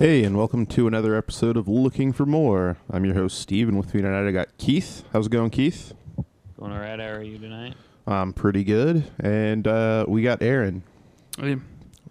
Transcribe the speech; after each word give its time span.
Hey, 0.00 0.24
and 0.24 0.34
welcome 0.34 0.64
to 0.64 0.86
another 0.86 1.14
episode 1.14 1.58
of 1.58 1.68
Looking 1.68 2.14
for 2.14 2.24
More. 2.24 2.78
I'm 2.90 3.04
your 3.04 3.12
host, 3.12 3.38
Steve, 3.38 3.68
and 3.68 3.76
with 3.76 3.92
me 3.92 4.00
tonight 4.00 4.26
I 4.26 4.32
got 4.32 4.56
Keith. 4.56 5.04
How's 5.12 5.26
it 5.26 5.30
going, 5.30 5.50
Keith? 5.50 5.92
Going 6.58 6.72
all 6.72 6.78
right? 6.78 6.98
How 6.98 7.08
are 7.08 7.22
you 7.22 7.36
tonight? 7.36 7.74
I'm 8.06 8.32
pretty 8.32 8.64
good. 8.64 9.04
And 9.18 9.68
uh, 9.68 10.06
we 10.08 10.22
got 10.22 10.40
Aaron, 10.40 10.84
Yeah, 11.38 11.56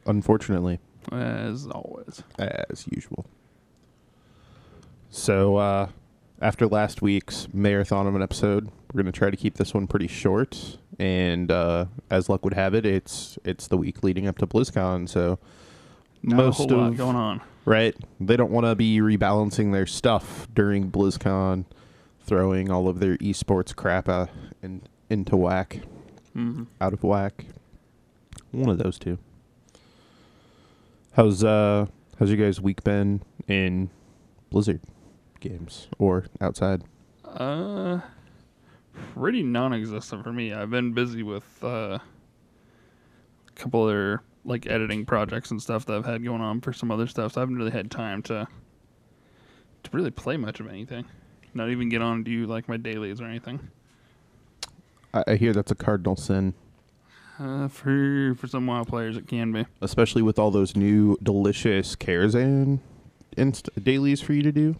unfortunately, 0.05 0.77
As 1.11 1.65
always. 1.65 2.21
as 2.37 2.85
usual. 2.91 3.25
So, 5.09 5.57
uh, 5.57 5.87
after 6.43 6.67
last 6.67 7.01
week's 7.01 7.47
marathon 7.55 8.05
of 8.05 8.13
an 8.13 8.21
episode, 8.21 8.67
we're 8.93 9.01
going 9.01 9.11
to 9.11 9.17
try 9.17 9.31
to 9.31 9.37
keep 9.37 9.55
this 9.55 9.73
one 9.73 9.87
pretty 9.87 10.07
short. 10.07 10.77
And 10.99 11.51
uh, 11.51 11.85
as 12.11 12.29
luck 12.29 12.43
would 12.43 12.53
have 12.53 12.75
it, 12.75 12.85
it's 12.85 13.39
it's 13.43 13.65
the 13.65 13.77
week 13.77 14.03
leading 14.03 14.27
up 14.27 14.37
to 14.37 14.45
BlizzCon, 14.45 15.09
so 15.09 15.39
Not 16.21 16.37
most 16.37 16.59
a 16.59 16.67
whole 16.67 16.77
lot 16.77 16.87
of 16.91 16.97
going 16.97 17.15
on. 17.15 17.41
Right? 17.69 17.95
They 18.19 18.35
don't 18.35 18.49
want 18.49 18.65
to 18.65 18.73
be 18.73 18.97
rebalancing 18.97 19.71
their 19.71 19.85
stuff 19.85 20.47
during 20.55 20.89
BlizzCon, 20.89 21.65
throwing 22.19 22.71
all 22.71 22.87
of 22.87 22.99
their 22.99 23.15
esports 23.17 23.75
crap 23.75 24.09
uh, 24.09 24.25
in, 24.63 24.81
into 25.09 25.37
whack, 25.37 25.81
hmm 26.33 26.63
out 26.81 26.93
of 26.93 27.03
whack. 27.03 27.45
One 28.51 28.69
of 28.69 28.79
those 28.79 28.97
two. 28.97 29.19
How's 31.13 31.43
uh 31.43 31.85
how's 32.17 32.29
your 32.31 32.37
guys' 32.37 32.59
week 32.59 32.83
been 32.83 33.21
in 33.47 33.91
Blizzard 34.49 34.81
games 35.39 35.89
or 35.99 36.25
outside? 36.41 36.83
Uh, 37.23 37.99
pretty 39.13 39.43
non-existent 39.43 40.23
for 40.23 40.33
me. 40.33 40.53
I've 40.53 40.71
been 40.71 40.93
busy 40.93 41.21
with 41.21 41.45
uh, 41.63 41.99
a 41.99 42.01
couple 43.53 43.83
other 43.83 44.23
like 44.45 44.67
editing 44.67 45.05
projects 45.05 45.51
and 45.51 45.61
stuff 45.61 45.85
that 45.85 45.93
I've 45.97 46.05
had 46.05 46.23
going 46.23 46.41
on 46.41 46.61
for 46.61 46.71
some 46.73 46.91
other 46.91 47.07
stuff. 47.07 47.33
So 47.33 47.41
I 47.41 47.43
haven't 47.43 47.57
really 47.57 47.71
had 47.71 47.91
time 47.91 48.21
to 48.23 48.47
to 49.83 49.89
really 49.93 50.11
play 50.11 50.37
much 50.37 50.59
of 50.59 50.67
anything. 50.67 51.05
Not 51.53 51.69
even 51.69 51.89
get 51.89 52.01
on 52.01 52.17
and 52.17 52.25
do 52.25 52.45
like 52.47 52.67
my 52.67 52.77
dailies 52.77 53.21
or 53.21 53.25
anything. 53.25 53.59
I, 55.13 55.23
I 55.27 55.35
hear 55.35 55.53
that's 55.53 55.71
a 55.71 55.75
cardinal 55.75 56.15
sin, 56.15 56.53
Uh, 57.39 57.67
for 57.67 58.35
for 58.37 58.47
some 58.47 58.67
wild 58.67 58.87
players, 58.87 59.17
it 59.17 59.27
can 59.27 59.51
be. 59.51 59.65
especially 59.81 60.21
with 60.21 60.37
all 60.37 60.51
those 60.51 60.75
new 60.75 61.17
delicious 61.23 61.95
Karazhan 61.95 62.79
inst- 63.37 63.69
dailies 63.81 64.21
for 64.21 64.33
you 64.33 64.43
to 64.43 64.51
do. 64.51 64.75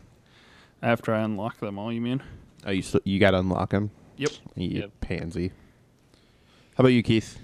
After 0.81 1.13
I 1.13 1.21
unlock 1.21 1.59
them 1.59 1.77
all, 1.79 1.91
you 1.91 2.01
mean? 2.01 2.21
Oh, 2.65 2.71
you 2.71 2.81
st- 2.81 3.05
you 3.07 3.19
got 3.19 3.31
to 3.31 3.39
unlock 3.39 3.71
them. 3.71 3.91
Yep. 4.17 4.31
You 4.55 4.69
Yep. 4.81 4.91
pansy. 5.01 5.47
How 6.75 6.81
about 6.83 6.89
you, 6.89 7.03
Keith? 7.03 7.39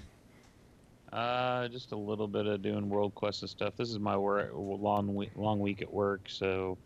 Uh, 1.15 1.69
just 1.69 1.93
a 1.93 1.95
little 1.95 2.27
bit 2.27 2.45
of 2.45 2.61
doing 2.61 2.89
world 2.89 3.15
quest 3.15 3.41
and 3.41 3.49
stuff. 3.49 3.73
This 3.77 3.89
is 3.89 3.99
my 3.99 4.17
work, 4.17 4.51
long 4.53 5.15
week, 5.15 5.31
long 5.37 5.61
week 5.61 5.81
at 5.81 5.91
work, 5.91 6.23
so 6.27 6.77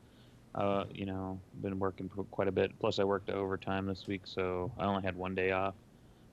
uh, 0.53 0.83
you 0.93 1.07
know, 1.07 1.39
been 1.63 1.79
working 1.79 2.07
quite 2.29 2.47
a 2.47 2.51
bit. 2.51 2.71
Plus, 2.79 2.99
I 2.99 3.03
worked 3.05 3.31
overtime 3.31 3.87
this 3.87 4.05
week, 4.05 4.21
so 4.25 4.71
I 4.77 4.85
only 4.85 5.01
had 5.01 5.15
one 5.15 5.33
day 5.33 5.49
off 5.49 5.73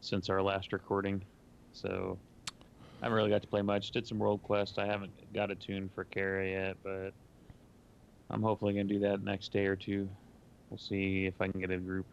since 0.03 0.29
our 0.29 0.43
last 0.43 0.75
recording. 0.75 1.23
So 1.73 2.19
I 3.01 3.07
haven't 3.07 3.17
really 3.17 3.31
got 3.31 3.41
to 3.41 3.49
play 3.49 3.63
much. 3.63 3.91
Did 3.93 4.07
some 4.07 4.19
world 4.19 4.43
quest. 4.43 4.79
I 4.79 4.85
haven't 4.85 5.13
got 5.33 5.51
a 5.51 5.55
tune 5.55 5.89
for 5.95 6.05
Kara 6.05 6.47
yet, 6.47 6.77
but 6.83 7.13
I'm 8.29 8.43
hopefully 8.43 8.75
gonna 8.75 8.85
do 8.85 8.99
that 8.99 9.25
next 9.25 9.53
day 9.53 9.65
or 9.65 9.77
two. 9.77 10.07
We'll 10.69 10.77
see 10.77 11.25
if 11.25 11.41
I 11.41 11.49
can 11.49 11.61
get 11.63 11.71
a 11.71 11.79
group. 11.79 12.05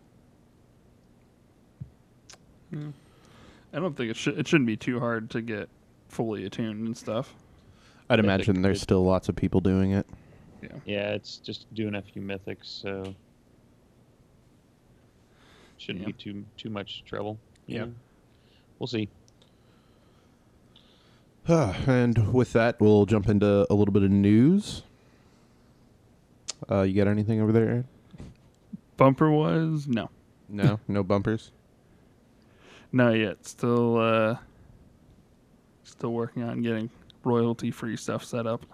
I 3.74 3.80
don't 3.80 3.96
think 3.98 4.12
it 4.12 4.16
should. 4.16 4.38
It 4.40 4.48
shouldn't 4.48 4.68
be 4.68 4.78
too 4.78 5.00
hard 5.00 5.30
to 5.32 5.42
get 5.42 5.68
fully 6.10 6.46
attuned 6.46 6.86
and 6.86 6.96
stuff. 6.96 7.34
I'd 8.10 8.20
I 8.20 8.24
imagine 8.24 8.62
there's 8.62 8.78
it- 8.78 8.82
still 8.84 9.04
lots 9.04 9.30
of 9.30 9.36
people 9.36 9.60
doing 9.62 9.92
it. 9.94 10.06
Yeah, 10.62 10.70
Yeah, 10.86 11.10
it's 11.10 11.38
just 11.38 11.74
doing 11.74 11.96
a 11.96 12.02
few 12.02 12.22
mythics, 12.22 12.66
so 12.66 13.14
shouldn't 15.78 16.02
Yeah. 16.04 16.08
be 16.08 16.14
too 16.14 16.46
too 16.58 16.70
much 16.70 17.04
trouble. 17.06 17.38
you 17.68 17.78
Yeah. 17.80 17.86
We'll 18.80 18.88
see. 18.88 19.10
and 21.48 22.34
with 22.34 22.54
that, 22.54 22.80
we'll 22.80 23.06
jump 23.06 23.28
into 23.28 23.66
a 23.70 23.74
little 23.74 23.92
bit 23.94 24.04
of 24.04 24.12
news. 24.12 24.84
Uh, 26.70 26.82
you 26.84 26.94
got 26.96 27.08
anything 27.10 27.42
over 27.42 27.52
there? 27.52 27.64
Aaron? 27.68 27.88
Bumper 28.98 29.30
was 29.32 29.88
no. 29.88 30.10
No, 30.48 30.80
no 30.88 31.04
bumpers. 31.04 31.52
Not 32.94 33.18
yet. 33.18 33.46
Still, 33.46 33.98
uh, 33.98 34.38
still 35.84 36.14
working 36.14 36.44
on 36.44 36.62
getting 36.62 36.90
royalty-free 37.26 37.98
stuff 37.98 38.24
set 38.24 38.46
up. 38.48 38.66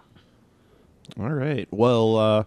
All 1.18 1.30
right. 1.30 1.66
Well, 1.70 2.16
uh, 2.16 2.44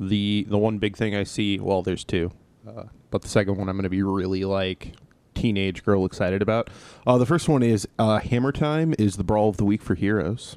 the 0.00 0.46
the 0.48 0.56
one 0.58 0.78
big 0.78 0.96
thing 0.96 1.14
I 1.14 1.24
see, 1.24 1.58
well, 1.58 1.82
there's 1.82 2.04
two, 2.04 2.30
uh, 2.66 2.84
but 3.10 3.22
the 3.22 3.28
second 3.28 3.56
one 3.58 3.68
I'm 3.68 3.74
going 3.76 3.82
to 3.82 3.90
be 3.90 4.02
really 4.02 4.44
like 4.44 4.92
teenage 5.34 5.84
girl 5.84 6.04
excited 6.06 6.40
about. 6.40 6.70
Uh, 7.06 7.18
the 7.18 7.26
first 7.26 7.48
one 7.48 7.62
is 7.62 7.86
uh, 7.98 8.18
Hammer 8.20 8.52
Time 8.52 8.94
is 8.98 9.16
the 9.16 9.24
brawl 9.24 9.48
of 9.48 9.56
the 9.56 9.64
week 9.64 9.82
for 9.82 9.94
heroes. 9.96 10.56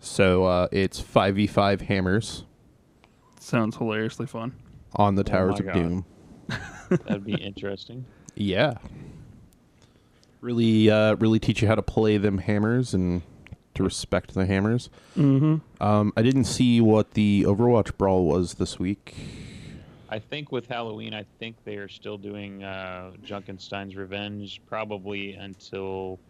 So 0.00 0.44
uh, 0.44 0.68
it's 0.70 1.00
five 1.00 1.34
v 1.34 1.46
five 1.48 1.80
hammers 1.82 2.44
Sounds 3.40 3.76
hilariously 3.76 4.26
fun. 4.26 4.54
on 4.94 5.16
the 5.16 5.22
Oh 5.22 5.24
Towers 5.24 5.54
my 5.54 5.58
of 5.58 5.64
God. 5.66 5.74
Doom. 5.74 6.04
That'd 6.88 7.24
be 7.24 7.34
interesting. 7.34 8.04
Yeah. 8.38 8.74
Really, 10.40 10.88
uh, 10.88 11.16
really 11.16 11.40
teach 11.40 11.60
you 11.60 11.66
how 11.66 11.74
to 11.74 11.82
play 11.82 12.18
them 12.18 12.38
hammers 12.38 12.94
and 12.94 13.22
to 13.74 13.82
respect 13.82 14.34
the 14.34 14.46
hammers. 14.46 14.90
Mm-hmm. 15.16 15.82
Um, 15.82 16.12
I 16.16 16.22
didn't 16.22 16.44
see 16.44 16.80
what 16.80 17.14
the 17.14 17.42
Overwatch 17.42 17.96
brawl 17.98 18.24
was 18.24 18.54
this 18.54 18.78
week. 18.78 19.16
I 20.08 20.20
think 20.20 20.52
with 20.52 20.68
Halloween, 20.68 21.14
I 21.14 21.26
think 21.40 21.56
they 21.64 21.76
are 21.76 21.88
still 21.88 22.16
doing 22.16 22.62
uh, 22.62 23.10
Junkenstein's 23.24 23.96
Revenge 23.96 24.62
probably 24.66 25.32
until 25.34 26.20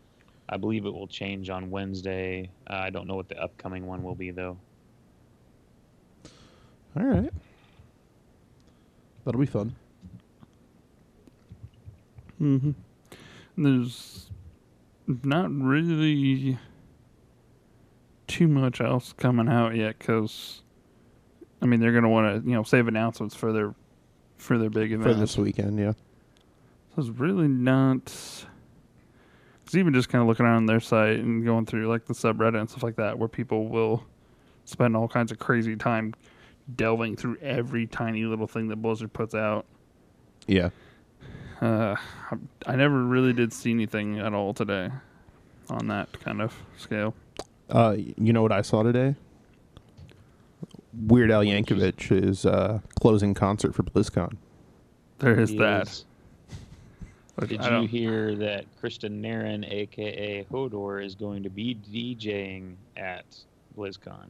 I 0.49 0.57
believe 0.57 0.87
it 0.87 0.91
will 0.91 1.07
change 1.07 1.51
on 1.51 1.71
Wednesday. 1.71 2.51
Uh, 2.69 2.77
I 2.77 2.91
don't 2.91 3.07
know 3.07 3.17
what 3.17 3.29
the 3.29 3.41
upcoming 3.41 3.87
one 3.87 4.03
will 4.03 4.15
be 4.15 4.31
though. 4.31 4.57
All 6.97 7.05
right. 7.05 7.31
That'll 9.27 9.41
be 9.41 9.47
fun. 9.47 9.77
Mm-hmm. 12.41 12.71
There's 13.57 14.31
not 15.07 15.51
really 15.51 16.59
too 18.27 18.47
much 18.47 18.81
else 18.81 19.13
coming 19.15 19.49
out 19.49 19.75
yet 19.75 19.99
because, 19.99 20.63
I 21.61 21.67
mean, 21.67 21.81
they're 21.81 21.93
gonna 21.93 22.09
want 22.09 22.43
to 22.43 22.49
you 22.49 22.55
know 22.55 22.63
save 22.63 22.89
announcements 22.89 23.35
for 23.35 23.53
their 23.53 23.75
for 24.37 24.59
their 24.59 24.71
big 24.71 24.93
event 24.93 25.11
For 25.11 25.15
this 25.15 25.37
weekend, 25.37 25.79
yeah. 25.79 25.93
So 26.95 27.03
it's 27.03 27.09
really 27.09 27.49
not. 27.49 28.05
Because 29.65 29.77
even 29.77 29.93
just 29.93 30.09
kind 30.09 30.23
of 30.23 30.29
looking 30.29 30.47
around 30.47 30.67
their 30.67 30.81
site 30.81 31.19
and 31.19 31.45
going 31.45 31.67
through 31.67 31.89
like 31.89 32.07
the 32.07 32.15
subreddit 32.15 32.59
and 32.59 32.71
stuff 32.71 32.83
like 32.83 32.97
that, 32.97 33.19
where 33.19 33.29
people 33.29 33.69
will 33.69 34.05
spend 34.65 34.97
all 34.97 35.09
kinds 35.09 35.33
of 35.33 35.39
crazy 35.39 35.77
time 35.77 36.15
delving 36.77 37.17
through 37.17 37.37
every 37.39 37.87
tiny 37.87 38.25
little 38.25 38.47
thing 38.47 38.69
that 38.69 38.77
Blizzard 38.77 39.13
puts 39.13 39.35
out. 39.35 39.67
Yeah. 40.47 40.71
Uh, 41.61 41.97
I, 42.31 42.37
I 42.73 42.77
never 42.77 43.03
really 43.03 43.33
did 43.33 43.53
see 43.53 43.71
anything 43.71 44.19
at 44.19 44.33
all 44.35 44.55
today 44.55 44.91
on 45.69 45.89
that 45.89 46.09
kind 46.21 46.41
of 46.41 46.55
scale. 46.77 47.15
Uh, 47.69 47.97
you 48.17 48.33
know 48.33 48.43
what 48.43 48.53
I 48.53 48.63
saw 48.63 48.83
today? 48.83 49.15
Weird 51.07 51.31
Al 51.31 51.39
What 51.41 51.45
did 51.45 51.71
you 51.71 51.77
s- 51.77 51.95
Yankovic 51.95 52.25
is 52.25 52.47
uh, 52.47 52.81
closing 53.01 53.35
concert 53.35 53.75
for 53.75 53.83
BlizzCon. 53.83 54.37
There 55.19 55.39
is 55.39 55.51
He 55.51 55.59
that. 55.59 55.89
is- 55.89 56.05
Did 57.47 57.63
you 57.65 57.87
hear 57.87 58.35
that 58.35 58.65
Kristian 58.83 59.13
Nairn, 59.21 59.65
aka 59.65 60.45
Hodor, 60.51 61.05
is 61.05 61.15
going 61.15 61.45
to 61.45 61.51
be 61.51 61.77
DJing 61.93 62.75
at 62.97 63.25
BlizzCon? 63.77 64.27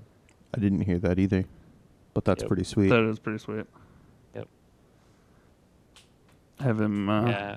I 0.55 0.61
didn't 0.61 0.83
hear 0.83 0.99
that 0.99 1.19
either, 1.19 1.45
but 2.13 2.27
that's 2.27 2.43
Yep. 2.43 2.49
pretty 2.49 2.65
sweet. 2.65 2.89
That 2.91 3.09
is 3.09 3.19
pretty 3.19 3.39
sweet. 3.39 3.65
Yep. 6.59 6.67
Have 6.67 6.81
him. 6.81 7.09
Uh, 7.09 7.29
yeah, 7.29 7.57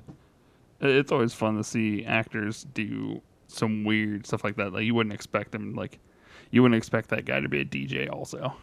It's 0.82 1.12
always 1.12 1.34
fun 1.34 1.58
to 1.58 1.64
see 1.64 2.06
actors 2.06 2.66
do 2.74 3.22
some 3.48 3.84
weird 3.84 4.26
stuff 4.26 4.44
like 4.44 4.56
that. 4.58 4.74
Like 4.74 4.84
you 4.84 4.96
wouldn't 4.96 5.14
expect 5.14 5.52
them. 5.52 5.74
Like 5.76 6.00
you 6.52 6.62
wouldn't 6.62 6.78
expect 6.78 7.10
that 7.10 7.26
guy 7.26 7.40
to 7.40 7.50
be 7.50 7.62
a 7.62 7.66
DJ. 7.66 8.10
Also, 8.12 8.54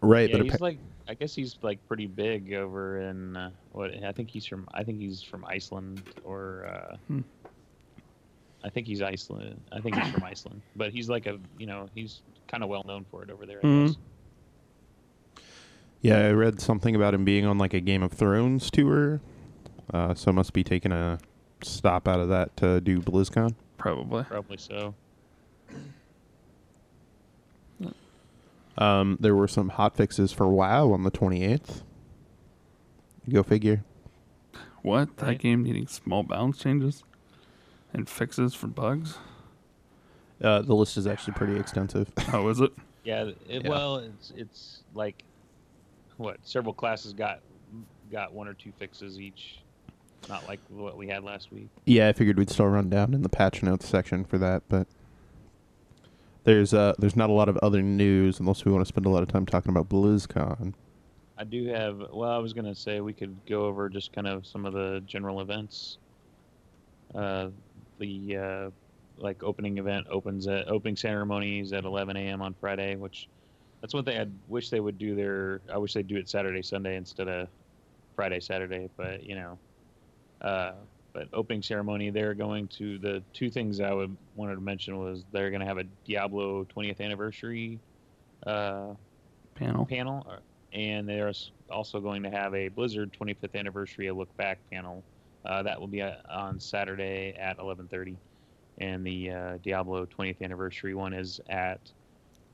right, 0.00 0.28
yeah, 0.30 0.36
but 0.36 0.44
he's 0.44 0.54
appa- 0.54 0.62
like, 0.62 0.78
I 1.08 1.14
guess 1.14 1.34
he's 1.34 1.56
like 1.62 1.78
pretty 1.88 2.06
big 2.06 2.52
over 2.54 3.00
in 3.02 3.36
uh, 3.36 3.50
what? 3.72 3.92
I 4.04 4.12
think 4.12 4.30
he's 4.30 4.46
from. 4.46 4.68
I 4.74 4.82
think 4.84 5.00
he's 5.00 5.22
from 5.22 5.44
Iceland 5.44 6.02
or. 6.24 6.66
Uh, 6.66 6.96
Hmm. 7.08 7.20
I 8.62 8.70
think 8.70 8.86
he's 8.86 9.02
Iceland. 9.02 9.60
I 9.72 9.80
think 9.80 9.94
he's 9.94 10.10
from 10.10 10.22
Iceland, 10.24 10.62
but 10.74 10.90
he's 10.90 11.10
like 11.10 11.26
a, 11.26 11.38
you 11.58 11.66
know, 11.66 11.86
he's 11.94 12.22
kind 12.48 12.62
of 12.62 12.70
well 12.70 12.82
known 12.86 13.04
for 13.10 13.22
it 13.22 13.28
over 13.30 13.44
there. 13.44 13.58
I 13.62 13.66
Mhm. 13.66 13.86
guess. 13.88 13.96
yeah, 16.00 16.18
I 16.26 16.30
read 16.32 16.60
something 16.62 16.94
about 16.94 17.12
him 17.12 17.26
being 17.26 17.44
on 17.44 17.58
like 17.58 17.74
a 17.74 17.80
Game 17.80 18.02
of 18.02 18.12
Thrones 18.12 18.70
tour, 18.70 19.20
uh, 19.92 20.14
so 20.14 20.32
must 20.32 20.52
be 20.52 20.64
taking 20.64 20.92
a 20.92 21.18
stop 21.62 22.08
out 22.08 22.20
of 22.20 22.28
that 22.30 22.56
to 22.58 22.80
do 22.80 23.00
BlizzCon. 23.00 23.54
probably. 23.78 24.24
Probably 24.24 24.56
so. 24.56 24.94
Um, 28.76 29.18
there 29.20 29.36
were 29.36 29.46
some 29.46 29.68
hot 29.68 29.96
fixes 29.96 30.32
for 30.32 30.48
WoW 30.48 30.90
on 30.92 31.04
the 31.04 31.10
28th. 31.10 31.82
Go 33.30 33.44
figure. 33.44 33.84
What? 34.82 35.16
That 35.18 35.26
Right. 35.26 35.38
game 35.38 35.62
needing 35.62 35.86
small 35.86 36.24
balance 36.24 36.58
changes 36.58 37.04
and 37.92 38.08
fixes 38.08 38.52
for 38.54 38.66
bugs? 38.66 39.16
Uh, 40.42 40.60
the 40.62 40.74
list 40.74 40.96
is 40.96 41.06
actually 41.06 41.34
pretty 41.34 41.56
extensive. 41.56 42.10
Oh, 42.32 42.48
is 42.48 42.60
it? 42.60 42.72
Yeah, 43.04 43.26
it, 43.48 43.62
Yeah. 43.62 43.68
well, 43.68 43.98
it's 43.98 44.32
it's 44.36 44.82
like 44.92 45.22
what 46.16 46.38
several 46.42 46.74
classes 46.74 47.12
got 47.12 47.40
got 48.10 48.32
one 48.32 48.48
or 48.48 48.54
two 48.54 48.72
fixes 48.78 49.20
each, 49.20 49.60
not 50.28 50.46
like 50.48 50.60
what 50.68 50.96
we 50.96 51.08
had 51.08 51.24
last 51.24 51.52
week. 51.52 51.68
yeah, 51.84 52.08
I 52.08 52.12
figured 52.12 52.38
we'd 52.38 52.50
still 52.50 52.66
run 52.66 52.88
down 52.88 53.14
in 53.14 53.22
the 53.22 53.28
patch 53.28 53.62
notes 53.62 53.88
section 53.88 54.24
for 54.24 54.38
that, 54.38 54.62
but 54.68 54.86
there's 56.44 56.74
uh 56.74 56.92
there's 56.98 57.16
not 57.16 57.30
a 57.30 57.32
lot 57.32 57.48
of 57.48 57.56
other 57.58 57.82
news 57.82 58.38
unless 58.38 58.64
we 58.64 58.72
want 58.72 58.84
to 58.84 58.88
spend 58.88 59.06
a 59.06 59.08
lot 59.08 59.22
of 59.22 59.28
time 59.28 59.46
talking 59.46 59.70
about 59.70 59.88
BlizzCon. 59.88 60.74
I 61.36 61.44
do 61.44 61.66
have. 61.66 61.98
Well, 62.12 62.30
I 62.30 62.38
was 62.38 62.52
gonna 62.52 62.74
say 62.74 63.00
we 63.00 63.12
could 63.12 63.34
go 63.46 63.64
over 63.64 63.88
just 63.88 64.12
kind 64.12 64.26
of 64.26 64.46
some 64.46 64.66
of 64.66 64.72
the 64.72 65.02
general 65.06 65.40
events. 65.40 65.98
Uh, 67.14 67.48
the 67.98 68.36
uh, 68.36 68.70
like 69.18 69.42
opening 69.42 69.78
event 69.78 70.06
opens 70.10 70.46
at 70.46 70.68
opening 70.68 70.96
ceremonies 70.96 71.72
at 71.72 71.84
11 71.84 72.16
a.m. 72.16 72.42
on 72.42 72.54
Friday, 72.60 72.96
which 72.96 73.28
that's 73.80 73.94
one 73.94 74.04
thing 74.04 74.20
I 74.20 74.26
wish 74.48 74.70
they 74.70 74.80
would 74.80 74.98
do. 74.98 75.14
Their 75.14 75.60
I 75.72 75.78
wish 75.78 75.92
they'd 75.94 76.06
do 76.06 76.16
it 76.16 76.28
Saturday, 76.28 76.62
Sunday 76.62 76.96
instead 76.96 77.28
of 77.28 77.48
Friday, 78.14 78.40
Saturday. 78.40 78.88
But 78.96 79.24
you 79.24 79.34
know, 79.34 79.58
uh, 80.44 80.72
but 81.14 81.28
opening 81.32 81.62
ceremony, 81.62 82.10
they're 82.10 82.34
going 82.34 82.68
to 82.68 82.98
the 82.98 83.22
two 83.32 83.50
things 83.50 83.80
I 83.80 83.92
would 83.92 84.14
wanted 84.36 84.56
to 84.56 84.60
mention 84.60 84.98
was 84.98 85.24
they're 85.32 85.50
going 85.50 85.60
to 85.60 85.66
have 85.66 85.78
a 85.78 85.84
Diablo 86.04 86.64
20th 86.64 87.00
anniversary. 87.00 87.80
Uh, 88.46 88.94
Panel. 89.54 89.86
panel, 89.86 90.26
uh, 90.28 90.36
and 90.76 91.08
they're 91.08 91.32
also 91.70 92.00
going 92.00 92.24
to 92.24 92.30
have 92.30 92.54
a 92.54 92.68
Blizzard 92.68 93.16
25th 93.18 93.54
anniversary 93.54 94.08
a 94.08 94.14
look 94.14 94.36
back 94.36 94.58
panel. 94.70 95.02
Uh, 95.46 95.62
that 95.62 95.78
will 95.78 95.86
be 95.86 96.02
uh, 96.02 96.14
on 96.28 96.58
Saturday 96.58 97.34
at 97.38 97.58
11:30, 97.58 98.16
and 98.78 99.06
the 99.06 99.30
uh, 99.30 99.58
Diablo 99.62 100.04
20th 100.06 100.42
anniversary 100.42 100.94
one 100.94 101.12
is 101.14 101.40
at 101.48 101.80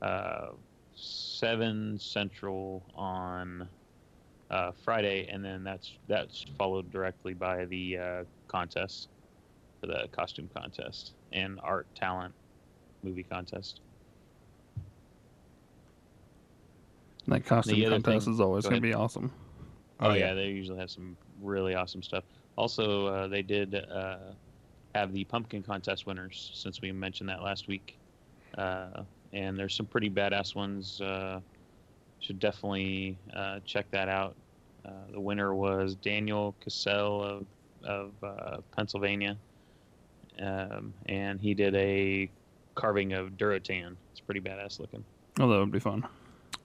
uh, 0.01 0.49
7 0.95 1.97
Central 1.97 2.83
on 2.95 3.67
uh, 4.51 4.71
Friday, 4.83 5.27
and 5.31 5.43
then 5.43 5.63
that's 5.63 5.91
that's 6.07 6.45
followed 6.57 6.91
directly 6.91 7.33
by 7.33 7.65
the 7.65 7.97
uh, 7.97 8.23
contest, 8.47 9.07
the 9.81 10.07
costume 10.11 10.49
contest 10.55 11.13
and 11.31 11.59
art 11.63 11.87
talent 11.95 12.35
movie 13.03 13.23
contest. 13.23 13.79
And 17.25 17.35
That 17.35 17.45
costume 17.45 17.79
The 17.79 17.89
contest 17.89 18.25
thing- 18.25 18.33
is 18.33 18.39
always 18.39 18.63
go 18.65 18.71
going 18.71 18.81
to 18.81 18.87
ahead. 18.87 18.97
be 18.97 19.01
awesome. 19.01 19.31
Oh, 19.99 20.09
Oh, 20.09 20.13
yeah. 20.13 20.27
yeah. 20.29 20.33
they 20.33 20.47
usually 20.47 20.79
have 20.79 20.89
some 20.89 21.17
really 21.39 21.75
awesome 21.75 22.01
stuff. 22.03 22.23
Also, 22.57 23.05
uh, 23.07 23.27
they 23.27 23.43
did 23.43 23.75
uh, 23.75 24.33
have 24.95 25.13
the 25.13 25.23
pumpkin 25.25 25.63
contest 25.63 26.05
winners 26.05 26.51
since 26.53 26.81
we 26.81 26.91
mentioned 26.91 27.29
that 27.29 27.41
last 27.43 27.67
week, 27.67 27.97
uh, 28.57 29.03
and 29.31 29.57
there's 29.57 29.75
some 29.75 29.85
pretty 29.85 30.09
badass 30.09 30.55
ones. 30.55 30.99
Should 32.21 32.39
definitely 32.39 33.17
uh, 33.35 33.59
check 33.65 33.89
that 33.91 34.07
out. 34.07 34.35
Uh, 34.85 34.91
the 35.11 35.19
winner 35.19 35.53
was 35.53 35.95
Daniel 35.95 36.55
Cassell 36.63 37.23
of 37.23 37.45
of 37.83 38.11
uh, 38.23 38.57
Pennsylvania, 38.75 39.35
um, 40.39 40.93
and 41.07 41.39
he 41.41 41.53
did 41.53 41.75
a 41.75 42.29
carving 42.75 43.13
of 43.13 43.31
Durotan. 43.31 43.95
It's 44.11 44.19
pretty 44.21 44.39
badass 44.39 44.79
looking. 44.79 45.03
Oh, 45.39 45.47
that 45.49 45.57
would 45.59 45.71
be 45.71 45.79
fun. 45.79 46.05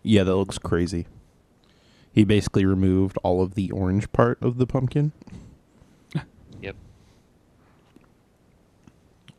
Yeah, 0.03 0.23
that 0.25 0.37
looks 0.37 0.58
crazy. 0.58 1.06
He 2.12 2.25
basically 2.25 2.64
removed 2.64 3.19
all 3.23 3.43
of 3.43 3.55
the 3.55 3.70
orange 3.70 4.11
part 4.12 4.41
of 4.43 4.56
the 4.59 4.67
pumpkin. 4.67 5.12
Yep. 6.62 6.75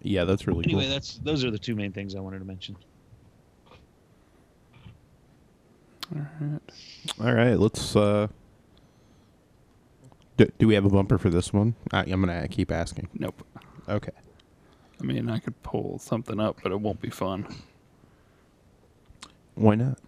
Yeah, 0.04 0.24
that's 0.26 0.46
really 0.48 0.64
Anyway, 0.66 0.84
cool. 0.84 0.90
that's 0.92 1.18
those 1.18 1.44
are 1.44 1.50
the 1.52 1.58
two 1.58 1.76
main 1.76 1.92
things 1.92 2.16
I 2.16 2.20
wanted 2.20 2.40
to 2.40 2.46
mention. 2.46 2.76
All 6.16 6.22
right. 6.40 6.62
All 7.22 7.34
right, 7.34 7.60
let's. 7.60 7.96
uh 7.96 8.28
do, 10.38 10.50
do 10.60 10.68
we 10.68 10.76
have 10.76 10.86
a 10.86 10.90
bumper 10.90 11.18
for 11.18 11.30
this 11.30 11.52
one? 11.52 11.76
I, 11.92 12.02
I'm 12.02 12.22
gonna 12.22 12.48
keep 12.48 12.72
asking. 12.72 13.10
Nope. 13.14 13.44
Okay. 13.90 14.12
I 15.00 15.04
mean, 15.04 15.30
I 15.30 15.40
could 15.40 15.62
pull 15.64 16.00
something 16.00 16.40
up, 16.40 16.60
but 16.62 16.72
it 16.72 16.80
won't 16.80 17.02
be 17.02 17.10
fun. 17.10 17.48
Why 19.56 19.76
not? 19.76 20.00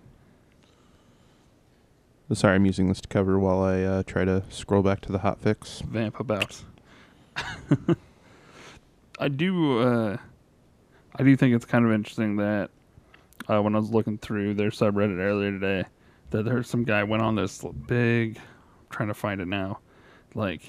Sorry, 2.32 2.54
I'm 2.54 2.66
using 2.66 2.90
this 2.90 3.02
to 3.02 3.08
cover 3.08 3.40
while 3.40 3.64
I 3.64 3.82
uh, 3.82 4.04
try 4.04 4.24
to 4.24 4.44
scroll 4.50 4.84
back 4.84 5.02
to 5.02 5.12
the 5.12 5.20
hot 5.20 5.42
fix. 5.42 5.82
Vamp 5.82 6.20
about. 6.20 6.62
I 9.20 9.30
do. 9.30 9.80
Uh, 9.80 10.18
I 11.16 11.24
do 11.24 11.36
think 11.36 11.56
it's 11.56 11.66
kind 11.66 11.86
of 11.86 11.92
interesting 11.92 12.36
that 12.36 12.70
uh, 13.48 13.62
when 13.62 13.76
I 13.76 13.80
was 13.80 13.92
looking 13.92 14.18
through 14.18 14.56
their 14.56 14.70
subreddit 14.70 15.18
earlier 15.20 15.52
today, 15.52 15.86
that 16.32 16.46
there's 16.46 16.70
some 16.70 16.84
guy 16.84 17.04
went 17.04 17.24
on 17.24 17.36
this 17.36 17.64
big. 17.88 18.38
I'm 18.38 18.44
trying 18.90 19.08
to 19.10 19.14
find 19.14 19.42
it 19.42 19.48
now, 19.48 19.80
like 20.36 20.62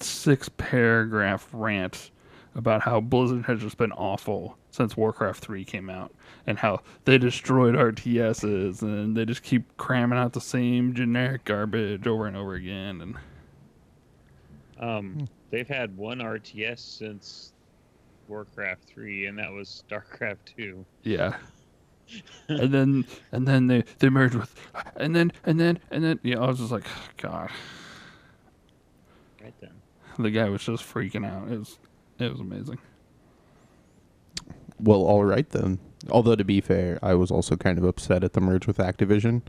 six 0.00 0.48
paragraph 0.56 1.48
rant 1.52 2.10
about 2.54 2.82
how 2.82 3.00
Blizzard 3.00 3.44
has 3.46 3.60
just 3.60 3.78
been 3.78 3.92
awful 3.92 4.58
since 4.70 4.96
Warcraft 4.96 5.42
3 5.44 5.64
came 5.64 5.88
out 5.88 6.12
and 6.46 6.58
how 6.58 6.80
they 7.04 7.18
destroyed 7.18 7.74
RTSs 7.74 8.82
and 8.82 9.16
they 9.16 9.24
just 9.24 9.42
keep 9.42 9.76
cramming 9.76 10.18
out 10.18 10.32
the 10.32 10.40
same 10.40 10.94
generic 10.94 11.44
garbage 11.44 12.06
over 12.06 12.26
and 12.26 12.36
over 12.36 12.54
again 12.54 13.00
and 13.00 13.16
Um, 14.78 15.28
they've 15.50 15.68
had 15.68 15.96
one 15.96 16.18
RTS 16.18 16.80
since 16.80 17.51
Warcraft 18.32 18.84
3, 18.86 19.26
and 19.26 19.38
that 19.38 19.52
was 19.52 19.84
StarCraft 19.90 20.38
2. 20.56 20.84
yeah 21.02 21.36
and 22.48 22.72
then 22.72 23.04
and 23.30 23.46
then 23.46 23.66
they 23.68 23.84
they 23.98 24.08
merged 24.08 24.34
with 24.34 24.54
and 24.96 25.14
then 25.14 25.32
and 25.44 25.60
then 25.60 25.78
and 25.90 26.02
then 26.02 26.18
yeah 26.22 26.38
I 26.40 26.46
was 26.46 26.58
just 26.58 26.72
like 26.72 26.84
god 27.18 27.50
Right 29.42 29.54
then. 29.60 29.70
the 30.18 30.30
guy 30.30 30.48
was 30.48 30.62
just 30.62 30.82
freaking 30.84 31.26
out 31.26 31.50
it 31.52 31.58
was 31.58 31.78
it 32.18 32.30
was 32.30 32.40
amazing 32.40 32.78
Well, 34.80 35.02
all 35.02 35.24
right 35.24 35.48
then. 35.50 35.78
Although 36.10 36.34
to 36.36 36.44
be 36.44 36.60
fair, 36.60 36.98
I 37.02 37.14
was 37.14 37.30
also 37.30 37.54
kind 37.56 37.78
of 37.78 37.84
upset 37.84 38.24
at 38.24 38.32
the 38.32 38.40
merge 38.40 38.66
with 38.66 38.78
Activision 38.78 39.42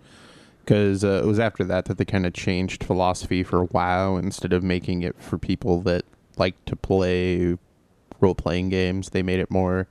because 0.59 1.03
uh, 1.03 1.21
it 1.23 1.25
was 1.25 1.39
after 1.39 1.63
that 1.63 1.85
that 1.85 1.97
they 1.97 2.05
kind 2.05 2.25
of 2.25 2.33
changed 2.33 2.83
philosophy 2.83 3.41
for 3.43 3.63
WoW 3.65 4.17
instead 4.17 4.53
of 4.53 4.61
making 4.63 5.01
it 5.01 5.15
for 5.19 5.37
people 5.39 5.81
that 5.81 6.03
like 6.37 6.63
to 6.65 6.75
play 6.75 7.57
role 8.23 8.33
playing 8.33 8.69
games. 8.69 9.09
They 9.11 9.21
made 9.21 9.39
it 9.39 9.51
more, 9.51 9.87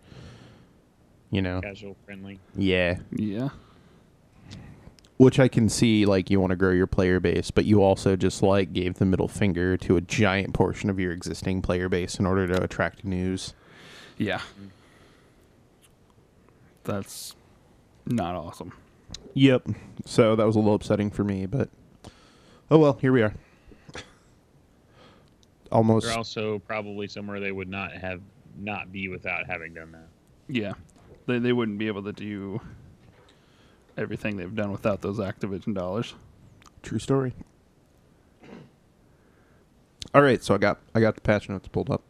you 1.30 1.40
know, 1.42 1.60
Casual 1.60 1.94
friendly. 2.04 2.40
yeah. 2.56 2.96
yeah 3.12 3.50
Which 5.18 5.38
I 5.38 5.46
can 5.48 5.68
see, 5.68 6.04
like 6.06 6.30
you 6.30 6.40
want 6.40 6.50
to 6.50 6.56
grow 6.56 6.72
your 6.72 6.86
player 6.88 7.20
base, 7.20 7.50
but 7.52 7.64
you 7.64 7.82
also 7.82 8.16
just 8.16 8.42
like 8.42 8.72
gave 8.72 8.94
the 8.94 9.04
middle 9.04 9.28
finger 9.28 9.76
to 9.76 9.96
a 9.96 10.00
giant 10.00 10.54
portion 10.54 10.90
of 10.90 10.98
your 10.98 11.12
existing 11.12 11.62
player 11.62 11.88
base 11.88 12.16
in 12.18 12.26
order 12.26 12.46
to 12.48 12.62
attract 12.62 13.04
news. 13.04 13.54
yeah 14.18 14.40
that's 16.84 17.34
not 18.06 18.34
awesome 18.34 18.72
Yep. 19.34 19.68
So 20.04 20.36
that 20.36 20.44
was 20.46 20.56
a 20.56 20.58
little 20.58 20.74
upsetting 20.74 21.10
for 21.10 21.24
me, 21.24 21.46
but 21.46 21.68
oh 22.70 22.78
well, 22.78 22.94
here 23.00 23.12
we 23.12 23.22
are. 23.22 23.34
Almost. 25.72 26.06
They're 26.06 26.16
also 26.16 26.58
probably 26.60 27.08
somewhere 27.08 27.40
they 27.40 27.50
would 27.52 27.68
not 27.68 27.92
have 27.92 28.20
not 28.58 28.92
be 28.92 29.08
without 29.08 29.46
having 29.46 29.72
done 29.74 29.92
that. 29.92 30.08
yeah 30.46 30.74
they 31.26 31.38
they 31.38 31.52
wouldn't 31.52 31.78
be 31.78 31.86
able 31.86 32.02
to 32.02 32.12
do 32.12 32.60
everything 33.96 34.36
they've 34.36 34.54
done 34.54 34.70
without 34.70 35.00
those 35.00 35.18
Activision 35.18 35.74
dollars 35.74 36.14
True 36.82 36.98
story. 36.98 37.32
All 40.14 40.20
right, 40.22 40.42
so 40.42 40.54
I 40.54 40.58
got 40.58 40.78
I 40.94 41.00
got 41.00 41.14
the 41.14 41.20
patch 41.20 41.48
notes 41.48 41.68
pulled 41.68 41.90
up. 41.90 42.02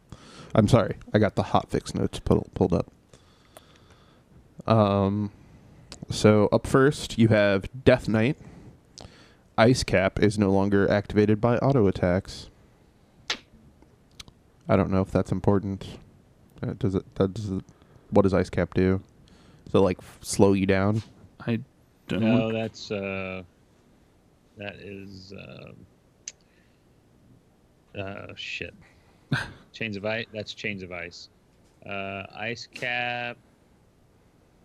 I'm 0.55 0.67
sorry, 0.67 0.97
I 1.13 1.19
got 1.19 1.35
the 1.35 1.43
hot 1.43 1.69
fix 1.69 1.93
notes 1.93 2.19
pulled 2.19 2.53
pulled 2.53 2.73
up. 2.73 2.91
Um, 4.67 5.31
so 6.09 6.49
up 6.51 6.67
first 6.67 7.17
you 7.17 7.29
have 7.29 7.65
Death 7.85 8.09
Knight. 8.09 8.37
Ice 9.57 9.83
Cap 9.83 10.19
is 10.19 10.39
no 10.39 10.49
longer 10.51 10.89
activated 10.89 11.39
by 11.39 11.57
auto 11.57 11.87
attacks. 11.87 12.49
I 14.67 14.75
don't 14.75 14.91
know 14.91 15.01
if 15.01 15.11
that's 15.11 15.31
important. 15.31 15.85
Uh, 16.61 16.73
does 16.77 16.95
it? 16.95 17.15
Does 17.15 17.49
it? 17.49 17.63
What 18.09 18.21
does 18.23 18.33
Ice 18.33 18.49
Cap 18.49 18.73
do? 18.73 19.01
Does 19.65 19.75
it 19.75 19.79
like 19.79 19.97
f- 19.99 20.19
slow 20.21 20.53
you 20.53 20.65
down? 20.65 21.03
I 21.45 21.59
don't 22.07 22.21
No, 22.21 22.51
that's 22.51 22.91
uh, 22.91 23.43
that 24.57 24.75
is 24.75 25.33
uh, 25.33 25.71
uh, 27.99 28.33
shit. 28.35 28.73
Chains 29.73 29.97
of 29.97 30.05
ice. 30.05 30.25
That's 30.33 30.53
chains 30.53 30.83
of 30.83 30.91
ice. 30.91 31.29
Uh, 31.85 32.23
ice 32.35 32.67
cap 32.73 33.37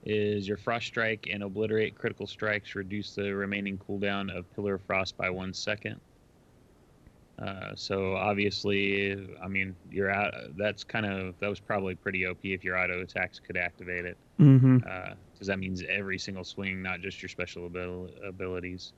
is 0.05 0.47
your 0.47 0.57
frost 0.57 0.87
strike 0.87 1.29
and 1.33 1.43
obliterate 1.43 1.97
critical 1.97 2.27
strikes 2.27 2.75
reduce 2.75 3.15
the 3.15 3.35
remaining 3.35 3.79
cooldown 3.79 4.35
of 4.35 4.51
pillar 4.55 4.75
of 4.75 4.83
frost 4.83 5.17
by 5.17 5.31
one 5.31 5.53
second. 5.53 6.01
Uh, 7.39 7.71
so 7.77 8.17
obviously, 8.17 9.29
I 9.43 9.47
mean, 9.47 9.77
you're 9.93 10.11
out. 10.11 10.35
That's 10.57 10.83
kind 10.83 11.07
of 11.07 11.39
that 11.39 11.49
was 11.49 11.61
probably 11.61 11.95
pretty 11.95 12.27
OP 12.27 12.39
if 12.43 12.65
your 12.65 12.77
auto 12.77 13.01
attacks 13.03 13.39
could 13.39 13.57
activate 13.57 14.05
it, 14.05 14.17
Mm-hmm. 14.41 14.79
because 15.33 15.47
that 15.47 15.59
means 15.59 15.83
every 15.89 16.19
single 16.19 16.43
swing, 16.45 16.83
not 16.83 17.01
just 17.01 17.23
your 17.23 17.29
special 17.29 17.67
abil- 17.67 18.11
abilities. 18.27 18.93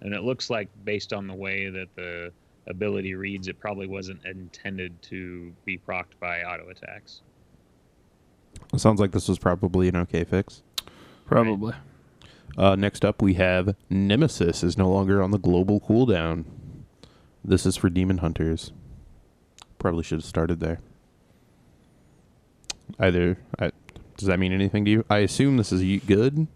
And 0.00 0.14
it 0.14 0.22
looks 0.22 0.48
like 0.50 0.68
based 0.84 1.12
on 1.12 1.26
the 1.26 1.34
way 1.34 1.70
that 1.70 1.88
the 1.96 2.32
ability 2.68 3.14
reads, 3.14 3.48
it 3.48 3.58
probably 3.58 3.86
wasn't 3.88 4.24
intended 4.24 5.00
to 5.02 5.52
be 5.64 5.76
procced 5.78 6.18
by 6.20 6.42
auto 6.42 6.68
attacks. 6.68 7.22
It 8.72 8.78
sounds 8.80 9.00
like 9.00 9.10
this 9.12 9.28
was 9.28 9.38
probably 9.40 9.88
an 9.88 9.96
okay 9.96 10.22
fix. 10.24 10.62
Probably. 11.26 11.74
Uh, 12.56 12.76
next 12.76 13.04
up, 13.04 13.22
we 13.22 13.34
have 13.34 13.74
Nemesis 13.90 14.62
is 14.62 14.76
no 14.78 14.88
longer 14.90 15.22
on 15.22 15.30
the 15.32 15.38
global 15.38 15.80
cooldown. 15.80 16.44
This 17.44 17.66
is 17.66 17.76
for 17.76 17.90
Demon 17.90 18.18
Hunters. 18.18 18.72
Probably 19.78 20.02
should 20.04 20.18
have 20.18 20.24
started 20.24 20.60
there. 20.60 20.78
Either, 22.98 23.38
I, 23.58 23.72
does 24.16 24.28
that 24.28 24.38
mean 24.38 24.52
anything 24.52 24.84
to 24.84 24.90
you? 24.90 25.04
I 25.10 25.18
assume 25.18 25.56
this 25.56 25.72
is 25.72 26.02
good 26.04 26.46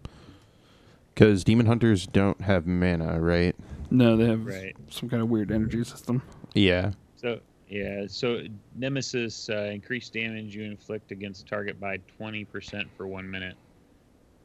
because 1.13 1.43
Demon 1.43 1.65
Hunters 1.65 2.07
don't 2.07 2.39
have 2.41 2.67
mana, 2.67 3.19
right? 3.19 3.55
No, 3.89 4.15
they 4.15 4.25
have 4.27 4.45
Right. 4.45 4.75
some 4.89 5.09
kind 5.09 5.21
of 5.21 5.29
weird 5.29 5.51
energy 5.51 5.83
system. 5.83 6.21
Yeah. 6.53 6.91
So 7.15 7.39
yeah, 7.69 8.05
so 8.07 8.43
Nemesis 8.75 9.49
uh, 9.49 9.69
increased 9.73 10.13
damage 10.13 10.55
you 10.55 10.63
inflict 10.63 11.11
against 11.11 11.47
target 11.47 11.79
by 11.79 11.97
twenty 12.17 12.45
percent 12.45 12.87
for 12.95 13.07
one 13.07 13.29
minute. 13.29 13.55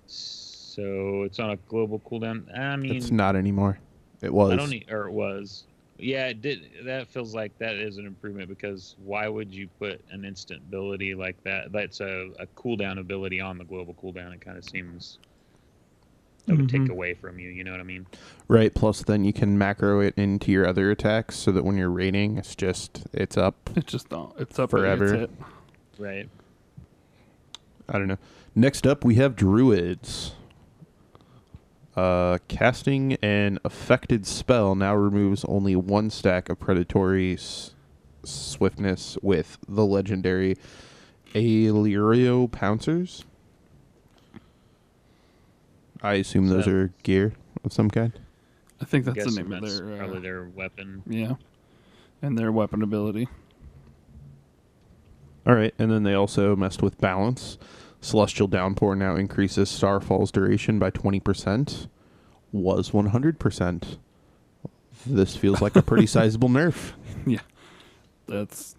So 0.06 1.22
it's 1.24 1.38
on 1.38 1.50
a 1.50 1.56
global 1.68 2.00
cooldown. 2.00 2.56
I 2.58 2.74
mean, 2.76 2.96
it's 2.96 3.10
not 3.10 3.36
anymore. 3.36 3.78
It 4.22 4.32
was. 4.32 4.52
I 4.52 4.56
don't 4.56 4.70
need, 4.70 4.90
or 4.90 5.06
it 5.06 5.12
was. 5.12 5.64
Yeah, 6.02 6.26
it 6.26 6.42
did. 6.42 6.68
That 6.84 7.06
feels 7.08 7.32
like 7.34 7.56
that 7.58 7.76
is 7.76 7.96
an 7.96 8.06
improvement 8.06 8.48
because 8.48 8.96
why 9.04 9.28
would 9.28 9.54
you 9.54 9.68
put 9.78 10.00
an 10.10 10.24
instant 10.24 10.60
ability 10.66 11.14
like 11.14 11.42
that? 11.44 11.70
That's 11.70 12.00
a, 12.00 12.30
a 12.40 12.46
cooldown 12.56 12.98
ability 12.98 13.40
on 13.40 13.56
the 13.56 13.64
global 13.64 13.94
cooldown. 13.94 14.34
It 14.34 14.40
kind 14.40 14.58
of 14.58 14.64
seems 14.64 15.18
that 16.46 16.56
would 16.56 16.68
take 16.68 16.80
Mhm. 16.82 16.90
away 16.90 17.14
from 17.14 17.38
you. 17.38 17.50
You 17.50 17.62
know 17.62 17.70
what 17.70 17.78
I 17.78 17.84
mean? 17.84 18.04
Right. 18.48 18.74
Plus, 18.74 19.02
then 19.04 19.24
you 19.24 19.32
can 19.32 19.56
macro 19.56 20.00
it 20.00 20.14
into 20.16 20.50
your 20.50 20.66
other 20.66 20.90
attacks 20.90 21.36
so 21.36 21.52
that 21.52 21.64
when 21.64 21.76
you're 21.76 21.88
raiding, 21.88 22.36
it's 22.36 22.56
just 22.56 23.04
it's 23.12 23.36
up. 23.36 23.70
It's 23.76 23.92
just 23.92 24.10
not. 24.10 24.34
It's 24.40 24.58
up 24.58 24.70
Forever. 24.70 25.04
It's 25.04 25.12
it. 25.22 25.30
Right. 25.98 26.28
I 27.88 27.98
don't 27.98 28.08
know. 28.08 28.18
Next 28.56 28.88
up, 28.88 29.04
we 29.04 29.14
have 29.16 29.36
Druids. 29.36 30.32
Uh, 31.94 32.38
casting 32.48 33.14
an 33.22 33.58
affected 33.64 34.26
spell 34.26 34.74
now 34.74 34.94
removes 34.94 35.44
only 35.44 35.76
one 35.76 36.08
stack 36.08 36.48
of 36.48 36.58
predatory 36.58 37.34
s- 37.34 37.74
swiftness 38.24 39.18
with 39.20 39.58
the 39.68 39.84
legendary 39.84 40.56
Ailuro 41.34 42.50
Pouncers. 42.50 43.24
I 46.02 46.14
assume 46.14 46.48
those 46.48 46.64
So- 46.64 46.70
are 46.72 46.90
gear 47.02 47.34
of 47.62 47.72
some 47.72 47.90
kind. 47.90 48.12
I 48.80 48.84
think 48.84 49.04
that's 49.04 49.18
the 49.18 49.24
Guessing 49.24 49.44
name 49.44 49.52
of 49.52 49.60
that's 49.62 49.78
their. 49.78 49.92
Uh, 49.92 49.98
probably 49.98 50.20
their 50.20 50.44
weapon. 50.44 51.02
yeah, 51.06 51.34
and 52.22 52.36
their 52.38 52.50
weapon 52.50 52.82
ability. 52.82 53.28
All 55.46 55.54
right, 55.54 55.74
and 55.78 55.90
then 55.90 56.02
they 56.04 56.14
also 56.14 56.56
messed 56.56 56.82
with 56.82 56.98
balance. 57.00 57.58
Celestial 58.02 58.48
Downpour 58.48 58.96
now 58.96 59.14
increases 59.16 59.70
Starfall's 59.70 60.30
duration 60.32 60.78
by 60.78 60.90
20%. 60.90 61.88
Was 62.50 62.90
100%. 62.90 63.98
This 65.06 65.36
feels 65.36 65.62
like 65.62 65.76
a 65.76 65.82
pretty 65.82 66.06
sizable 66.08 66.48
nerf. 66.50 66.92
Yeah. 67.24 67.40
That's 68.26 68.76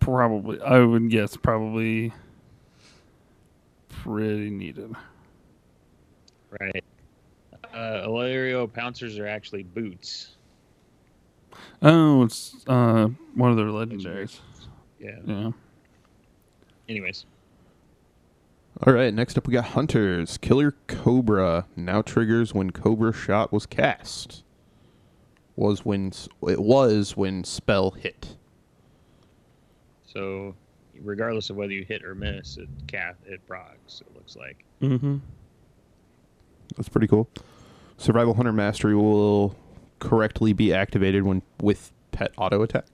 probably. 0.00 0.60
I 0.60 0.80
would 0.80 1.08
guess 1.08 1.36
probably 1.36 2.12
pretty 3.88 4.50
needed. 4.50 4.94
Right. 6.60 6.84
Uh, 7.72 8.06
Ailuro 8.06 8.70
pouncers 8.72 9.18
are 9.18 9.26
actually 9.26 9.62
boots. 9.62 10.36
Oh, 11.82 12.24
it's 12.24 12.54
uh 12.66 13.08
one 13.34 13.50
of 13.50 13.56
their 13.56 13.66
legendaries. 13.66 14.38
Yeah. 14.98 15.18
Yeah. 15.26 15.50
Anyways, 16.88 17.24
All 18.86 18.92
right, 18.92 19.12
next 19.12 19.36
up 19.36 19.46
we 19.48 19.52
got 19.54 19.64
Hunters. 19.66 20.38
Killer 20.38 20.74
Cobra 20.86 21.66
now 21.74 22.00
triggers 22.00 22.54
when 22.54 22.70
Cobra 22.70 23.12
shot 23.12 23.52
was 23.52 23.66
cast. 23.66 24.44
Was 25.56 25.84
when 25.84 26.12
it 26.46 26.60
was 26.60 27.16
when 27.16 27.42
spell 27.42 27.90
hit. 27.90 28.36
so 30.06 30.54
regardless 31.00 31.50
of 31.50 31.56
whether 31.56 31.72
you 31.72 31.84
hit 31.84 32.04
or 32.04 32.14
miss, 32.14 32.56
it 32.56 32.68
cat 32.86 33.16
it 33.26 33.44
procs. 33.48 34.00
It 34.00 34.14
looks 34.14 34.36
like. 34.36 34.64
Mm-hmm. 34.80 35.16
That's 36.76 36.88
pretty 36.88 37.08
cool. 37.08 37.28
Survival 37.96 38.34
Hunter 38.34 38.52
Mastery 38.52 38.94
will 38.94 39.56
correctly 39.98 40.52
be 40.52 40.72
activated 40.72 41.24
when 41.24 41.42
with 41.60 41.90
pet 42.12 42.32
auto 42.36 42.62
attacks. 42.62 42.90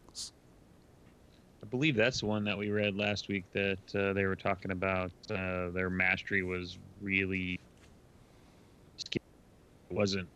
I 1.74 1.76
believe 1.76 1.96
that's 1.96 2.20
the 2.20 2.26
one 2.26 2.44
that 2.44 2.56
we 2.56 2.70
read 2.70 2.96
last 2.96 3.26
week 3.26 3.42
that 3.52 3.78
uh, 3.96 4.12
they 4.12 4.26
were 4.26 4.36
talking 4.36 4.70
about. 4.70 5.10
Uh, 5.28 5.70
their 5.70 5.90
mastery 5.90 6.44
was 6.44 6.78
really 7.02 7.58
it 9.12 9.20
wasn't 9.90 10.28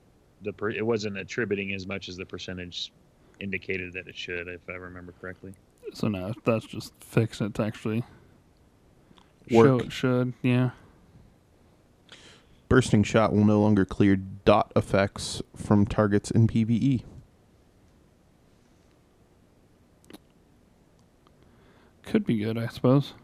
the 0.42 0.52
per- 0.52 0.71
it 0.71 0.85
wasn't 0.85 1.16
attributing 1.16 1.75
as 1.75 1.87
much 1.87 2.09
as 2.09 2.16
the 2.16 2.26
percentage 2.26 2.92
indicated 3.38 3.92
that 3.92 4.09
it 4.09 4.16
should, 4.16 4.49
if 4.49 4.62
I 4.68 4.73
remember 4.73 5.14
correctly. 5.21 5.54
So 5.95 6.09
now 6.09 6.35
that's 6.45 6.66
just 6.66 6.92
fixing 6.99 7.47
it 7.47 7.54
to 7.54 7.62
actually 7.62 8.02
show 9.49 9.76
Work. 9.76 9.85
it 9.85 9.92
should. 9.92 10.35
Yeah. 10.42 10.71
Bursting 12.68 13.04
shot 13.04 13.33
will 13.33 13.45
no 13.45 13.61
longer 13.61 13.85
clear 13.85 14.16
dot 14.16 14.73
effects 14.75 15.40
from 15.54 15.87
targets 15.87 16.33
in 16.33 16.50
E. 16.52 16.64
PvE. 16.64 17.02
Could 22.08 22.26
be 22.26 22.38
good, 22.38 22.56
I 22.58 22.66
suppose. 22.68 23.14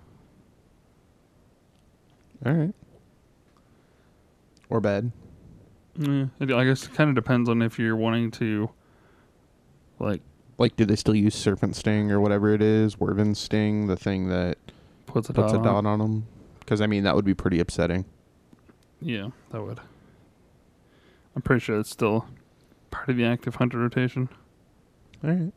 All 2.44 2.52
right. 2.52 2.74
Or 4.68 4.80
bad. 4.80 5.10
Yeah. 5.96 6.26
It, 6.38 6.52
I 6.52 6.64
guess 6.64 6.84
it 6.84 6.94
kind 6.94 7.08
of 7.08 7.16
depends 7.16 7.48
on 7.48 7.62
if 7.62 7.78
you're 7.78 7.96
wanting 7.96 8.30
to, 8.32 8.70
like, 9.98 10.20
Like, 10.58 10.76
do 10.76 10.84
they 10.84 10.96
still 10.96 11.14
use 11.14 11.34
Serpent 11.34 11.74
Sting 11.76 12.12
or 12.12 12.20
whatever 12.20 12.52
it 12.52 12.62
is? 12.62 12.98
Werven 13.00 13.34
Sting, 13.34 13.86
the 13.86 13.96
thing 13.96 14.28
that 14.28 14.58
put 15.06 15.28
a 15.28 15.32
puts 15.32 15.52
dot 15.52 15.60
a 15.60 15.64
dot 15.64 15.86
on 15.86 15.98
them? 15.98 16.26
Because, 16.60 16.80
I 16.80 16.86
mean, 16.86 17.04
that 17.04 17.14
would 17.14 17.24
be 17.24 17.34
pretty 17.34 17.60
upsetting. 17.60 18.04
Yeah, 19.00 19.30
that 19.50 19.62
would. 19.62 19.80
I'm 21.34 21.42
pretty 21.42 21.60
sure 21.60 21.78
it's 21.78 21.90
still 21.90 22.26
part 22.90 23.08
of 23.08 23.16
the 23.16 23.24
active 23.24 23.56
hunter 23.56 23.78
rotation. 23.78 24.28
All 25.22 25.30
right. 25.30 25.52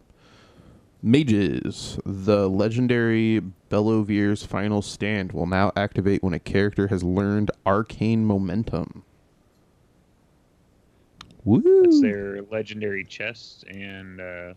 Mages. 1.02 2.00
The 2.06 2.50
legendary 2.50 3.42
Belovir's 3.70 4.44
final 4.44 4.82
stand 4.82 5.32
will 5.32 5.46
now 5.46 5.72
activate 5.76 6.24
when 6.24 6.34
a 6.34 6.40
character 6.40 6.88
has 6.88 7.04
learned 7.04 7.52
arcane 7.66 8.26
momentum. 8.26 9.04
Woo! 11.46 11.82
That's 11.84 12.02
their 12.02 12.42
legendary 12.52 13.06
chest, 13.06 13.64
and 13.70 14.20
uh, 14.20 14.54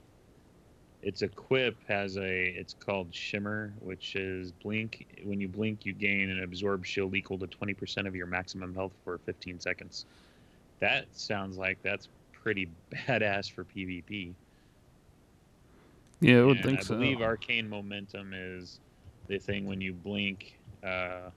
its 1.02 1.22
equip 1.22 1.76
has 1.86 2.16
a. 2.16 2.48
It's 2.56 2.74
called 2.74 3.14
Shimmer, 3.14 3.72
which 3.80 4.16
is 4.16 4.50
blink. 4.50 5.06
When 5.22 5.40
you 5.40 5.46
blink, 5.46 5.86
you 5.86 5.92
gain 5.92 6.30
an 6.30 6.42
absorb 6.42 6.84
shield 6.84 7.14
equal 7.14 7.38
to 7.38 7.46
twenty 7.46 7.74
percent 7.74 8.08
of 8.08 8.16
your 8.16 8.26
maximum 8.26 8.74
health 8.74 8.92
for 9.04 9.18
fifteen 9.18 9.60
seconds. 9.60 10.06
That 10.80 11.04
sounds 11.12 11.58
like 11.58 11.78
that's 11.82 12.08
pretty 12.32 12.68
badass 12.92 13.52
for 13.52 13.64
PvP. 13.64 14.32
Yeah, 16.20 16.40
I 16.40 16.44
would 16.44 16.56
And 16.58 16.64
think 16.66 16.78
I 16.80 16.82
so. 16.82 16.94
I 16.94 16.98
believe 16.98 17.22
arcane 17.22 17.68
momentum 17.68 18.32
is 18.34 18.80
the 19.28 19.38
thing 19.38 19.66
when 19.66 19.80
you 19.80 19.92
blink, 19.92 20.58
uh, 20.84 21.30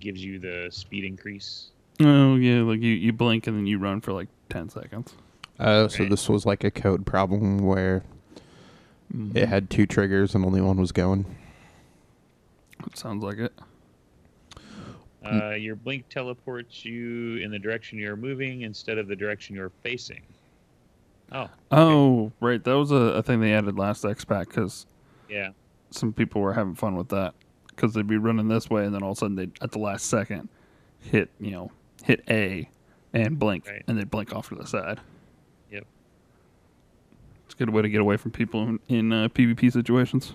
gives 0.00 0.22
you 0.22 0.38
the 0.38 0.68
speed 0.70 1.04
increase. 1.04 1.70
oh 2.00 2.34
yeah, 2.36 2.62
like 2.62 2.80
you, 2.80 2.92
you 2.92 3.12
blink 3.12 3.46
and 3.46 3.56
then 3.56 3.66
you 3.66 3.78
run 3.78 4.00
for 4.00 4.12
like 4.12 4.28
ten 4.48 4.68
seconds. 4.68 5.14
Oh, 5.60 5.86
so 5.88 6.00
Right. 6.02 6.10
this 6.10 6.28
was 6.28 6.44
like 6.44 6.64
a 6.64 6.70
code 6.70 7.06
problem 7.06 7.58
where 7.58 8.02
Mhm. 9.14 9.36
it 9.36 9.48
had 9.48 9.68
two 9.70 9.86
triggers 9.86 10.34
and 10.34 10.44
only 10.44 10.60
one 10.60 10.78
was 10.78 10.90
going. 10.92 11.24
It 12.86 12.96
sounds 12.96 13.22
like 13.22 13.38
it. 13.38 13.52
Uh, 15.24 15.50
your 15.50 15.76
blink 15.76 16.08
teleports 16.08 16.84
you 16.84 17.36
in 17.36 17.50
the 17.52 17.58
direction 17.58 17.96
you're 17.98 18.16
moving 18.16 18.62
instead 18.62 18.98
of 18.98 19.06
the 19.06 19.14
direction 19.14 19.54
you're 19.54 19.70
facing. 19.82 20.22
Oh, 21.32 21.48
Oh, 21.70 22.32
right. 22.40 22.62
That 22.62 22.74
was 22.76 22.90
a, 22.90 22.94
a 22.94 23.22
thing 23.22 23.40
they 23.40 23.52
added 23.54 23.78
last 23.78 24.04
X 24.04 24.24
pack 24.24 24.48
because 24.48 24.86
yeah. 25.28 25.50
some 25.90 26.12
people 26.12 26.40
were 26.42 26.52
having 26.52 26.74
fun 26.74 26.94
with 26.96 27.08
that 27.08 27.34
because 27.68 27.94
they'd 27.94 28.06
be 28.06 28.18
running 28.18 28.48
this 28.48 28.68
way 28.68 28.84
and 28.84 28.94
then 28.94 29.02
all 29.02 29.12
of 29.12 29.18
a 29.18 29.20
sudden 29.20 29.36
they 29.36 29.48
at 29.62 29.72
the 29.72 29.78
last 29.78 30.06
second 30.06 30.48
hit 31.00 31.30
you 31.40 31.50
know 31.50 31.72
hit 32.04 32.22
A 32.28 32.68
and 33.14 33.38
blink, 33.38 33.66
Right. 33.66 33.82
and 33.86 33.98
they 33.98 34.04
blink 34.04 34.34
off 34.34 34.48
to 34.50 34.54
the 34.54 34.66
side. 34.66 35.00
Yep. 35.70 35.84
It's 37.46 37.54
a 37.54 37.56
good 37.58 37.70
way 37.70 37.82
to 37.82 37.88
get 37.88 38.00
away 38.00 38.16
from 38.16 38.30
people 38.30 38.62
in, 38.68 38.80
in 38.88 39.12
uh, 39.12 39.28
PvP 39.28 39.70
situations. 39.72 40.34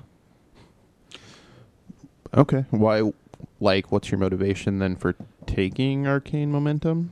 Okay. 2.34 2.66
Why? 2.72 3.12
Like, 3.60 3.92
what's 3.92 4.12
your 4.12 4.20
motivation 4.20 4.78
then 4.80 4.96
for 4.96 5.16
taking 5.48 6.06
arcane 6.08 6.52
momentum? 6.52 7.12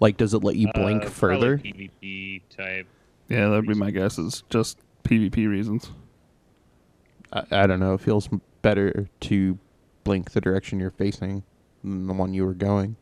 Like, 0.00 0.16
does 0.16 0.34
it 0.34 0.44
let 0.44 0.56
you 0.56 0.68
blink 0.74 1.04
Uh, 1.04 1.08
further? 1.08 1.58
probably 1.58 1.90
PvP 2.02 2.42
type. 2.56 2.86
Yeah, 3.28 3.48
that 3.48 3.56
would 3.56 3.66
be 3.66 3.74
my 3.74 3.90
guess. 3.90 4.18
Is 4.18 4.42
just 4.50 4.78
PvP 5.04 5.48
reasons. 5.48 5.90
I, 7.32 7.42
I 7.50 7.66
don't 7.66 7.80
know. 7.80 7.94
It 7.94 8.00
feels 8.00 8.28
better 8.62 9.08
to 9.20 9.58
blink 10.04 10.30
the 10.32 10.40
direction 10.40 10.78
you're 10.80 10.90
facing 10.90 11.42
than 11.82 12.06
the 12.06 12.14
one 12.14 12.32
you 12.32 12.46
were 12.46 12.54
going. 12.54 12.96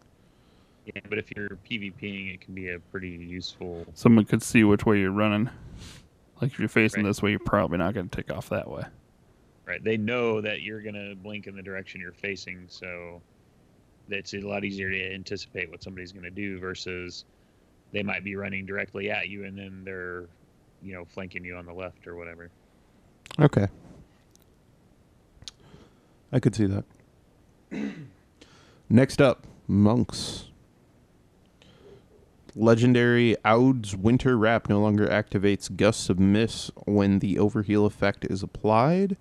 Yeah, 0.87 1.01
but 1.09 1.19
if 1.19 1.31
you're 1.37 1.59
PvPing, 1.69 2.35
it 2.35 2.41
can 2.41 2.55
be 2.55 2.71
a 2.71 2.79
pretty 2.79 3.09
useful. 3.11 3.85
Someone 3.95 4.25
could 4.25 4.43
see 4.43 4.65
which 4.65 4.87
way 4.87 5.01
you're 5.01 5.11
running. 5.11 5.51
Like 6.41 6.53
if 6.53 6.59
you're 6.59 6.69
facing 6.69 7.03
Right. 7.03 7.11
this 7.11 7.23
way, 7.23 7.31
you're 7.31 7.39
probably 7.41 7.79
not 7.79 7.95
going 7.95 8.09
to 8.09 8.17
take 8.17 8.31
off 8.31 8.49
that 8.51 8.71
way. 8.71 8.83
Right, 9.65 9.83
they 9.83 9.97
know 9.97 10.41
that 10.43 10.63
you're 10.63 10.81
gonna 10.81 11.17
blink 11.17 11.49
in 11.49 11.57
the 11.57 11.63
direction 11.63 12.01
you're 12.01 12.13
facing, 12.13 12.67
so 12.69 13.21
it's 14.09 14.35
a 14.35 14.41
lot 14.41 14.65
easier 14.65 14.91
to 14.91 15.15
anticipate 15.15 15.71
what 15.71 15.83
somebody's 15.83 16.13
gonna 16.13 16.31
do 16.31 16.59
versus 16.59 17.25
they 17.93 18.03
might 18.03 18.25
be 18.25 18.37
running 18.37 18.67
directly 18.67 19.11
at 19.11 19.29
you 19.29 19.45
and 19.45 19.59
then 19.59 19.83
they're, 19.85 20.27
you 20.83 20.93
know, 20.95 21.05
flanking 21.05 21.45
you 21.45 21.57
on 21.57 21.67
the 21.67 21.73
left 21.73 22.07
or 22.07 22.17
whatever. 22.17 22.51
Okay. 23.39 23.69
I 26.33 26.41
could 26.41 26.55
see 26.55 26.67
that. 26.67 26.85
Next 28.89 29.21
up, 29.21 29.47
monks. 29.67 30.51
Legendary 32.55 33.37
Ovyd's 33.45 33.95
Winter 33.95 34.39
Wrap 34.39 34.69
no 34.69 34.81
longer 34.81 35.07
activates 35.07 35.75
Gusts 35.75 36.09
of 36.09 36.19
Mist 36.19 36.71
when 36.87 37.19
the 37.19 37.37
overheal 37.37 37.85
effect 37.85 38.25
is 38.25 38.43
applied, 38.43 39.17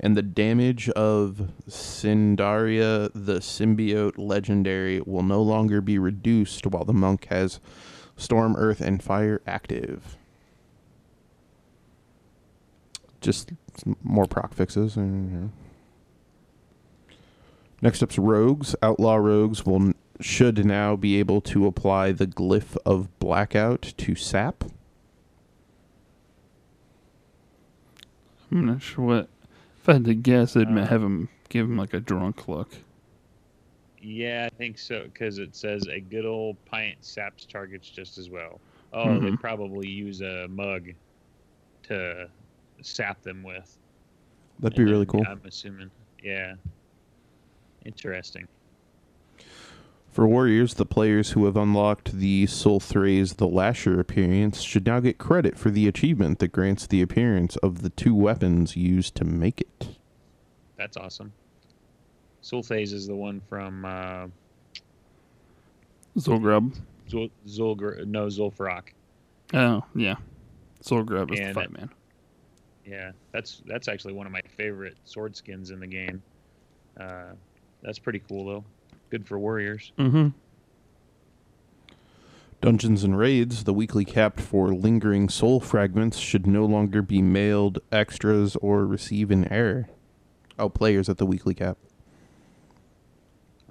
and 0.00 0.16
the 0.16 0.22
damage 0.22 0.88
of 0.90 1.50
Cinidaria, 1.68 3.10
the 3.14 3.40
Symbiote 3.40 4.16
Legendary 4.16 5.00
will 5.02 5.22
no 5.22 5.42
longer 5.42 5.80
be 5.80 5.98
reduced 5.98 6.66
while 6.66 6.84
the 6.84 6.94
monk 6.94 7.26
has 7.26 7.60
Storm, 8.16 8.56
Earth, 8.56 8.80
and 8.80 9.02
Fire 9.02 9.42
active. 9.46 10.16
Just 13.20 13.52
more 14.02 14.24
proc 14.24 14.54
fixes. 14.54 14.96
Next 17.82 18.02
up's 18.02 18.18
rogues. 18.18 18.74
Outlaw 18.82 19.16
rogues 19.16 19.66
will 19.66 19.92
should 20.20 20.64
now 20.64 20.96
be 20.96 21.18
able 21.18 21.40
to 21.40 21.66
apply 21.66 22.12
the 22.12 22.26
glyph 22.26 22.76
of 22.84 23.18
blackout 23.18 23.94
to 23.96 24.14
sap. 24.14 24.64
I'm 28.50 28.66
not 28.66 28.82
sure 28.82 29.04
what. 29.04 29.28
If 29.80 29.88
I 29.88 29.94
had 29.94 30.04
to 30.04 30.14
guess, 30.14 30.56
I'd 30.56 30.76
Uh, 30.76 30.86
have 30.86 31.02
him 31.02 31.28
give 31.48 31.66
him 31.66 31.76
like 31.76 31.94
a 31.94 32.00
drunk 32.00 32.48
look. 32.48 32.76
Yeah, 33.98 34.48
I 34.50 34.56
think 34.56 34.78
so 34.78 35.04
because 35.04 35.38
it 35.38 35.54
says 35.54 35.86
a 35.86 36.00
good 36.00 36.24
old 36.24 36.56
pint 36.64 37.04
saps 37.04 37.46
targets 37.46 37.88
just 37.90 38.16
as 38.18 38.30
well. 38.30 38.60
Oh, 38.92 39.20
they 39.20 39.32
Mhm. 39.32 39.38
probably 39.38 39.88
use 39.88 40.20
a 40.22 40.48
mug 40.48 40.88
to 41.84 42.30
sap 42.82 43.22
them 43.22 43.42
with. 43.42 43.78
That'd 44.60 44.76
be 44.76 44.84
And 44.84 44.90
really 44.90 45.06
cool. 45.06 45.26
I'm 45.26 45.42
assuming. 45.44 45.90
Yeah. 46.22 46.54
Interesting. 47.84 48.46
For 50.10 50.26
warriors, 50.26 50.74
the 50.74 50.86
players 50.86 51.30
who 51.30 51.44
have 51.44 51.56
unlocked 51.56 52.18
the 52.18 52.46
Soul 52.46 52.80
Sul'thraze 52.80 53.36
the 53.36 53.46
Lasher 53.46 54.00
appearance 54.00 54.60
should 54.60 54.84
now 54.84 54.98
get 54.98 55.18
credit 55.18 55.56
for 55.56 55.70
the 55.70 55.86
achievement 55.86 56.40
that 56.40 56.48
grants 56.48 56.86
the 56.86 57.00
appearance 57.00 57.56
of 57.58 57.82
the 57.82 57.90
two 57.90 58.14
weapons 58.14 58.76
used 58.76 59.14
to 59.16 59.24
make 59.24 59.60
it. 59.60 59.96
That's 60.76 60.96
awesome. 60.96 61.32
Sulphase 62.42 62.92
is 62.92 63.06
the 63.06 63.14
one 63.14 63.40
from 63.48 63.84
uh, 63.84 64.26
Zul'Gurub. 66.18 66.76
Zul, 67.08 67.30
Zulgr, 67.46 68.04
no 68.04 68.26
Zul'Farrak. 68.26 68.88
Oh 69.54 69.84
yeah, 69.94 70.16
Zul'Gurub 70.82 71.32
is 71.32 71.38
And 71.38 71.50
the 71.50 71.54
fight 71.54 71.72
man. 71.72 71.90
Yeah, 72.84 73.12
that's 73.30 73.62
that's 73.66 73.86
actually 73.86 74.14
one 74.14 74.26
of 74.26 74.32
my 74.32 74.40
favorite 74.56 74.96
sword 75.04 75.36
skins 75.36 75.70
in 75.70 75.78
the 75.78 75.86
game. 75.86 76.22
Uh, 76.98 77.34
that's 77.82 77.98
pretty 77.98 78.22
cool 78.28 78.44
though. 78.46 78.64
Good 79.10 79.26
for 79.26 79.38
warriors. 79.38 79.92
Mm-hmm. 79.98 80.28
Dungeons 82.60 83.04
and 83.04 83.16
Raids, 83.18 83.64
the 83.64 83.72
weekly 83.72 84.04
cap 84.04 84.38
for 84.38 84.68
lingering 84.68 85.28
soul 85.30 85.60
fragments, 85.60 86.18
should 86.18 86.46
no 86.46 86.66
longer 86.66 87.00
be 87.00 87.22
mailed 87.22 87.78
extras 87.90 88.54
or 88.56 88.84
receive 88.86 89.30
an 89.30 89.50
error. 89.50 89.88
Oh, 90.58 90.68
players 90.68 91.08
at 91.08 91.16
the 91.16 91.24
weekly 91.24 91.54
cap. 91.54 91.78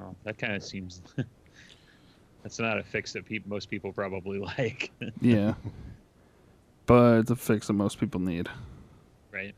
Oh, 0.01 0.15
that 0.23 0.39
kind 0.39 0.53
of 0.55 0.63
seems. 0.63 1.01
that's 2.43 2.57
not 2.57 2.79
a 2.79 2.83
fix 2.83 3.13
that 3.13 3.25
peop 3.25 3.45
most 3.45 3.69
people 3.69 3.93
probably 3.93 4.39
like, 4.57 4.91
Yeah, 5.21 5.53
but 6.87 7.19
it's 7.19 7.31
a 7.31 7.35
fix 7.35 7.67
that 7.67 7.73
most 7.73 7.99
people 7.99 8.19
need. 8.19 8.49
right? 9.31 9.53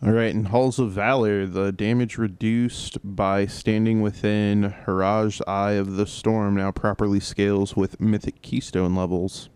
All 0.00 0.12
right, 0.12 0.30
in 0.32 0.44
Halls 0.44 0.78
of 0.78 0.92
Valor, 0.92 1.44
the 1.46 1.72
damage 1.72 2.18
reduced 2.18 2.98
by 3.02 3.46
standing 3.46 4.00
within 4.00 4.72
Hyrja's 4.86 5.42
Eye 5.48 5.72
of 5.72 5.96
the 5.96 6.06
Storm 6.06 6.54
now 6.54 6.70
properly 6.70 7.18
scales 7.18 7.74
with 7.74 8.00
Mythic 8.00 8.40
Keystone 8.40 8.94
levels. 8.94 9.48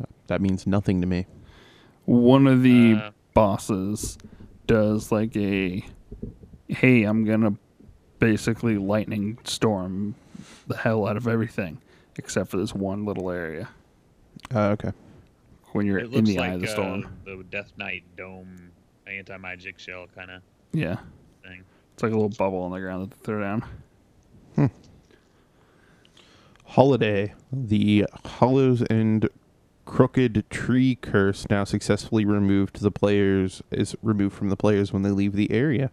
Uh, 0.00 0.04
That 0.26 0.42
means 0.42 0.66
nothing 0.66 1.00
to 1.00 1.06
me. 1.06 1.26
One 2.04 2.46
of 2.46 2.62
the 2.62 2.94
Uh, 2.96 3.10
bosses 3.32 4.18
does 4.66 5.10
like 5.10 5.34
a, 5.38 5.82
hey, 6.68 7.04
I'm 7.04 7.24
gonna 7.24 7.54
basically 8.18 8.76
lightning 8.76 9.38
storm 9.44 10.16
the 10.66 10.76
hell 10.76 11.06
out 11.08 11.16
of 11.16 11.26
everything 11.26 11.78
except 12.16 12.50
for 12.50 12.58
this 12.58 12.74
one 12.74 13.04
little 13.06 13.30
area 13.30 13.68
Uh, 14.54 14.68
okay. 14.70 14.92
when 15.72 15.86
you're 15.86 15.98
in 15.98 16.24
the 16.24 16.36
like 16.38 16.50
eye 16.50 16.52
of 16.54 16.60
the 16.60 16.68
uh, 16.68 16.70
storm. 16.70 17.06
the 17.24 17.42
Death 17.50 17.72
Knight 17.78 18.04
dome 18.16 18.70
anti 19.06 19.36
magic 19.38 19.78
shell 19.78 20.06
kind 20.14 20.30
of 20.30 20.42
Yeah, 20.72 20.96
thing. 21.42 21.62
it's 21.94 22.02
like 22.02 22.12
a 22.12 22.14
little 22.14 22.28
bubble 22.30 22.62
on 22.62 22.70
the 22.72 22.80
ground 22.80 23.02
that 23.10 23.10
they 23.18 23.24
throw 23.24 23.40
down. 23.40 23.64
Holiday, 26.66 27.34
the 27.52 28.06
Hallow's 28.24 28.82
End 28.90 29.28
Crooked 29.84 30.44
Tree 30.50 30.96
curse 30.96 31.46
now 31.50 31.62
successfully 31.64 32.24
removed 32.24 32.80
the 32.80 32.90
players 32.90 33.62
is 33.70 33.94
removed 34.02 34.34
from 34.34 34.48
the 34.48 34.56
players 34.56 34.92
when 34.92 35.02
they 35.02 35.10
leave 35.10 35.34
the 35.34 35.50
area. 35.52 35.90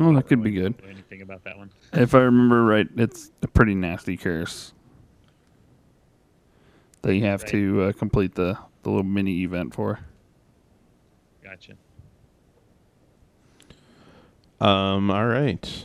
Oh, 0.00 0.14
that 0.14 0.26
could 0.26 0.42
be 0.42 0.52
good. 0.52 0.74
Anything 0.88 1.20
about 1.22 1.44
that 1.44 1.58
one? 1.58 1.70
If 1.92 2.14
I 2.14 2.20
remember 2.20 2.64
right, 2.64 2.88
it's 2.96 3.30
a 3.42 3.46
pretty 3.48 3.74
nasty 3.74 4.16
curse 4.16 4.72
that 7.02 7.14
you 7.14 7.24
have 7.26 7.42
Right. 7.42 7.50
to 7.52 7.82
uh, 7.82 7.92
complete 7.92 8.34
the, 8.34 8.58
the 8.82 8.88
little 8.90 9.04
mini 9.04 9.42
event 9.42 9.74
for. 9.74 10.00
Gotcha. 11.50 11.72
Um, 14.60 15.10
all 15.10 15.26
right. 15.26 15.84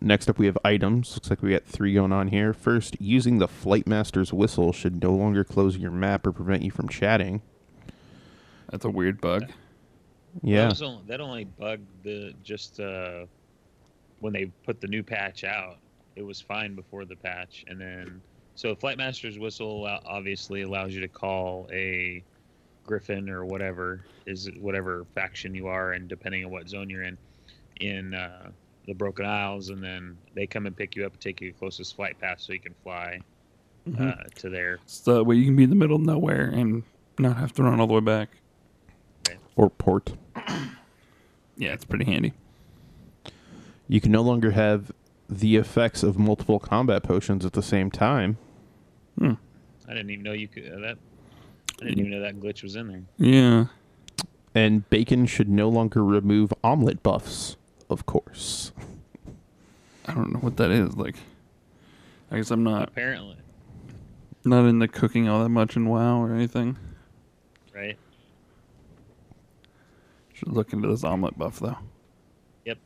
Next 0.00 0.30
up, 0.30 0.38
we 0.38 0.46
have 0.46 0.56
items. 0.64 1.14
Looks 1.16 1.30
like 1.30 1.42
we 1.42 1.50
got 1.50 1.64
three 1.64 1.94
going 1.94 2.12
on 2.12 2.28
here. 2.28 2.52
First, 2.52 2.96
using 3.00 3.38
the 3.38 3.48
Flight 3.48 3.88
Master's 3.88 4.32
whistle 4.32 4.72
should 4.72 5.02
no 5.02 5.12
longer 5.12 5.42
close 5.42 5.76
your 5.76 5.90
map 5.90 6.26
or 6.26 6.32
prevent 6.32 6.62
you 6.62 6.70
from 6.70 6.88
chatting. 6.88 7.42
That's 8.70 8.84
a 8.84 8.90
weird 8.90 9.20
bug. 9.20 9.48
That, 9.48 9.54
Yeah. 10.44 10.68
was 10.68 10.80
only, 10.80 11.02
that 11.08 11.20
only 11.20 11.44
bugged 11.44 11.88
the 12.04 12.32
just 12.44 12.78
uh, 12.78 13.26
when 14.20 14.32
they 14.32 14.46
put 14.64 14.80
the 14.80 14.86
new 14.86 15.02
patch 15.02 15.42
out. 15.42 15.78
It 16.14 16.22
was 16.22 16.40
fine 16.40 16.76
before 16.76 17.04
the 17.04 17.16
patch, 17.16 17.64
and 17.66 17.80
then 17.80 18.20
so 18.54 18.74
Flight 18.76 18.96
Master's 18.96 19.38
whistle 19.40 19.86
obviously 20.06 20.62
allows 20.62 20.94
you 20.94 21.00
to 21.00 21.08
call 21.08 21.68
a 21.72 22.22
Griffin 22.84 23.28
or 23.28 23.44
whatever 23.44 24.04
is 24.26 24.50
whatever 24.58 25.06
faction 25.14 25.54
you 25.54 25.66
are, 25.66 25.92
and 25.92 26.08
depending 26.08 26.44
on 26.44 26.50
what 26.50 26.68
zone 26.68 26.90
you're 26.90 27.02
in, 27.02 27.18
in 27.80 28.14
uh, 28.14 28.50
the 28.86 28.94
Broken 28.94 29.26
Isles, 29.26 29.70
and 29.70 29.82
then 29.82 30.16
they 30.34 30.46
come 30.46 30.66
and 30.66 30.76
pick 30.76 30.96
you 30.96 31.06
up 31.06 31.12
and 31.12 31.20
take 31.20 31.40
you 31.40 31.52
to 31.52 31.58
closest 31.58 31.96
flight 31.96 32.18
path 32.18 32.40
so 32.40 32.52
you 32.52 32.60
can 32.60 32.74
fly 32.82 33.20
uh, 33.98 34.12
to 34.36 34.48
there. 34.48 34.78
So 34.86 35.14
that 35.14 35.24
way 35.24 35.36
you 35.36 35.44
can 35.44 35.56
be 35.56 35.64
in 35.64 35.70
the 35.70 35.76
middle 35.76 35.96
of 35.96 36.02
nowhere 36.02 36.46
and 36.46 36.82
not 37.18 37.36
have 37.36 37.52
to 37.54 37.62
run 37.62 37.80
all 37.80 37.86
the 37.86 37.94
way 37.94 38.00
back. 38.00 38.30
Or 39.56 39.70
port. 39.70 40.12
Yeah, 41.56 41.74
it's 41.74 41.84
pretty 41.84 42.06
handy. 42.06 42.32
You 43.86 44.00
can 44.00 44.10
no 44.10 44.22
longer 44.22 44.52
have 44.52 44.92
the 45.28 45.56
effects 45.56 46.02
of 46.02 46.18
multiple 46.18 46.58
combat 46.58 47.02
potions 47.02 47.44
at 47.44 47.52
the 47.52 47.62
same 47.62 47.90
time. 47.90 48.38
I 49.90 49.92
didn't 49.94 50.08
even 50.08 50.24
know 50.24 50.32
you 50.32 50.48
could 50.48 50.72
uh, 50.72 50.78
that. 50.78 50.98
I 51.80 51.84
didn't 51.84 51.98
even 52.00 52.10
know 52.10 52.20
that 52.20 52.38
glitch 52.40 52.62
was 52.62 52.76
in 52.76 52.88
there. 52.88 53.02
Yeah. 53.16 53.66
And 54.54 54.88
bacon 54.90 55.26
should 55.26 55.48
no 55.48 55.68
longer 55.68 56.04
remove 56.04 56.52
omelet 56.62 57.02
buffs, 57.02 57.56
of 57.88 58.04
course. 58.06 58.72
I 60.06 60.12
don't 60.14 60.32
know 60.32 60.40
what 60.40 60.56
that 60.56 60.70
is. 60.70 60.96
Like, 60.96 61.16
I 62.30 62.36
guess 62.36 62.50
I'm 62.50 62.64
not 62.64 62.88
Apparently, 62.88 63.36
not 64.44 64.66
into 64.66 64.88
cooking 64.88 65.28
all 65.28 65.42
that 65.42 65.48
much 65.50 65.76
in 65.76 65.86
WoW 65.86 66.20
or 66.20 66.34
anything. 66.34 66.76
right? 67.74 67.96
Should 70.34 70.48
look 70.48 70.72
into 70.72 70.88
this 70.88 71.04
omelet 71.04 71.38
buff 71.38 71.60
though. 71.60 71.78
Yep. 72.64 72.78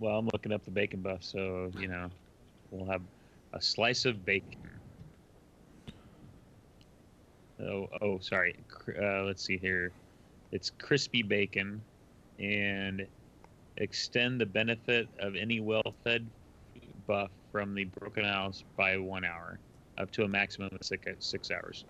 Well, 0.00 0.18
I'm 0.18 0.28
looking 0.32 0.52
up 0.52 0.64
the 0.64 0.70
bacon 0.70 1.00
buff, 1.00 1.22
so 1.22 1.70
you 1.78 1.88
know, 1.88 2.10
we'll 2.70 2.90
have 2.90 3.02
a 3.52 3.62
slice 3.62 4.04
of 4.06 4.24
bacon. 4.24 4.58
Oh, 7.60 7.88
oh, 8.00 8.18
sorry. 8.20 8.56
Uh, 9.00 9.22
let's 9.22 9.42
see 9.42 9.56
here. 9.56 9.92
It's 10.52 10.70
crispy 10.78 11.22
bacon, 11.22 11.80
and 12.38 13.06
extend 13.78 14.40
the 14.40 14.46
benefit 14.46 15.08
of 15.18 15.36
any 15.36 15.60
well-fed 15.60 16.26
buff 17.06 17.30
from 17.52 17.74
the 17.74 17.84
broken 17.84 18.24
house 18.24 18.64
by 18.76 18.96
one 18.96 19.24
hour, 19.24 19.58
up 19.98 20.10
to 20.12 20.24
a 20.24 20.28
maximum 20.28 20.68
of 20.72 20.84
six, 20.84 21.06
six 21.20 21.50
hours. 21.50 21.84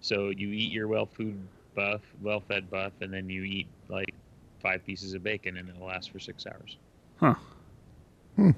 So 0.00 0.28
you 0.28 0.50
eat 0.52 0.70
your 0.72 0.88
well-food 0.88 1.38
buff, 1.74 2.02
well-fed 2.22 2.70
buff, 2.70 2.92
and 3.00 3.12
then 3.12 3.28
you 3.28 3.42
eat 3.42 3.66
like 3.88 4.14
five 4.60 4.84
pieces 4.84 5.14
of 5.14 5.22
bacon, 5.22 5.56
and 5.56 5.68
it'll 5.68 5.86
last 5.86 6.10
for 6.10 6.18
six 6.18 6.46
hours. 6.46 6.76
Huh. 7.16 7.34
Hmm. 8.36 8.50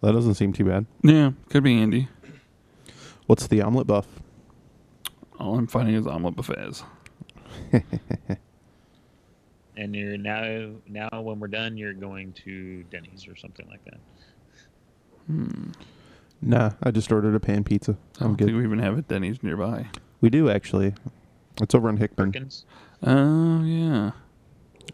That 0.00 0.12
doesn't 0.12 0.34
seem 0.34 0.52
too 0.52 0.64
bad. 0.64 0.84
Yeah, 1.02 1.32
could 1.48 1.62
be 1.62 1.76
handy. 1.76 2.08
What's 3.26 3.46
the 3.46 3.62
omelet 3.62 3.86
buff? 3.86 4.06
All 5.42 5.58
I'm 5.58 5.66
finding 5.66 5.96
is 5.96 6.06
omelet 6.06 6.36
buffets. 6.36 6.84
and 9.76 9.94
you're 9.94 10.16
now 10.16 10.70
now 10.86 11.08
when 11.20 11.38
we're 11.40 11.48
done 11.48 11.76
you're 11.76 11.92
going 11.92 12.32
to 12.32 12.82
denny's 12.84 13.28
or 13.28 13.36
something 13.36 13.66
like 13.68 13.84
that 13.84 13.98
Hmm. 15.26 15.70
Nah, 16.40 16.72
I 16.82 16.90
just 16.90 17.12
ordered 17.12 17.36
a 17.36 17.40
pan 17.40 17.62
pizza. 17.62 17.92
I 18.20 18.24
I'm 18.24 18.34
don't 18.34 18.46
think 18.48 18.56
we 18.56 18.64
even 18.64 18.80
have 18.80 18.98
a 18.98 19.02
Denny's 19.02 19.42
nearby. 19.44 19.86
We 20.20 20.30
do 20.30 20.50
actually. 20.50 20.94
It's 21.60 21.74
over 21.74 21.88
on 21.88 21.98
Hickman, 21.98 22.32
perkins 22.32 22.64
Oh 23.02 23.62
yeah, 23.62 24.10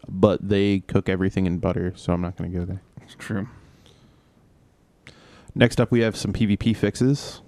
but 0.07 0.47
they 0.47 0.81
cook 0.81 1.09
everything 1.09 1.47
in 1.47 1.57
butter, 1.57 1.93
so 1.95 2.13
I'm 2.13 2.21
not 2.21 2.37
going 2.37 2.51
to 2.51 2.57
go 2.59 2.65
there. 2.65 2.81
it's 3.01 3.15
true. 3.15 3.47
Next 5.55 5.81
up, 5.81 5.89
we 5.89 6.01
have 6.01 6.15
some 6.15 6.31
PvP 6.31 6.75
fixes. 6.75 7.41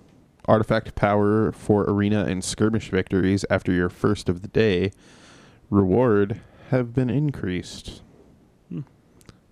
Artifact 0.52 0.96
power 0.96 1.54
for 1.54 1.86
arena 1.86 2.26
and 2.26 2.44
skirmish 2.44 2.90
victories 2.90 3.46
after 3.50 3.72
your 3.72 3.88
first 3.88 4.28
of 4.28 4.42
the 4.42 4.50
day 4.50 4.92
reward 5.70 6.42
have 6.72 6.94
been 6.94 7.10
increased. 7.10 8.02
Hmm. 8.68 8.82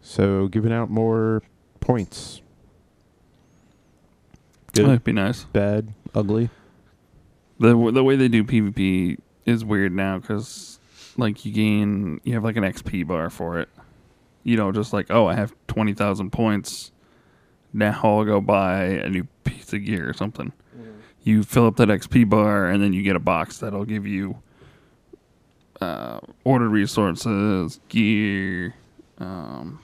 So, 0.02 0.50
giving 0.50 0.74
out 0.74 0.90
more 0.90 1.42
points. 1.80 2.42
Good, 4.74 4.88
might 4.88 5.06
be 5.06 5.14
nice. 5.14 5.46
bad, 5.46 5.94
ugly. 6.14 6.50
the 7.60 7.92
The 7.92 8.04
way 8.04 8.18
they 8.18 8.28
do 8.28 8.44
PvP 8.44 9.20
is 9.46 9.64
weird 9.64 9.94
now 9.94 10.18
because 10.18 10.80
like 11.16 11.46
you 11.46 11.54
gain, 11.54 12.20
you 12.26 12.34
have 12.34 12.44
like 12.44 12.58
an 12.58 12.64
XP 12.64 13.08
bar 13.08 13.30
for 13.30 13.58
it. 13.60 13.70
You 14.44 14.58
know, 14.58 14.74
just 14.74 14.92
like 14.92 15.08
oh, 15.10 15.28
I 15.28 15.36
have 15.36 15.54
twenty 15.68 15.94
thousand 15.94 16.32
points. 16.32 16.92
Now 17.72 18.02
I'll 18.04 18.26
go 18.26 18.42
buy 18.42 18.84
a 18.84 19.10
new 19.10 19.28
piece 19.46 19.72
of 19.72 19.86
gear 19.86 20.10
or 20.10 20.14
something. 20.14 20.52
You 21.30 21.44
fill 21.44 21.68
up 21.68 21.76
that 21.76 21.90
XP 21.90 22.28
bar 22.28 22.66
and 22.66 22.82
then 22.82 22.92
you 22.92 23.04
get 23.04 23.16
a 23.16 23.20
box 23.20 23.60
that'll 23.60 23.86
give 23.86 24.08
you 24.08 24.42
uh, 25.80 26.20
order 26.44 26.68
resources, 26.68 27.80
gear. 27.88 28.74
Um, 29.20 29.80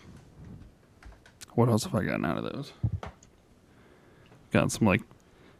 what 1.53 1.69
else 1.69 1.83
have 1.83 1.93
I 1.93 2.03
gotten 2.03 2.25
out 2.25 2.39
of 2.39 2.51
those? 2.51 2.73
Got 4.51 4.71
some 4.71 4.87
like 4.87 5.01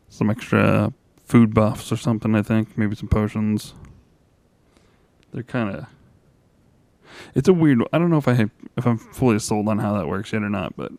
some 0.10 0.32
extra 0.32 0.92
food 1.24 1.54
buffs 1.54 1.92
or 1.92 1.98
something. 1.98 2.34
I 2.34 2.42
think 2.42 2.76
maybe 2.76 2.96
some 2.96 3.08
potions. 3.08 3.76
They're 5.34 5.44
kind 5.44 5.76
of. 5.76 5.86
It's 7.36 7.48
a 7.48 7.54
weird. 7.54 7.84
I 7.94 8.00
don't 8.00 8.10
know 8.10 8.18
if 8.18 8.28
I 8.28 8.34
have, 8.34 8.50
if 8.76 8.88
I'm 8.88 8.98
fully 8.98 9.38
sold 9.38 9.68
on 9.68 9.78
how 9.78 9.96
that 10.00 10.08
works 10.08 10.34
yet 10.34 10.42
or 10.42 10.50
not, 10.50 10.76
but 10.76 10.92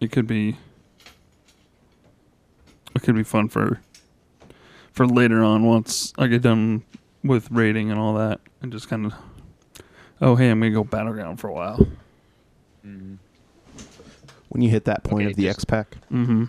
it 0.00 0.10
could 0.10 0.26
be. 0.26 0.56
It 2.98 3.02
could 3.04 3.14
be 3.14 3.22
fun 3.22 3.48
for. 3.48 3.80
For 4.92 5.06
later 5.06 5.44
on, 5.44 5.62
once 5.64 6.12
I 6.18 6.26
get 6.26 6.42
done 6.42 6.82
with 7.22 7.48
raiding 7.52 7.92
and 7.92 8.00
all 8.00 8.14
that, 8.14 8.40
and 8.60 8.72
just 8.72 8.88
kind 8.88 9.06
of. 9.06 9.14
Oh 10.20 10.34
hey, 10.34 10.50
I'm 10.50 10.58
gonna 10.58 10.72
go 10.72 10.82
battleground 10.82 11.38
for 11.38 11.46
a 11.46 11.52
while. 11.52 11.78
mm-hmm. 12.84 13.14
When 14.48 14.62
you 14.62 14.68
hit 14.68 14.84
that 14.86 15.04
point 15.04 15.26
Okay, 15.26 15.30
of 15.30 15.36
the 15.36 15.44
just- 15.44 15.58
X 15.58 15.64
pack. 15.64 15.96
Mm-hmm. 16.10 16.44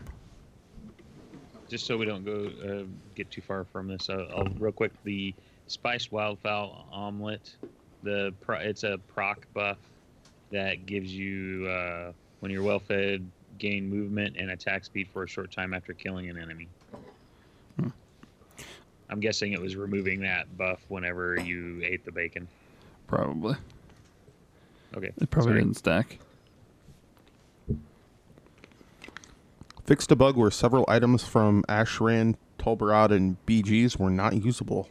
just 1.70 1.86
so 1.86 1.96
we 1.98 2.06
don't 2.08 2.26
go 2.26 2.50
uh, 2.68 2.84
get 3.14 3.30
too 3.30 3.42
far 3.42 3.64
from 3.66 3.88
this 3.88 4.10
uh, 4.10 4.26
I'll, 4.36 4.46
real 4.58 4.72
quick 4.72 4.92
the 5.04 5.36
spiced 5.68 6.10
wildfowl 6.12 6.86
omelet 6.92 7.56
the 8.02 8.34
pro- 8.42 8.58
it's 8.58 8.84
a 8.84 8.98
proc 9.14 9.46
buff 9.54 9.78
that 10.50 10.88
gives 10.88 11.14
you 11.14 11.68
uh, 11.68 12.12
when 12.40 12.52
you're 12.52 12.64
well 12.64 12.80
fed 12.80 13.24
gain 13.60 13.90
movement 13.90 14.36
and 14.38 14.50
attack 14.52 14.86
speed 14.86 15.08
for 15.12 15.24
a 15.24 15.28
short 15.28 15.52
time 15.52 15.74
after 15.74 15.94
killing 15.94 16.30
an 16.30 16.38
enemy 16.38 16.68
Hmm. 17.80 17.90
i'm 19.10 19.20
guessing 19.20 19.54
it 19.54 19.62
was 19.62 19.76
removing 19.76 20.22
that 20.22 20.58
buff 20.58 20.80
whenever 20.88 21.40
you 21.40 21.82
ate 21.84 22.04
the 22.06 22.12
bacon 22.12 22.48
Probably. 23.08 23.56
okay 24.96 25.12
It 25.20 25.30
probably 25.30 25.52
sorry. 25.52 25.62
didn't 25.62 25.78
stack. 25.78 26.20
Fixed 29.86 30.12
a 30.12 30.16
bug 30.16 30.38
where 30.38 30.52
several 30.52 30.86
items 30.88 31.24
from 31.24 31.64
Ashran, 31.68 32.36
Tol 32.60 32.78
Barad, 32.78 33.10
and 33.12 33.38
BGs 33.48 33.98
were 33.98 34.12
not 34.12 34.44
usable. 34.44 34.88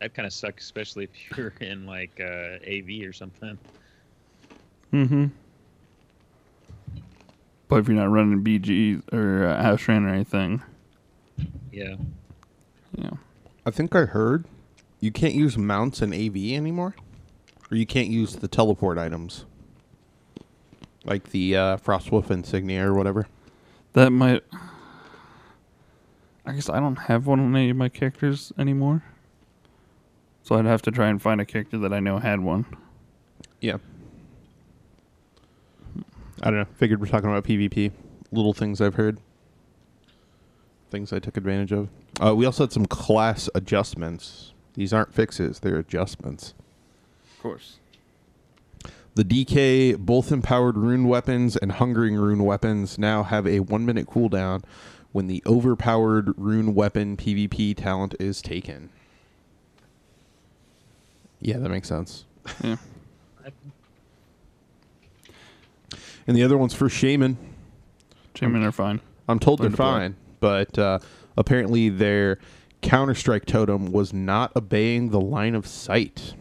that 0.00 0.14
kind 0.14 0.24
of 0.26 0.32
sucks 0.32 0.62
especially 0.64 1.04
if 1.04 1.10
you're 1.36 1.52
in 1.60 1.86
like 1.86 2.20
uh, 2.20 2.58
av 2.64 2.88
or 3.08 3.12
something 3.12 3.58
Mm-hmm. 4.92 5.26
But 7.70 7.78
if 7.78 7.88
you're 7.88 7.96
not 7.96 8.10
running 8.10 8.42
BG 8.44 9.12
or 9.14 9.46
uh, 9.46 9.62
Ashran 9.62 10.04
or 10.04 10.08
anything, 10.08 10.62
yeah 11.72 11.94
yeah. 12.96 13.10
I 13.64 13.70
think 13.70 13.94
I 13.94 14.06
heard 14.06 14.44
you 15.00 15.12
can't 15.12 15.34
use 15.34 15.56
mounts 15.56 16.02
in 16.02 16.12
AV 16.12 16.36
anymore, 16.36 16.94
or 17.70 17.76
you 17.76 17.86
can't 17.86 18.08
use 18.08 18.36
the 18.36 18.48
teleport 18.48 18.98
items, 18.98 19.44
like 21.04 21.30
the 21.30 21.56
uh, 21.56 21.76
Frostwolf 21.76 22.30
insignia 22.30 22.86
or 22.86 22.94
whatever. 22.94 23.28
That 23.92 24.10
might. 24.10 24.42
I 26.44 26.52
guess 26.52 26.68
I 26.68 26.80
don't 26.80 26.96
have 26.96 27.26
one 27.26 27.38
on 27.38 27.54
any 27.54 27.70
of 27.70 27.76
my 27.76 27.88
characters 27.88 28.52
anymore. 28.58 29.04
So 30.42 30.56
I'd 30.56 30.64
have 30.64 30.82
to 30.82 30.90
try 30.90 31.08
and 31.08 31.22
find 31.22 31.40
a 31.40 31.44
character 31.44 31.78
that 31.78 31.92
I 31.92 32.00
know 32.00 32.18
had 32.18 32.40
one. 32.40 32.66
Yeah. 33.60 33.76
I 36.42 36.50
don't 36.50 36.58
know. 36.58 36.66
Figured 36.76 37.00
we're 37.00 37.06
talking 37.06 37.28
about 37.28 37.44
PvP. 37.44 37.92
Little 38.32 38.54
things 38.54 38.80
I've 38.80 38.94
heard. 38.94 39.18
Things 40.90 41.12
I 41.12 41.18
took 41.18 41.36
advantage 41.36 41.72
of. 41.72 41.88
Uh, 42.20 42.34
we 42.34 42.46
also 42.46 42.64
had 42.64 42.72
some 42.72 42.86
class 42.86 43.48
adjustments. 43.54 44.52
These 44.74 44.92
aren't 44.92 45.12
fixes; 45.14 45.60
they're 45.60 45.76
adjustments. 45.76 46.54
Of 47.36 47.42
course. 47.42 47.78
The 49.14 49.24
DK 49.24 49.98
both 49.98 50.30
empowered 50.30 50.76
rune 50.76 51.08
weapons 51.08 51.56
and 51.56 51.72
hungering 51.72 52.16
rune 52.16 52.44
weapons 52.44 52.96
now 52.98 53.24
have 53.24 53.46
a 53.46 53.60
one 53.60 53.84
minute 53.84 54.06
cooldown 54.06 54.62
when 55.12 55.26
the 55.26 55.42
overpowered 55.46 56.32
rune 56.36 56.74
weapon 56.74 57.16
PvP 57.16 57.76
talent 57.76 58.14
is 58.20 58.40
taken. 58.40 58.88
Yeah, 61.40 61.58
that 61.58 61.68
makes 61.68 61.88
sense. 61.88 62.24
Yeah. 62.62 62.76
And 66.30 66.36
the 66.36 66.44
other 66.44 66.56
one's 66.56 66.74
for 66.74 66.88
Shaman. 66.88 67.36
Shaman 68.36 68.62
are 68.62 68.70
fine. 68.70 69.00
I'm 69.28 69.40
told 69.40 69.58
Learn 69.58 69.72
they're 69.72 69.76
to 69.78 69.82
play. 69.82 69.90
fine, 69.90 70.16
but 70.38 70.78
uh, 70.78 71.00
apparently 71.36 71.88
their 71.88 72.38
Counter 72.82 73.16
Strike 73.16 73.46
totem 73.46 73.90
was 73.90 74.12
not 74.12 74.54
obeying 74.54 75.10
the 75.10 75.20
line 75.20 75.56
of 75.56 75.66
sight, 75.66 76.34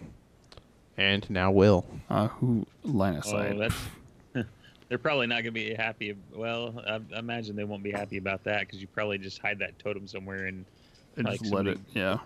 and 0.96 1.28
now 1.32 1.50
will. 1.50 1.88
Uh, 2.08 2.28
who 2.28 2.68
line 2.84 3.16
of 3.16 3.26
sight? 3.26 3.56
Oh, 3.56 3.58
that's. 3.58 4.48
They're 4.90 5.00
probably 5.00 5.26
not 5.26 5.38
going 5.38 5.46
to 5.46 5.52
be 5.54 5.74
happy. 5.74 6.16
Well, 6.36 6.84
I, 6.86 7.00
I 7.16 7.18
imagine 7.18 7.56
they 7.56 7.64
won't 7.64 7.82
be 7.82 7.92
happy 7.92 8.18
about 8.18 8.44
that 8.44 8.60
because 8.60 8.80
you 8.80 8.86
probably 8.86 9.18
just 9.18 9.40
hide 9.40 9.58
that 9.58 9.80
totem 9.80 10.06
somewhere 10.06 10.46
and 10.46 10.66
They 11.16 11.24
like 11.24 11.40
just 11.40 11.52
let 11.52 11.66
it. 11.66 11.80
Yeah. 11.96 12.20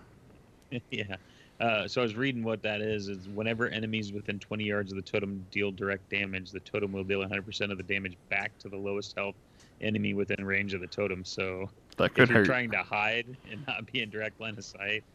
yeah. 0.91 1.15
Uh, 1.63 1.87
so 1.87 2.01
I 2.01 2.03
was 2.03 2.15
reading 2.15 2.43
what 2.43 2.61
that 2.63 2.81
is. 2.81 3.07
Is 3.07 3.25
whenever 3.29 3.69
enemies 3.69 4.11
within 4.11 4.37
20 4.37 4.65
yards 4.65 4.91
of 4.91 4.97
the 4.97 5.01
totem 5.01 5.45
deal 5.49 5.71
direct 5.71 6.09
damage, 6.09 6.51
the 6.51 6.59
totem 6.59 6.91
will 6.91 7.05
deal 7.05 7.21
100% 7.21 7.71
of 7.71 7.77
the 7.77 7.83
damage 7.83 8.17
back 8.29 8.51
to 8.59 8.67
the 8.67 8.75
lowest 8.75 9.15
health 9.15 9.35
enemy 9.79 10.13
within 10.13 10.43
range 10.43 10.73
of 10.73 10.81
the 10.81 10.87
totem. 10.87 11.23
So 11.23 11.69
That 11.95 12.05
if 12.05 12.13
could 12.15 12.29
you're 12.29 12.39
hurt. 12.39 12.45
trying 12.47 12.71
to 12.71 12.79
hide 12.83 13.27
and 13.49 13.65
not 13.65 13.89
be 13.89 14.01
in 14.01 14.09
direct 14.09 14.41
line 14.41 14.57
of 14.57 14.65
sight, 14.65 15.05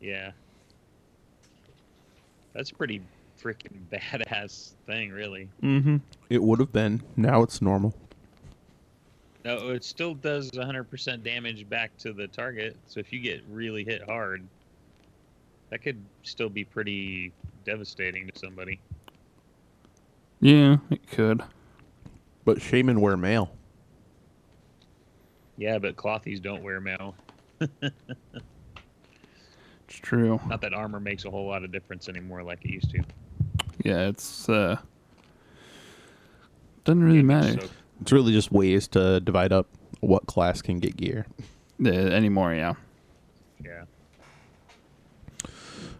yeah, 0.00 0.30
That's 2.52 2.70
a 2.70 2.74
pretty 2.74 3.00
freaking 3.42 3.72
badass 3.92 4.74
thing, 4.86 5.10
really. 5.10 5.48
Mm-hmm. 5.64 5.96
It 6.30 6.40
would 6.40 6.60
have 6.60 6.72
been. 6.72 7.02
Now 7.16 7.42
it's 7.42 7.60
normal. 7.60 7.92
No, 9.44 9.70
it 9.70 9.82
still 9.82 10.14
does 10.14 10.50
100% 10.52 11.24
damage 11.24 11.68
back 11.68 11.96
to 11.98 12.12
the 12.12 12.28
target. 12.28 12.76
So 12.86 13.00
if 13.00 13.12
you 13.12 13.18
get 13.18 13.42
really 13.50 13.82
hit 13.82 14.02
hard, 14.02 14.44
that 15.70 15.82
could 15.82 16.02
still 16.22 16.48
be 16.48 16.64
pretty 16.64 17.32
devastating 17.64 18.28
to 18.28 18.38
somebody. 18.38 18.80
Yeah, 20.40 20.76
it 20.90 21.06
could. 21.10 21.42
But 22.44 22.62
shaman 22.62 23.00
wear 23.00 23.16
mail. 23.16 23.50
Yeah, 25.56 25.78
but 25.78 25.96
clothies 25.96 26.40
don't 26.40 26.62
wear 26.62 26.80
mail. 26.80 27.14
It's 27.60 27.90
true. 30.00 30.40
Not 30.46 30.60
that 30.60 30.74
armor 30.74 31.00
makes 31.00 31.24
a 31.24 31.30
whole 31.30 31.48
lot 31.48 31.64
of 31.64 31.72
difference 31.72 32.08
anymore 32.08 32.42
like 32.42 32.64
it 32.64 32.70
used 32.70 32.90
to. 32.90 33.02
Yeah, 33.84 34.08
it's 34.08 34.48
uh 34.48 34.76
doesn't 36.84 37.02
really 37.02 37.22
matter 37.22 37.60
So, 37.60 37.68
It's 38.00 38.12
really 38.12 38.32
just 38.32 38.52
ways 38.52 38.86
to 38.88 39.20
divide 39.20 39.52
up 39.52 39.66
what 40.00 40.26
class 40.26 40.62
can 40.62 40.78
get 40.78 40.96
gear. 40.96 41.26
uh, 41.84 41.88
anymore. 41.88 42.54
Yeah. 42.54 42.74
yeah. 43.64 43.84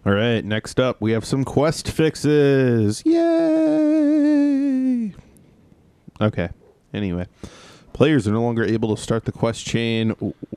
All 0.06 0.12
right, 0.14 0.44
next 0.44 0.78
up, 0.80 1.00
we 1.00 1.12
have 1.12 1.24
some 1.24 1.44
quest 1.44 1.90
fixes. 1.90 3.02
Yay! 3.04 3.18
Okay. 6.20 6.48
Anyway, 6.94 7.26
players 7.92 8.26
are 8.26 8.32
no 8.32 8.42
longer 8.42 8.64
able 8.64 8.94
to 8.96 9.02
start 9.02 9.24
the 9.26 9.32
quest 9.32 9.64
chain 9.66 10.14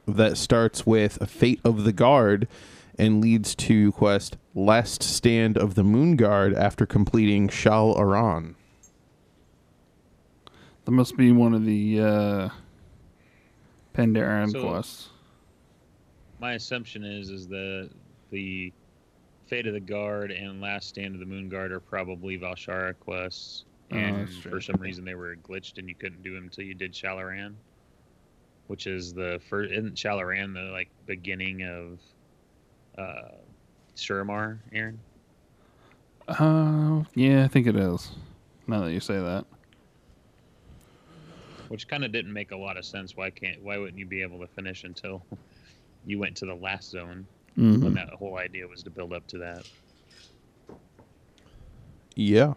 that 0.07 0.37
starts 0.37 0.85
with 0.85 1.27
Fate 1.29 1.59
of 1.65 1.83
the 1.83 1.91
Guard 1.91 2.47
and 2.97 3.19
leads 3.21 3.53
to 3.55 3.91
quest 3.93 4.37
Last 4.55 5.03
Stand 5.03 5.57
of 5.57 5.75
the 5.75 5.83
Moon 5.83 6.15
Guard 6.15 6.53
after 6.53 6.85
completing 6.85 7.47
Shal'Aran. 7.49 8.55
That 10.85 10.91
must 10.91 11.17
be 11.17 11.31
one 11.31 11.53
of 11.53 11.65
the 11.65 11.99
uh 12.01 12.49
Pandaren 13.93 14.51
So- 14.51 14.61
quests. 14.63 15.09
My 16.39 16.53
assumption 16.53 17.03
is 17.03 17.29
is 17.29 17.47
that 17.49 17.89
the 18.31 18.71
Fate 19.51 19.67
of 19.67 19.73
the 19.73 19.81
Guard 19.81 20.31
and 20.31 20.61
Last 20.61 20.87
Stand 20.87 21.13
of 21.13 21.19
the 21.19 21.25
Moon 21.25 21.49
Guard 21.49 21.73
are 21.73 21.81
probably 21.81 22.39
Val'sharah 22.39 22.97
quests. 23.01 23.65
Oh, 23.91 23.97
And 23.97 24.29
true. 24.41 24.49
for 24.49 24.61
some 24.61 24.77
reason 24.79 25.03
they 25.03 25.13
were 25.13 25.35
glitched 25.35 25.77
and 25.77 25.89
you 25.89 25.93
couldn't 25.93 26.23
do 26.23 26.33
them 26.33 26.45
until 26.45 26.63
you 26.63 26.73
did 26.73 26.93
Shal'Aran. 26.93 27.55
Which 28.67 28.87
is 28.87 29.11
the 29.11 29.41
first 29.49 29.73
isn't 29.73 29.95
Shal'Aran 29.95 30.53
the 30.53 30.71
like 30.71 30.87
beginning 31.05 31.63
of 31.63 31.99
uh 32.97 33.31
Suramar, 33.97 34.59
Aaron? 34.71 34.97
Uh 36.29 37.03
yeah, 37.13 37.43
I 37.43 37.49
think 37.49 37.67
it 37.67 37.75
is. 37.75 38.09
Now 38.67 38.85
that 38.85 38.93
you 38.93 39.01
say 39.01 39.15
that. 39.19 39.43
Which 41.67 41.89
kind 41.89 42.05
of 42.05 42.13
didn't 42.13 42.31
make 42.31 42.51
a 42.51 42.57
lot 42.57 42.77
of 42.77 42.85
sense. 42.85 43.17
Why 43.17 43.29
can't 43.31 43.61
why 43.61 43.77
wouldn't 43.77 43.97
you 43.99 44.05
be 44.05 44.21
able 44.21 44.39
to 44.39 44.47
finish 44.47 44.85
until 44.85 45.25
you 46.05 46.19
went 46.19 46.37
to 46.37 46.45
the 46.45 46.55
last 46.55 46.89
zone 46.89 47.27
Mhm. 47.57 47.83
when 47.83 47.93
that 47.95 48.09
whole 48.13 48.37
idea 48.37 48.67
was 48.67 48.81
to 48.83 48.89
build 48.89 49.13
up 49.13 49.27
to 49.27 49.37
that? 49.39 49.69
Yeah. 52.15 52.53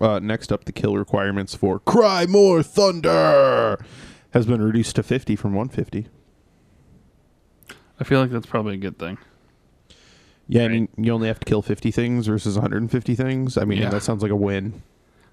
Uh, 0.00 0.18
next 0.18 0.52
up, 0.52 0.64
the 0.64 0.72
kill 0.72 0.96
requirements 0.96 1.54
for 1.54 1.78
Cry 1.78 2.26
More 2.26 2.62
Thunder 2.62 3.78
has 4.32 4.46
been 4.46 4.60
reduced 4.62 4.96
to 4.96 5.02
50 5.02 5.36
from 5.36 5.54
150. 5.54 6.08
I 7.98 8.04
feel 8.04 8.20
like 8.20 8.30
that's 8.30 8.46
probably 8.46 8.74
a 8.74 8.78
good 8.78 8.98
thing. 8.98 9.16
Yeah, 10.48 10.64
I 10.64 10.68
mean, 10.68 10.88
you 10.96 11.12
only 11.12 11.28
have 11.28 11.40
to 11.40 11.44
kill 11.46 11.62
50 11.62 11.90
things 11.90 12.26
versus 12.26 12.56
150 12.56 13.14
things. 13.14 13.56
I 13.56 13.64
mean, 13.64 13.78
Yeah. 13.78 13.88
that 13.90 14.02
sounds 14.02 14.22
like 14.22 14.30
a 14.30 14.36
win. 14.36 14.82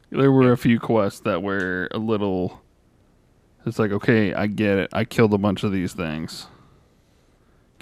There 0.09 0.31
were 0.31 0.51
a 0.51 0.57
few 0.57 0.79
quests 0.79 1.19
that 1.21 1.43
were 1.43 1.87
a 1.91 1.97
little. 1.97 2.61
It's 3.65 3.79
like, 3.79 3.91
okay, 3.91 4.33
I 4.33 4.47
get 4.47 4.77
it. 4.77 4.89
I 4.93 5.03
killed 5.05 5.33
a 5.33 5.37
bunch 5.37 5.63
of 5.63 5.71
these 5.71 5.93
things. 5.93 6.47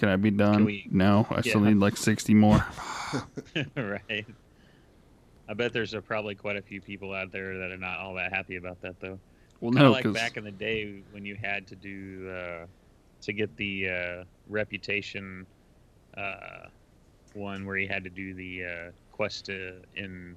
Can 0.01 0.09
I 0.09 0.15
be 0.15 0.31
done? 0.31 0.65
we- 0.65 0.87
no, 0.89 1.27
I 1.29 1.41
still 1.41 1.61
Yeah. 1.61 1.69
need 1.69 1.77
like 1.77 1.95
60 1.95 2.33
more. 2.33 2.65
right. 3.77 4.25
I 5.47 5.53
bet 5.53 5.73
there's 5.73 5.93
uh 5.93 6.01
probably 6.01 6.33
quite 6.33 6.55
a 6.57 6.61
few 6.63 6.81
people 6.81 7.13
out 7.13 7.31
there 7.31 7.59
that 7.59 7.69
are 7.69 7.77
not 7.77 7.99
all 7.99 8.15
that 8.15 8.33
happy 8.33 8.55
about 8.55 8.81
that, 8.81 8.99
though. 8.99 9.19
Well, 9.59 9.71
Kind 9.71 9.85
no, 9.85 9.91
like 9.91 10.01
because 10.05 10.15
back 10.15 10.37
in 10.37 10.43
the 10.43 10.49
day 10.51 11.03
when 11.11 11.23
you 11.23 11.35
had 11.35 11.67
to 11.67 11.75
do 11.75 12.31
uh, 12.31 12.65
to 13.21 13.31
get 13.33 13.55
the 13.57 13.89
uh, 13.89 14.23
reputation 14.49 15.45
uh, 16.17 16.65
one 17.35 17.67
where 17.67 17.77
you 17.77 17.87
had 17.87 18.03
to 18.03 18.09
do 18.09 18.33
the 18.33 18.65
uh, 18.65 18.91
quest 19.11 19.51
uh, 19.51 19.73
in 19.95 20.35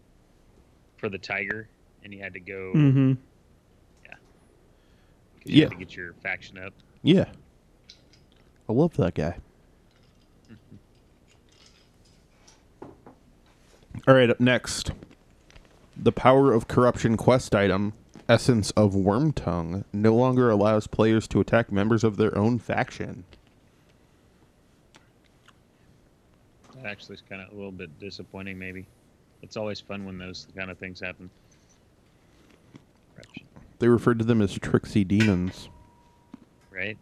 for 0.99 1.09
the 1.09 1.17
tiger, 1.17 1.69
and 2.03 2.13
you 2.13 2.21
had 2.23 2.35
to 2.35 2.41
go 2.41 2.73
hmm 2.73 3.13
'cause 3.15 4.13
you 5.47 5.55
Yeah. 5.57 5.63
had 5.65 5.71
to 5.71 5.77
get 5.79 5.97
your 5.97 6.13
faction 6.23 6.59
up. 6.59 6.75
Yeah. 7.03 7.33
I 8.69 8.73
love 8.75 8.95
that 8.99 9.15
guy. 9.15 9.39
All 14.07 14.15
right, 14.15 14.29
up 14.29 14.41
next. 14.41 14.91
The 15.97 16.13
Power 16.13 16.53
of 16.53 16.69
Corruption 16.69 17.17
quest 17.17 17.55
item, 17.55 17.95
Essence 18.29 18.71
of 18.73 18.93
Wormtongue, 18.93 19.85
no 19.95 20.15
longer 20.15 20.51
allows 20.51 20.87
players 20.87 21.27
to 21.29 21.41
attack 21.41 21.73
members 21.73 22.05
of 22.05 22.19
their 22.19 22.37
own 22.37 22.59
faction. 22.59 23.25
That 26.75 26.87
actually 26.87 27.15
is 27.15 27.23
kind 27.27 27.41
of 27.41 27.51
a 27.51 27.55
little 27.55 27.73
bit 27.73 27.99
disappointing. 27.99 28.59
Maybe 28.59 28.85
it's 29.41 29.57
always 29.57 29.81
fun 29.81 30.05
when 30.05 30.19
those 30.19 30.49
kind 30.55 30.71
of 30.71 30.77
things 30.77 31.01
happen. 31.01 31.31
Corruption, 33.15 33.45
They 33.79 33.89
referred 33.89 34.19
to 34.19 34.25
them 34.25 34.43
as 34.43 34.53
tricksy 34.59 35.05
demons. 35.05 35.71
Right? 36.71 36.99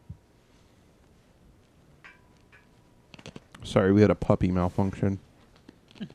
Sorry, 3.65 3.93
we 3.93 4.01
had 4.01 4.11
a 4.11 4.15
puppy 4.15 4.51
malfunction. 4.51 5.19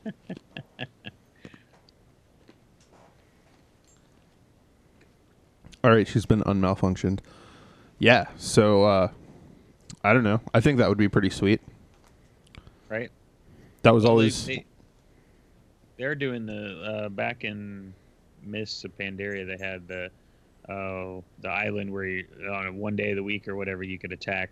All 5.84 5.90
right, 5.90 6.06
she's 6.06 6.26
been 6.26 6.42
unmalfunctioned. 6.42 7.20
Yeah, 7.98 8.26
so 8.36 8.84
uh 8.84 9.08
I 10.04 10.12
don't 10.12 10.24
know. 10.24 10.40
I 10.54 10.60
think 10.60 10.78
that 10.78 10.88
would 10.88 10.98
be 10.98 11.08
pretty 11.08 11.30
sweet. 11.30 11.60
Right. 12.88 13.10
That 13.82 13.94
was 13.94 14.04
always 14.04 14.46
They, 14.46 14.64
they're 15.96 16.14
doing 16.14 16.46
the 16.46 16.82
uh, 16.82 17.08
back 17.08 17.44
in 17.44 17.92
Mists 18.42 18.84
of 18.84 18.96
Pandaria. 18.96 19.46
They 19.46 19.62
had 19.62 19.88
the 19.88 20.10
uh, 20.68 21.20
the 21.40 21.48
island 21.48 21.90
where 21.92 22.04
you, 22.04 22.26
on 22.50 22.76
one 22.76 22.94
day 22.94 23.10
of 23.10 23.16
the 23.16 23.22
week 23.22 23.48
or 23.48 23.56
whatever 23.56 23.82
you 23.82 23.98
could 23.98 24.12
attack 24.12 24.50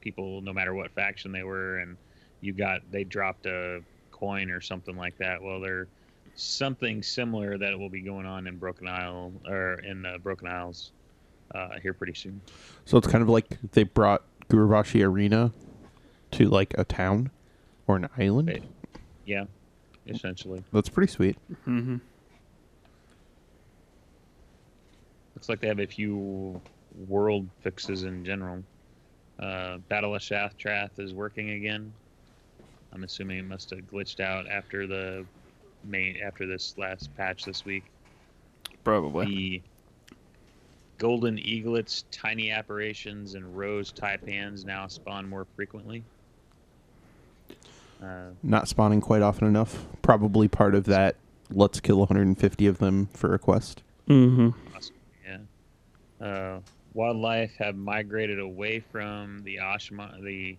people 0.00 0.40
no 0.40 0.52
matter 0.52 0.74
what 0.74 0.90
faction 0.92 1.30
they 1.32 1.42
were, 1.42 1.78
and 1.78 1.96
you 2.40 2.52
got 2.52 2.80
they 2.90 3.04
dropped 3.04 3.46
a 3.46 3.80
coin 4.12 4.50
or 4.50 4.60
something 4.60 4.96
like 4.96 5.16
that. 5.18 5.42
Well, 5.42 5.60
they're 5.60 5.88
something 6.34 7.02
similar 7.02 7.58
that 7.58 7.78
will 7.78 7.88
be 7.88 8.00
going 8.00 8.26
on 8.26 8.46
in 8.46 8.56
Broken 8.58 8.86
Isle 8.88 9.32
or 9.46 9.74
in 9.80 10.06
uh, 10.06 10.18
Broken 10.18 10.48
Isles 10.48 10.92
uh, 11.54 11.78
here 11.82 11.92
pretty 11.92 12.14
soon. 12.14 12.40
so 12.84 12.96
it's 12.98 13.06
kind 13.08 13.22
of 13.22 13.28
like 13.28 13.58
they 13.72 13.82
brought 13.84 14.22
Gurubashi 14.48 15.04
Arena 15.04 15.52
to 16.32 16.44
like 16.48 16.74
a 16.78 16.84
town 16.84 17.30
or 17.86 17.96
an 17.96 18.08
island. 18.18 18.48
Right. 18.48 18.62
Yeah, 19.24 19.44
essentially. 20.06 20.62
That's 20.72 20.88
pretty 20.88 21.10
sweet. 21.12 21.36
hmm 21.64 21.96
Looks 25.34 25.48
like 25.48 25.60
they 25.60 25.68
have 25.68 25.78
a 25.80 25.86
few 25.86 26.60
world 27.08 27.48
fixes 27.60 28.02
in 28.04 28.24
general. 28.24 28.62
Uh, 29.38 29.78
Battle 29.88 30.14
of 30.14 30.22
Shattrath 30.22 30.98
is 30.98 31.14
working 31.14 31.50
again. 31.50 31.92
I'm 32.92 33.04
assuming 33.04 33.38
it 33.38 33.44
must 33.44 33.70
have 33.70 33.80
glitched 33.80 34.20
out 34.20 34.48
after 34.48 34.86
the 34.86 35.24
main 35.84 36.16
after 36.24 36.46
this 36.46 36.74
last 36.78 37.14
patch 37.16 37.44
this 37.44 37.64
week. 37.64 37.84
Probably. 38.84 39.26
The 39.26 39.62
golden 40.98 41.38
eaglets, 41.38 42.04
tiny 42.10 42.50
apparitions, 42.50 43.34
and 43.34 43.56
rose 43.56 43.92
taipans 43.92 44.64
now 44.64 44.86
spawn 44.86 45.28
more 45.28 45.46
frequently. 45.56 46.02
Uh, 48.02 48.30
Not 48.42 48.68
spawning 48.68 49.00
quite 49.00 49.22
often 49.22 49.46
enough. 49.46 49.86
Probably 50.02 50.48
part 50.48 50.74
of 50.74 50.84
that 50.84 51.16
let's 51.50 51.80
kill 51.80 51.98
150 51.98 52.66
of 52.66 52.78
them 52.78 53.06
for 53.12 53.34
a 53.34 53.38
quest. 53.38 53.82
Mm-hmm. 54.08 54.50
Yeah. 55.26 56.26
Uh, 56.26 56.60
wildlife 56.94 57.54
have 57.58 57.76
migrated 57.76 58.38
away 58.38 58.80
from 58.80 59.40
the 59.44 59.56
Ashma, 59.56 60.22
the 60.22 60.56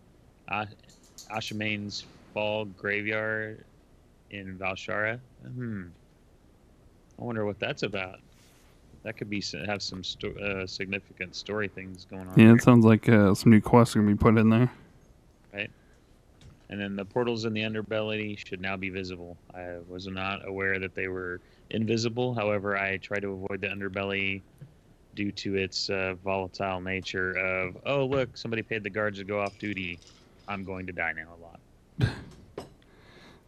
Ashamane's 1.32 2.06
Fall 2.34 2.66
graveyard 2.66 3.64
in 4.32 4.58
Val'sharah. 4.58 5.20
Hmm. 5.44 5.88
I 7.20 7.24
wonder 7.24 7.46
what 7.46 7.60
that's 7.60 7.84
about. 7.84 8.20
That 9.04 9.18
could 9.18 9.30
be 9.30 9.44
have 9.66 9.82
some 9.82 10.04
sto- 10.04 10.34
uh, 10.34 10.68
significant 10.68 11.36
story 11.36 11.68
things 11.68 12.06
going 12.06 12.28
on. 12.28 12.38
Yeah, 12.38 12.48
there. 12.48 12.56
it 12.56 12.64
sounds 12.64 12.86
like 12.86 13.08
uh, 13.08 13.34
some 13.34 13.52
new 13.52 13.62
quests 13.62 13.96
are 13.96 14.00
gonna 14.00 14.12
be 14.12 14.18
put 14.18 14.38
in 14.38 14.50
there. 14.50 14.72
Right. 15.54 15.72
And 16.70 16.80
then 16.80 16.96
the 16.96 17.06
portals 17.06 17.46
in 17.46 17.54
the 17.54 17.62
underbelly 17.62 18.38
should 18.38 18.62
now 18.62 18.78
be 18.78 18.90
visible. 18.90 19.38
I 19.56 19.78
was 19.88 20.08
not 20.08 20.48
aware 20.48 20.80
that 20.80 20.96
they 20.96 21.08
were 21.08 21.42
invisible. 21.72 22.34
However, 22.34 22.78
I 22.78 22.98
try 22.98 23.20
to 23.20 23.30
avoid 23.30 23.62
the 23.62 23.68
underbelly 23.68 24.42
due 25.16 25.32
to 25.32 25.56
its 25.56 25.90
uh, 25.90 26.16
volatile 26.24 26.80
nature 26.80 27.32
of, 27.32 27.78
oh, 27.86 28.06
look, 28.06 28.38
somebody 28.38 28.62
paid 28.62 28.84
the 28.84 28.90
guards 28.90 29.18
to 29.18 29.24
go 29.24 29.42
off 29.42 29.58
duty. 29.58 30.00
I'm 30.48 30.64
going 30.64 30.86
to 30.86 30.94
die 30.94 31.14
now 31.14 31.28
a 31.40 31.42
lot. 31.42 31.60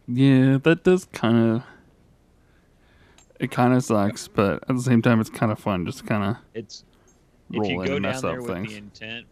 Yeah, 0.08 0.58
that 0.64 0.84
does 0.84 1.06
kind 1.06 1.38
of. 1.56 1.64
It 3.40 3.50
kind 3.50 3.74
of 3.74 3.84
sucks, 3.84 4.28
but 4.28 4.62
at 4.70 4.76
the 4.76 4.82
same 4.82 5.02
time, 5.02 5.22
it's 5.22 5.30
kind 5.30 5.52
of 5.52 5.58
fun. 5.60 5.86
Just 5.86 6.06
kind 6.06 6.24
of 6.24 6.38
It's 6.54 6.84
roll 7.50 7.64
if 7.64 7.70
you 7.72 7.76
go 7.78 7.96
and 7.96 8.04
down 8.04 8.12
mess 8.14 8.22
there 8.22 8.32
up 8.34 8.38
with 8.46 8.48
things. 8.52 8.70
the 8.72 8.78
intent, 8.78 9.26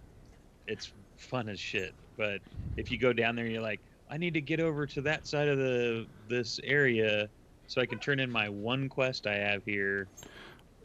it's 0.68 0.92
fun 1.18 1.50
as 1.50 1.60
shit. 1.60 1.94
But 2.18 2.40
if 2.78 2.92
you 2.92 2.98
go 2.98 3.12
down 3.14 3.36
there 3.36 3.46
and 3.46 3.54
you're 3.54 3.62
like, 3.64 3.82
I 4.10 4.18
need 4.18 4.34
to 4.36 4.42
get 4.42 4.60
over 4.60 4.86
to 4.88 5.02
that 5.02 5.28
side 5.28 5.48
of 5.48 5.58
the 5.58 6.06
this 6.28 6.60
area 6.64 7.28
so 7.68 7.82
I 7.82 7.86
can 7.86 8.00
turn 8.00 8.20
in 8.20 8.32
my 8.32 8.48
one 8.50 8.88
quest 8.90 9.28
I 9.28 9.36
have 9.36 9.64
here, 9.66 10.08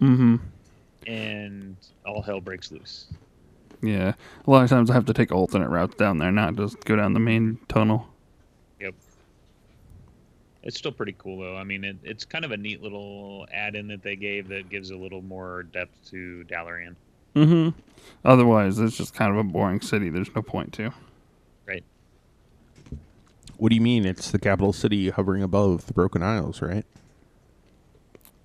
Mm-hmm. 0.00 0.36
and 1.06 1.76
all 2.04 2.20
hell 2.20 2.40
breaks 2.40 2.72
loose. 2.72 3.06
Yeah, 3.80 4.14
a 4.46 4.50
lot 4.50 4.64
of 4.64 4.70
times 4.70 4.90
I 4.90 4.94
have 4.94 5.04
to 5.06 5.14
take 5.14 5.30
alternate 5.30 5.68
routes 5.68 5.94
down 5.94 6.18
there, 6.18 6.32
not 6.32 6.56
just 6.56 6.80
go 6.84 6.96
down 6.96 7.12
the 7.14 7.20
main 7.20 7.58
tunnel. 7.68 8.08
It's 10.64 10.78
still 10.78 10.92
pretty 10.92 11.14
cool 11.18 11.38
though. 11.40 11.56
I 11.56 11.62
mean, 11.64 11.84
it, 11.84 11.96
it's 12.02 12.24
kind 12.24 12.44
of 12.44 12.50
a 12.50 12.56
neat 12.56 12.82
little 12.82 13.46
add-in 13.52 13.86
that 13.88 14.02
they 14.02 14.16
gave 14.16 14.48
that 14.48 14.70
gives 14.70 14.90
a 14.90 14.96
little 14.96 15.22
more 15.22 15.62
depth 15.64 16.10
to 16.10 16.44
Dalaran. 16.48 16.96
Mm-hmm. 17.36 17.78
Otherwise, 18.24 18.78
it's 18.78 18.96
just 18.96 19.14
kind 19.14 19.30
of 19.30 19.38
a 19.38 19.44
boring 19.44 19.80
city. 19.80 20.08
There's 20.08 20.34
no 20.34 20.40
point 20.42 20.72
to. 20.74 20.92
Right. 21.66 21.84
What 23.58 23.68
do 23.68 23.74
you 23.74 23.80
mean? 23.82 24.06
It's 24.06 24.30
the 24.30 24.38
capital 24.38 24.72
city 24.72 25.10
hovering 25.10 25.42
above 25.42 25.86
the 25.86 25.92
Broken 25.92 26.22
Isles, 26.22 26.62
right? 26.62 26.84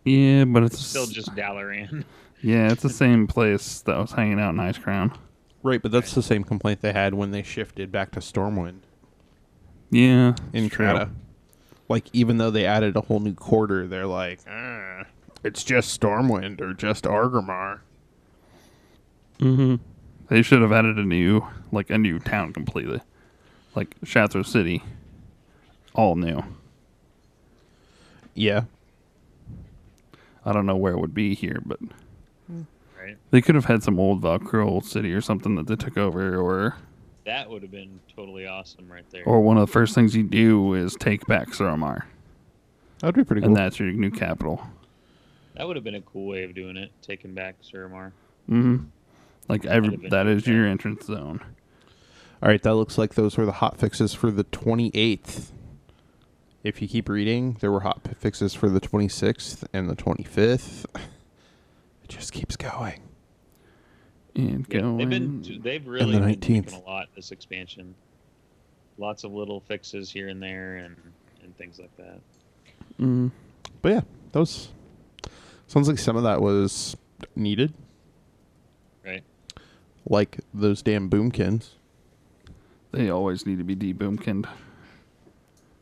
Yeah, 0.04 0.46
but 0.46 0.64
it's 0.64 0.76
It's 0.76 0.86
still 0.86 1.08
just 1.08 1.34
Dalaran. 1.36 2.04
yeah, 2.42 2.72
it's 2.72 2.84
the 2.84 2.90
same 2.90 3.28
place 3.28 3.80
that 3.82 3.98
was 3.98 4.12
hanging 4.12 4.40
out 4.40 4.50
in 4.50 4.58
Icecrown. 4.58 5.16
Right, 5.64 5.82
but 5.82 5.92
that's 5.92 6.14
the 6.14 6.24
same 6.24 6.44
complaint 6.44 6.82
they 6.82 6.94
had 6.94 7.14
when 7.14 7.32
they 7.32 7.44
shifted 7.44 7.92
back 7.92 8.12
to 8.12 8.20
Stormwind 8.22 8.80
Yeah, 9.90 10.36
in 10.54 10.66
it's 10.66 10.76
true. 10.76 10.86
Krata. 10.86 11.12
Like, 11.89 12.06
even 12.13 12.38
though 12.38 12.52
they 12.52 12.65
added 12.65 12.95
a 12.95 13.02
whole 13.02 13.19
new 13.19 13.34
quarter, 13.34 13.88
they're 13.88 14.08
like, 14.08 14.39
ah, 14.47 15.04
it's 15.43 15.63
just 15.63 15.99
Stormwind 15.99 16.62
or 16.62 16.73
just 16.73 17.04
Orgrimmar. 17.04 17.80
Mm-hmm. 19.39 19.75
They 20.30 20.41
should 20.43 20.62
have 20.62 20.71
added 20.71 20.97
a 20.97 21.04
new, 21.04 21.47
like 21.71 21.89
a 21.89 21.97
new 21.97 22.19
town 22.19 22.54
completely, 22.54 23.02
like 23.75 23.99
Shattrath 24.02 24.45
City, 24.45 24.84
all 25.95 26.15
new. 26.15 26.43
Yeah. 28.36 28.65
I 30.45 30.54
don't 30.54 30.65
know 30.65 30.78
where 30.78 30.93
it 30.93 30.99
would 30.99 31.13
be 31.13 31.34
here, 31.34 31.62
but 31.65 31.80
right? 32.99 33.17
they 33.32 33.41
could 33.41 33.56
have 33.56 33.65
had 33.65 33.84
some 33.84 33.99
old 33.99 34.21
Valkyrie 34.21 34.63
old 34.63 34.86
city 34.86 35.12
or 35.13 35.21
something 35.21 35.56
that 35.56 35.67
they 35.67 35.75
took 35.75 35.97
over, 35.97 36.38
or 36.38 36.75
That 37.30 37.48
would 37.48 37.62
have 37.62 37.70
been 37.70 38.00
totally 38.15 38.48
awesome 38.48 38.92
right 38.92 39.06
there. 39.12 39.24
or 39.24 39.39
one 39.42 39.56
of 39.56 39.62
the 39.62 39.72
first 39.72 39.94
things 39.94 40.15
you 40.15 40.24
do 40.24 40.74
is 40.74 40.96
take 40.96 41.28
back 41.28 41.50
Suramar, 41.50 42.02
That'd 43.02 43.13
be 43.13 43.24
pretty 43.24 43.42
cool. 43.42 43.50
and 43.50 43.56
that's 43.56 43.80
your 43.80 43.92
new 43.92 44.10
capital. 44.10 44.63
That 45.56 45.68
would 45.68 45.76
have 45.76 45.84
been 45.84 45.94
a 45.94 46.02
cool 46.02 46.26
way 46.26 46.44
of 46.44 46.56
doing 46.56 46.76
it, 46.76 46.92
taking 47.04 47.36
back 47.36 47.58
Suramar. 47.62 48.13
Mm-hmm. 48.50 48.86
Like 49.48 49.63
every, 49.68 49.98
that 50.10 50.26
is 50.26 50.48
your 50.48 50.65
entrance 50.65 51.06
zone. 51.06 51.39
All 52.42 52.50
right, 52.50 52.63
that 52.63 52.74
looks 52.74 52.98
like 52.98 53.13
those 53.13 53.38
were 53.38 53.46
the 53.46 53.52
hot 53.52 53.78
fixes 53.78 54.12
for 54.15 54.32
the 54.32 54.46
28th. 54.46 55.52
If 56.63 56.82
you 56.82 56.88
keep 56.88 57.08
reading, 57.08 57.58
there 57.60 57.72
were 57.72 57.82
hot 57.82 58.02
fixes 58.18 58.56
for 58.56 58.70
the 58.70 58.82
26th 58.82 59.65
and 59.72 59.88
the 59.88 59.96
25th. 59.96 60.86
It 62.04 62.10
just 62.10 62.34
keeps 62.34 62.56
going. 62.56 63.02
And 64.36 64.65
Yeah, 64.70 64.80
going. 64.82 64.98
they've 64.98 65.10
been 65.10 65.60
they've 65.63 65.88
really 65.88 66.13
the 66.13 66.20
been 66.20 66.30
19th. 66.39 66.68
tweaking 66.68 66.74
a 66.74 66.84
lot 66.89 67.08
this 67.15 67.32
expansion. 67.32 67.96
Lots 68.98 69.24
of 69.24 69.32
little 69.32 69.62
fixes 69.62 70.12
here 70.12 70.28
and 70.30 70.42
there 70.42 70.78
and 70.78 70.96
and 71.44 71.56
things 71.58 71.80
like 71.80 71.96
that. 71.98 72.20
Mm, 73.00 73.32
But 73.82 73.89
yeah, 73.89 74.02
those 74.34 74.70
sounds 75.68 75.88
like 75.88 75.98
some 76.00 76.15
of 76.18 76.24
that 76.24 76.42
was 76.42 76.98
needed, 77.36 77.74
Right. 79.06 79.24
like 80.06 80.39
those 80.54 80.82
damn 80.82 81.10
boomkins. 81.10 81.70
they 82.92 83.10
always 83.10 83.46
need 83.46 83.58
to 83.60 83.63
be 83.63 83.76
deboomkined. 83.76 84.48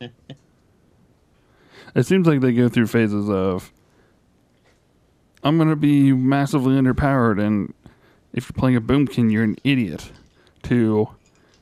it 0.00 0.12
seems 2.04 2.26
like 2.26 2.40
they 2.40 2.52
go 2.52 2.68
through 2.68 2.86
phases 2.86 3.28
of 3.28 3.72
I'm 5.42 5.58
gonna 5.58 5.76
be 5.76 6.12
massively 6.12 6.74
underpowered, 6.74 7.44
and 7.44 7.72
if 8.38 8.48
you're 8.48 8.58
playing 8.58 8.76
a 8.76 8.80
boomkin, 8.80 9.30
you're 9.30 9.42
an 9.42 9.56
idiot. 9.64 10.12
To 10.64 11.08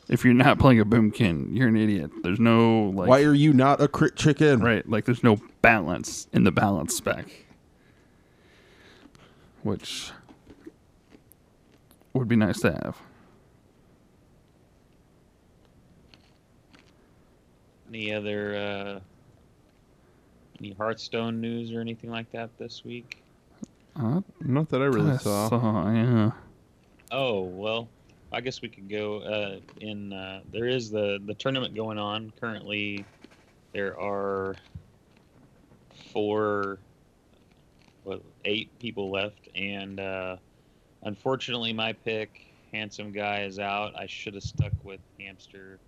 if 0.08 0.24
you're 0.24 0.34
not 0.34 0.58
playing 0.58 0.78
a 0.78 0.84
boomkin, 0.84 1.56
you're 1.56 1.68
an 1.68 1.76
idiot. 1.76 2.10
There's 2.22 2.38
no 2.38 2.92
like 2.94 3.08
Why 3.08 3.22
are 3.22 3.34
you 3.34 3.52
not 3.52 3.80
a 3.80 3.88
crit 3.88 4.14
chicken? 4.14 4.60
Right, 4.60 4.88
like 4.88 5.04
there's 5.06 5.24
no 5.24 5.38
balance 5.62 6.28
in 6.32 6.44
the 6.44 6.52
balance 6.52 6.94
spec. 6.94 7.26
Which 9.62 10.10
would 12.12 12.28
be 12.28 12.36
nice 12.36 12.60
to 12.60 12.72
have. 12.72 12.96
Any 17.88 18.12
other 18.12 18.54
uh 18.54 19.00
any 20.60 20.72
Hearthstone 20.72 21.40
news 21.40 21.72
or 21.72 21.80
anything 21.80 22.10
like 22.10 22.30
that 22.32 22.50
this 22.58 22.84
week? 22.84 23.22
Uh, 23.98 24.20
Not 24.40 24.68
that 24.70 24.82
I 24.82 24.86
really 24.86 25.16
saw. 25.18 25.48
saw, 25.48 25.90
yeah. 25.90 26.30
Oh 27.10 27.44
well, 27.44 27.88
I 28.32 28.40
guess 28.40 28.62
we 28.62 28.68
could 28.68 28.90
go 28.90 29.18
uh, 29.20 29.60
in. 29.80 30.12
Uh, 30.12 30.40
there 30.52 30.66
is 30.66 30.90
the 30.90 31.20
the 31.24 31.34
tournament 31.34 31.74
going 31.74 31.98
on 31.98 32.32
currently. 32.40 33.06
There 33.72 33.98
are 34.00 34.56
four, 36.12 36.78
what, 38.02 38.22
eight 38.44 38.70
people 38.80 39.10
left, 39.10 39.48
and 39.54 40.00
uh, 40.00 40.36
unfortunately, 41.02 41.72
my 41.72 41.92
pick, 41.92 42.40
handsome 42.72 43.12
guy, 43.12 43.42
is 43.42 43.58
out. 43.58 43.94
I 43.96 44.06
should 44.06 44.34
have 44.34 44.42
stuck 44.42 44.72
with 44.82 45.00
hamster 45.18 45.78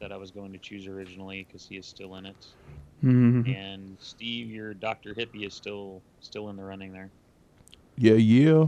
that 0.00 0.12
I 0.12 0.16
was 0.16 0.30
going 0.30 0.52
to 0.52 0.58
choose 0.58 0.86
originally 0.86 1.44
because 1.44 1.66
he 1.66 1.76
is 1.76 1.86
still 1.86 2.16
in 2.16 2.26
it. 2.26 2.46
Mhm. 3.02 3.54
And 3.56 3.98
Steve, 4.00 4.48
your 4.48 4.74
Doctor 4.74 5.14
Hippie 5.14 5.46
is 5.46 5.54
still 5.54 6.02
still 6.20 6.48
in 6.48 6.56
the 6.56 6.64
running 6.64 6.92
there. 6.92 7.10
Yeah, 7.96 8.14
yeah. 8.14 8.66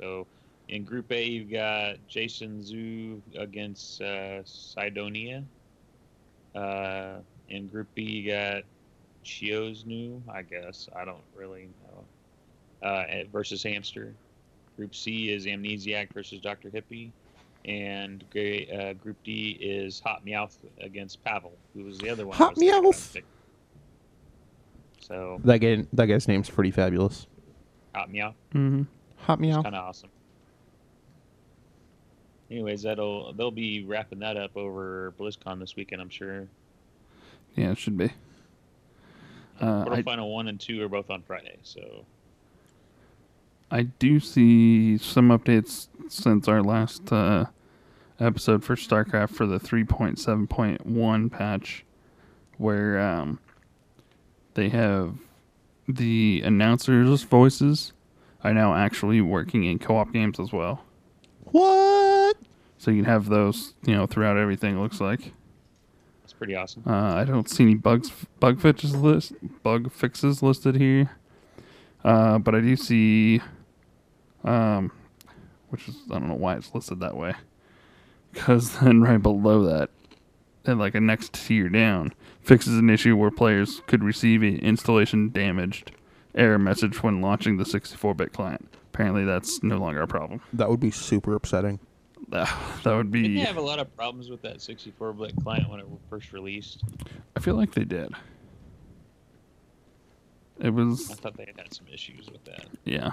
So 0.00 0.26
in 0.68 0.84
Group 0.84 1.10
A, 1.12 1.24
you've 1.24 1.50
got 1.50 1.96
Jason 2.08 2.60
Zhou 2.62 3.20
against 3.40 4.00
uh, 4.02 4.42
Sidonia. 4.44 5.42
Uh, 6.54 7.16
in 7.48 7.68
Group 7.68 7.88
B, 7.94 8.02
you 8.02 8.30
got 8.32 8.62
Chioznu, 9.24 10.20
I 10.28 10.42
guess. 10.42 10.88
I 10.96 11.04
don't 11.04 11.22
really 11.36 11.68
know. 11.84 12.86
Uh, 12.88 13.04
versus 13.32 13.62
Hamster. 13.62 14.14
Group 14.76 14.94
C 14.94 15.30
is 15.30 15.46
Amnesiac 15.46 16.12
versus 16.12 16.40
Dr. 16.40 16.70
Hippie. 16.70 17.10
And 17.64 18.22
uh, 18.34 18.92
Group 18.94 19.16
D 19.24 19.58
is 19.60 20.00
Hot 20.00 20.24
Meowth 20.24 20.56
against 20.80 21.22
Pavel, 21.24 21.52
who 21.74 21.84
was 21.84 21.98
the 21.98 22.08
other 22.10 22.26
one. 22.26 22.36
Hot 22.36 22.50
was 22.50 22.58
thinking 22.58 22.78
about 22.78 22.94
Meowth! 22.94 23.12
picking. 23.14 23.28
So, 25.00 25.40
That 25.44 25.58
guy, 25.58 25.86
that 25.94 26.06
guy's 26.06 26.28
name's 26.28 26.50
pretty 26.50 26.70
fabulous. 26.70 27.26
Hot 27.94 28.10
Meowth. 28.10 28.34
Mhm. 28.54 28.86
Hot 29.16 29.40
meow. 29.40 29.62
kind 29.62 29.74
of 29.74 29.84
awesome. 29.84 30.10
Anyways, 32.50 32.82
that'll 32.82 33.32
they'll 33.34 33.50
be 33.50 33.84
wrapping 33.84 34.20
that 34.20 34.36
up 34.36 34.56
over 34.56 35.12
BlizzCon 35.18 35.58
this 35.58 35.76
weekend, 35.76 36.00
I'm 36.00 36.08
sure. 36.08 36.46
Yeah, 37.54 37.72
it 37.72 37.78
should 37.78 37.98
be. 37.98 38.12
Uh, 39.60 39.84
I, 39.88 40.02
Quarterfinal 40.02 40.32
one 40.32 40.48
and 40.48 40.58
two 40.58 40.82
are 40.82 40.88
both 40.88 41.10
on 41.10 41.22
Friday, 41.22 41.58
so 41.62 42.04
I 43.70 43.82
do 43.82 44.20
see 44.20 44.96
some 44.96 45.28
updates 45.28 45.88
since 46.08 46.48
our 46.48 46.62
last 46.62 47.12
uh, 47.12 47.46
episode 48.18 48.64
for 48.64 48.76
StarCraft 48.76 49.30
for 49.30 49.46
the 49.46 49.60
3.7.1 49.60 51.30
patch, 51.30 51.84
where 52.56 52.98
um, 52.98 53.40
they 54.54 54.68
have 54.70 55.16
the 55.86 56.42
announcers' 56.44 57.24
voices 57.24 57.92
are 58.42 58.54
now 58.54 58.74
actually 58.74 59.20
working 59.20 59.64
in 59.64 59.78
co-op 59.78 60.12
games 60.12 60.40
as 60.40 60.52
well. 60.52 60.84
What? 61.50 62.07
So 62.78 62.90
you 62.92 63.02
can 63.02 63.10
have 63.10 63.28
those, 63.28 63.74
you 63.84 63.94
know, 63.94 64.06
throughout 64.06 64.36
everything. 64.36 64.78
It 64.78 64.80
looks 64.80 65.00
like. 65.00 65.32
it's 66.22 66.32
pretty 66.32 66.54
awesome. 66.54 66.84
Uh, 66.86 67.14
I 67.14 67.24
don't 67.24 67.48
see 67.50 67.64
any 67.64 67.74
bugs, 67.74 68.10
bug 68.38 68.60
fixes 68.60 68.94
list, 68.94 69.32
bug 69.62 69.90
fixes 69.92 70.42
listed 70.42 70.76
here, 70.76 71.10
uh, 72.04 72.38
but 72.38 72.54
I 72.54 72.60
do 72.60 72.76
see, 72.76 73.40
um, 74.44 74.92
which 75.70 75.88
is 75.88 75.96
I 76.10 76.18
don't 76.18 76.28
know 76.28 76.34
why 76.34 76.54
it's 76.54 76.72
listed 76.72 77.00
that 77.00 77.16
way, 77.16 77.34
because 78.32 78.78
then 78.80 79.02
right 79.02 79.20
below 79.20 79.64
that 79.64 79.90
at 80.64 80.78
like 80.78 80.94
a 80.94 81.00
next 81.00 81.32
tier 81.32 81.68
down, 81.68 82.14
fixes 82.40 82.78
an 82.78 82.90
issue 82.90 83.16
where 83.16 83.30
players 83.30 83.82
could 83.86 84.04
receive 84.04 84.42
an 84.42 84.58
installation 84.58 85.30
damaged 85.30 85.90
error 86.34 86.58
message 86.58 87.02
when 87.02 87.20
launching 87.20 87.56
the 87.56 87.64
64-bit 87.64 88.32
client. 88.32 88.72
Apparently, 88.92 89.24
that's 89.24 89.62
no 89.62 89.78
longer 89.78 90.02
a 90.02 90.06
problem. 90.06 90.40
That 90.52 90.68
would 90.68 90.80
be 90.80 90.90
super 90.90 91.34
upsetting. 91.34 91.80
That 92.84 92.94
would 92.96 93.10
Didn't 93.10 93.10
be. 93.10 93.34
they 93.38 93.40
have 93.40 93.56
a 93.56 93.60
lot 93.60 93.78
of 93.78 93.94
problems 93.96 94.28
with 94.30 94.42
that 94.42 94.58
64-bit 94.58 95.34
client 95.42 95.68
when 95.70 95.80
it 95.80 95.88
was 95.88 95.98
first 96.10 96.32
released? 96.32 96.82
I 97.36 97.40
feel 97.40 97.54
like 97.54 97.72
they 97.72 97.84
did. 97.84 98.12
It 100.60 100.70
was 100.70 101.10
I 101.10 101.14
thought 101.14 101.36
they 101.36 101.52
had 101.56 101.72
some 101.72 101.86
issues 101.92 102.28
with 102.30 102.44
that. 102.44 102.66
yeah. 102.84 103.12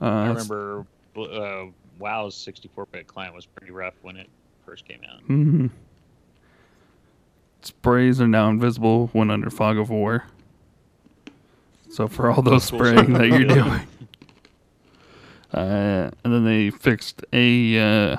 Uh, 0.00 0.04
I 0.06 0.26
remember 0.28 0.86
uh, 1.16 1.66
WoW's 1.98 2.34
64-bit 2.34 3.06
client 3.06 3.34
was 3.34 3.46
pretty 3.46 3.72
rough 3.72 3.94
when 4.02 4.16
it 4.16 4.28
first 4.66 4.86
came 4.88 5.00
out. 5.10 5.22
Mhm. 5.28 5.70
Sprays 7.62 8.20
are 8.20 8.28
now 8.28 8.48
invisible 8.50 9.08
when 9.12 9.30
under 9.30 9.50
fog 9.50 9.78
of 9.78 9.88
war. 9.90 10.24
So 11.90 12.08
for 12.08 12.30
all 12.30 12.42
those 12.42 12.64
spraying 12.64 13.12
that 13.14 13.28
you're 13.28 13.44
doing, 13.44 13.80
uh, 15.54 16.10
and 16.24 16.32
then 16.34 16.44
they 16.44 16.70
fixed 16.70 17.24
a 17.32 17.78
uh, 17.78 18.16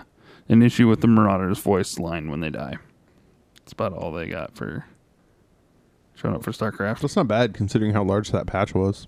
an 0.50 0.62
issue 0.64 0.88
with 0.88 1.02
the 1.02 1.08
Marauder's 1.08 1.60
voice 1.60 2.00
line 2.00 2.30
when 2.30 2.40
they 2.40 2.50
die. 2.50 2.78
That's 3.60 3.74
about 3.74 3.94
all 3.94 4.12
they 4.12 4.28
got 4.28 4.56
for 4.56 4.86
showing 6.16 6.36
up 6.36 6.44
for 6.44 6.52
StarCraft. 6.52 7.02
That's 7.02 7.16
not 7.16 7.28
bad 7.28 7.54
considering 7.54 7.94
how 7.94 8.04
large 8.04 8.32
that 8.32 8.48
patch 8.48 8.74
was. 8.74 9.08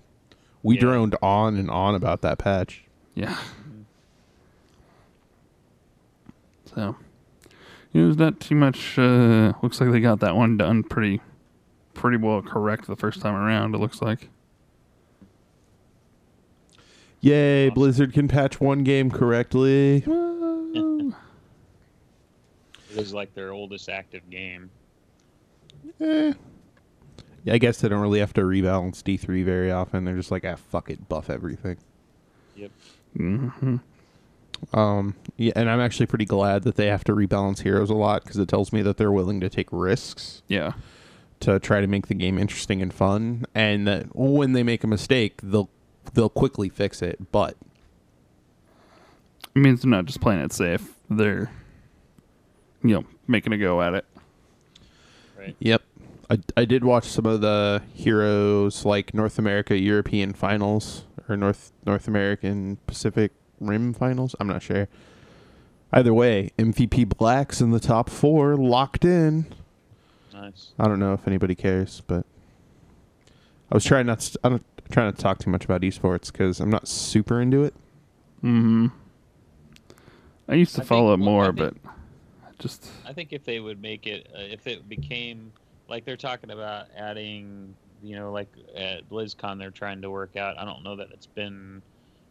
We 0.62 0.74
Yeah. 0.74 0.80
droned 0.82 1.16
on 1.22 1.56
and 1.56 1.70
on 1.70 1.94
about 1.94 2.20
that 2.22 2.38
patch. 2.38 2.84
Yeah. 3.14 3.36
So, 6.74 6.96
you 7.92 8.00
know, 8.00 8.06
there's 8.08 8.18
not 8.18 8.40
too 8.40 8.54
much. 8.54 8.98
Uh, 8.98 9.52
looks 9.62 9.80
like 9.80 9.90
they 9.90 10.00
got 10.00 10.20
that 10.20 10.36
one 10.36 10.56
done 10.56 10.82
pretty, 10.82 11.20
pretty 11.94 12.18
well 12.18 12.42
correct 12.42 12.86
the 12.86 12.96
first 12.96 13.20
time 13.20 13.34
around. 13.34 13.74
It 13.74 13.78
looks 13.78 14.02
like. 14.02 14.28
Yay, 17.20 17.66
Awesome. 17.66 17.74
Blizzard 17.74 18.12
can 18.12 18.28
patch 18.28 18.60
one 18.60 18.84
game 18.84 19.10
correctly. 19.10 20.00
Whoa. 20.00 21.12
It 22.90 22.96
was 22.96 23.12
like 23.12 23.34
their 23.34 23.52
oldest 23.52 23.88
active 23.88 24.28
game. 24.30 24.70
Eh. 26.00 26.32
Yeah, 27.44 27.54
I 27.54 27.58
guess 27.58 27.80
they 27.80 27.88
don't 27.88 28.00
really 28.00 28.20
have 28.20 28.32
to 28.34 28.42
rebalance 28.42 29.02
D3 29.02 29.44
very 29.44 29.70
often. 29.70 30.04
They're 30.04 30.16
just 30.16 30.30
like, 30.30 30.44
ah, 30.44 30.56
fuck 30.56 30.90
it, 30.90 31.08
buff 31.08 31.30
everything. 31.30 31.76
Yep. 32.56 32.70
hmm 33.16 33.76
Um, 34.72 35.14
yeah, 35.36 35.52
and 35.54 35.70
I'm 35.70 35.80
actually 35.80 36.06
pretty 36.06 36.24
glad 36.24 36.64
that 36.64 36.76
they 36.76 36.86
have 36.86 37.04
to 37.04 37.12
rebalance 37.14 37.60
heroes 37.62 37.90
a 37.90 37.94
lot 37.94 38.24
because 38.24 38.38
it 38.38 38.48
tells 38.48 38.72
me 38.72 38.82
that 38.82 38.96
they're 38.96 39.12
willing 39.12 39.40
to 39.40 39.48
take 39.48 39.68
risks 39.70 40.42
Yeah. 40.48 40.72
to 41.40 41.58
try 41.60 41.80
to 41.80 41.86
make 41.86 42.08
the 42.08 42.14
game 42.14 42.38
interesting 42.38 42.82
and 42.82 42.92
fun, 42.92 43.44
and 43.54 43.86
that 43.86 44.14
when 44.16 44.52
they 44.52 44.62
make 44.64 44.82
a 44.82 44.88
mistake, 44.88 45.40
they'll 45.42 45.70
they'll 46.14 46.28
quickly 46.28 46.68
fix 46.68 47.02
it. 47.02 47.32
But 47.32 47.56
It 49.54 49.58
means 49.58 49.82
they're 49.82 49.90
not 49.90 50.06
just 50.06 50.20
playing 50.20 50.40
it 50.40 50.52
safe. 50.52 50.94
They're, 51.10 51.50
you 52.82 52.94
know, 52.94 53.04
making 53.26 53.52
a 53.52 53.58
go 53.58 53.80
at 53.82 53.94
it. 53.94 54.04
Right. 55.38 55.56
Yep. 55.58 55.82
I, 56.30 56.38
I 56.56 56.64
did 56.64 56.84
watch 56.84 57.06
some 57.06 57.24
of 57.26 57.40
the 57.40 57.82
heroes 57.94 58.84
like 58.84 59.14
North 59.14 59.38
America 59.38 59.78
European 59.78 60.34
finals 60.34 61.04
or 61.28 61.36
North 61.36 61.72
North 61.86 62.06
American 62.06 62.78
Pacific 62.86 63.32
Rim 63.60 63.94
finals. 63.94 64.36
I'm 64.38 64.46
not 64.46 64.62
sure. 64.62 64.88
Either 65.92 66.12
way, 66.12 66.50
MVP 66.58 67.16
Black's 67.16 67.62
in 67.62 67.70
the 67.70 67.80
top 67.80 68.10
four, 68.10 68.56
locked 68.56 69.04
in. 69.06 69.46
Nice. 70.34 70.72
I 70.78 70.86
don't 70.86 70.98
know 71.00 71.14
if 71.14 71.26
anybody 71.26 71.54
cares, 71.54 72.02
but 72.06 72.26
I 73.70 73.74
was 73.74 73.84
trying 73.84 74.06
not. 74.06 74.20
To, 74.20 74.38
I 74.44 74.48
don't 74.50 74.64
try 74.90 75.04
not 75.04 75.16
to 75.16 75.22
talk 75.22 75.38
too 75.38 75.50
much 75.50 75.64
about 75.64 75.82
esports 75.82 76.32
because 76.32 76.60
I'm 76.60 76.70
not 76.70 76.88
super 76.88 77.40
into 77.40 77.64
it. 77.64 77.74
hmm 78.40 78.86
I 80.48 80.54
used 80.54 80.74
to 80.76 80.80
I 80.80 80.84
think- 80.84 80.88
follow 80.88 81.12
it 81.12 81.20
well, 81.20 81.28
I 81.28 81.32
more, 81.32 81.52
think- 81.52 81.82
but 81.82 81.90
I 82.46 82.50
just 82.58 82.90
I 83.06 83.12
think 83.12 83.32
if 83.32 83.44
they 83.44 83.60
would 83.60 83.80
make 83.82 84.06
it, 84.06 84.28
uh, 84.34 84.40
if 84.40 84.66
it 84.66 84.88
became 84.88 85.52
like 85.88 86.04
they're 86.04 86.16
talking 86.16 86.50
about 86.50 86.86
adding, 86.96 87.74
you 88.02 88.16
know, 88.16 88.32
like 88.32 88.48
at 88.74 89.08
BlizzCon 89.10 89.58
they're 89.58 89.70
trying 89.70 90.00
to 90.02 90.10
work 90.10 90.36
out. 90.36 90.58
I 90.58 90.64
don't 90.64 90.82
know 90.82 90.96
that 90.96 91.08
it's 91.12 91.26
been 91.26 91.82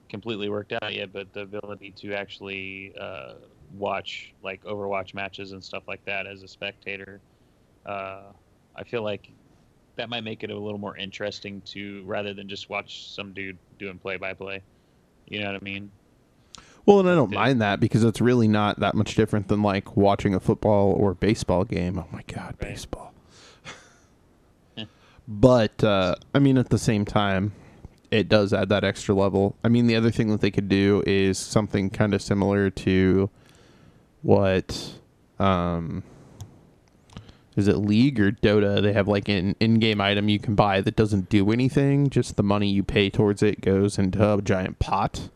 completely 0.09 0.49
worked 0.49 0.73
out 0.81 0.93
yet, 0.93 1.11
but 1.13 1.31
the 1.33 1.41
ability 1.41 1.91
to 1.97 2.13
actually 2.13 2.93
uh, 2.99 3.33
watch 3.77 4.33
like 4.43 4.63
Overwatch 4.63 5.13
matches 5.13 5.51
and 5.51 5.63
stuff 5.63 5.83
like 5.87 6.03
that 6.05 6.25
as 6.25 6.41
a 6.43 6.47
spectator, 6.47 7.19
uh, 7.85 8.23
I 8.75 8.83
feel 8.83 9.03
like 9.03 9.29
that 9.97 10.09
might 10.09 10.23
make 10.23 10.43
it 10.43 10.49
a 10.49 10.57
little 10.57 10.79
more 10.79 10.95
interesting 10.97 11.61
to 11.65 12.03
rather 12.05 12.33
than 12.33 12.47
just 12.47 12.69
watch 12.69 13.09
some 13.09 13.33
dude 13.33 13.57
doing 13.77 13.97
play 13.97 14.17
by 14.17 14.33
play. 14.33 14.61
You 15.27 15.41
know 15.41 15.47
what 15.47 15.61
I 15.61 15.63
mean? 15.63 15.91
Well, 16.85 17.01
and 17.01 17.09
I 17.09 17.15
don't 17.15 17.31
mind 17.31 17.61
that 17.61 17.81
because 17.81 18.05
it's 18.05 18.21
really 18.21 18.47
not 18.47 18.79
that 18.79 18.95
much 18.95 19.15
different 19.15 19.49
than 19.49 19.61
like 19.61 19.97
watching 19.97 20.33
a 20.33 20.39
football 20.39 20.93
or 20.93 21.13
baseball 21.13 21.65
game. 21.65 21.99
Oh 21.99 22.07
my 22.13 22.23
god, 22.27 22.55
Right. 22.61 22.71
baseball. 22.71 23.13
but 25.27 25.83
uh, 25.83 26.15
I 26.33 26.39
mean, 26.39 26.57
at 26.57 26.69
the 26.69 26.77
same 26.77 27.03
time, 27.03 27.51
it 28.09 28.29
does 28.29 28.53
add 28.53 28.69
that 28.69 28.85
extra 28.85 29.13
level. 29.13 29.57
I 29.65 29.67
mean, 29.67 29.87
the 29.87 29.97
other 29.97 30.11
thing 30.11 30.29
that 30.29 30.39
they 30.39 30.51
could 30.51 30.69
do 30.69 31.03
is 31.05 31.37
something 31.37 31.89
kind 31.89 32.13
of 32.13 32.21
similar 32.21 32.69
to 32.69 33.29
what 34.21 34.93
um, 35.39 36.03
is 37.57 37.67
it 37.67 37.75
League 37.77 38.19
or 38.19 38.31
Dota? 38.31 38.81
They 38.81 38.93
have 38.93 39.07
like 39.09 39.27
an 39.27 39.55
in-game 39.59 39.99
item 39.99 40.29
you 40.29 40.39
can 40.39 40.55
buy 40.55 40.79
that 40.79 40.95
doesn't 40.95 41.27
do 41.29 41.51
anything. 41.51 42.09
Just 42.09 42.37
the 42.37 42.43
money 42.43 42.69
you 42.69 42.83
pay 42.83 43.09
towards 43.09 43.43
it 43.43 43.59
goes 43.59 43.97
into 43.97 44.33
a 44.35 44.41
giant 44.41 44.79
pot 44.79 45.29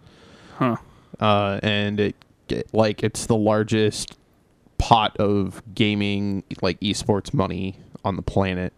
huh. 0.58 0.78
uh, 1.20 1.60
and 1.62 2.00
it 2.00 2.16
get, 2.48 2.74
like 2.74 3.04
it's 3.04 3.26
the 3.26 3.36
largest 3.36 4.18
pot 4.78 5.16
of 5.18 5.62
gaming 5.76 6.44
like 6.62 6.80
esports 6.80 7.34
money 7.34 7.78
on 8.06 8.16
the 8.16 8.22
planet. 8.24 8.72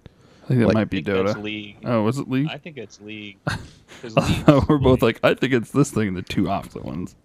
I 0.44 0.48
think 0.48 0.60
that 0.60 0.66
Like- 0.68 0.74
might 0.74 0.90
be 0.90 1.02
Dota. 1.02 1.42
League. 1.42 1.78
Oh, 1.86 2.02
was 2.04 2.18
it 2.20 2.30
League? 2.30 2.50
I 2.50 2.58
think 2.58 2.78
it's 2.78 3.00
League. 3.00 3.38
League's- 4.04 4.48
We're 4.68 4.78
both 4.78 5.02
League- 5.02 5.04
like, 5.04 5.20
I 5.24 5.34
think 5.36 5.54
it's 5.54 5.72
this 5.72 5.92
thing, 5.92 6.14
the 6.16 6.22
two 6.22 6.50
opposite 6.50 6.84
ones. 6.84 7.16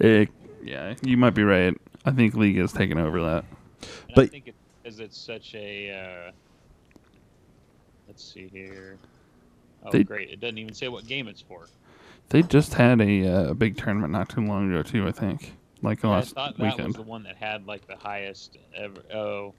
Eh, 0.00 0.26
yeah, 0.62 0.94
you 1.02 1.16
might 1.16 1.34
be 1.34 1.42
right. 1.42 1.74
I 2.04 2.10
think 2.10 2.34
League 2.34 2.58
has 2.58 2.72
taken 2.74 2.98
over 2.98 3.20
that. 3.22 3.44
And 3.80 3.88
I 4.10 4.12
But- 4.14 4.30
think 4.30 4.46
it's 4.48 4.57
because 4.88 5.00
it's 5.00 5.18
such 5.18 5.54
a. 5.54 5.90
Uh, 5.90 6.30
let's 8.06 8.24
see 8.24 8.48
here. 8.48 8.96
Oh, 9.84 9.90
They- 9.90 10.04
great! 10.04 10.30
It 10.30 10.40
doesn't 10.40 10.58
even 10.58 10.74
say 10.74 10.88
what 10.88 11.06
game 11.06 11.28
it's 11.28 11.42
for. 11.42 11.66
They 12.30 12.42
just 12.42 12.74
had 12.74 13.00
a 13.00 13.26
uh, 13.26 13.54
big 13.54 13.78
tournament 13.78 14.12
not 14.12 14.28
too 14.28 14.42
long 14.42 14.70
ago 14.70 14.82
too. 14.82 15.06
I 15.06 15.12
think, 15.12 15.54
like 15.82 16.04
I 16.04 16.08
last 16.08 16.34
thought 16.34 16.58
that 16.58 16.78
was 16.78 16.94
the 16.94 17.02
one 17.02 17.22
that 17.22 17.36
had 17.36 17.66
like 17.66 17.86
the 17.86 17.96
highest 17.96 18.58
ever. 18.74 19.00
Oh, 19.14 19.54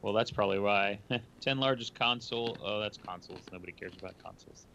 well, 0.00 0.12
that's 0.12 0.30
probably 0.30 0.58
why. 0.58 0.98
Ten 1.40 1.58
largest 1.58 1.94
console. 1.94 2.56
Oh, 2.64 2.80
that's 2.80 2.96
consoles. 2.96 3.40
Nobody 3.52 3.72
cares 3.72 3.92
about 3.98 4.14
consoles. 4.22 4.66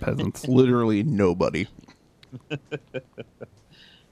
Peasants. 0.00 0.46
Literally 0.48 1.02
nobody. 1.02 1.66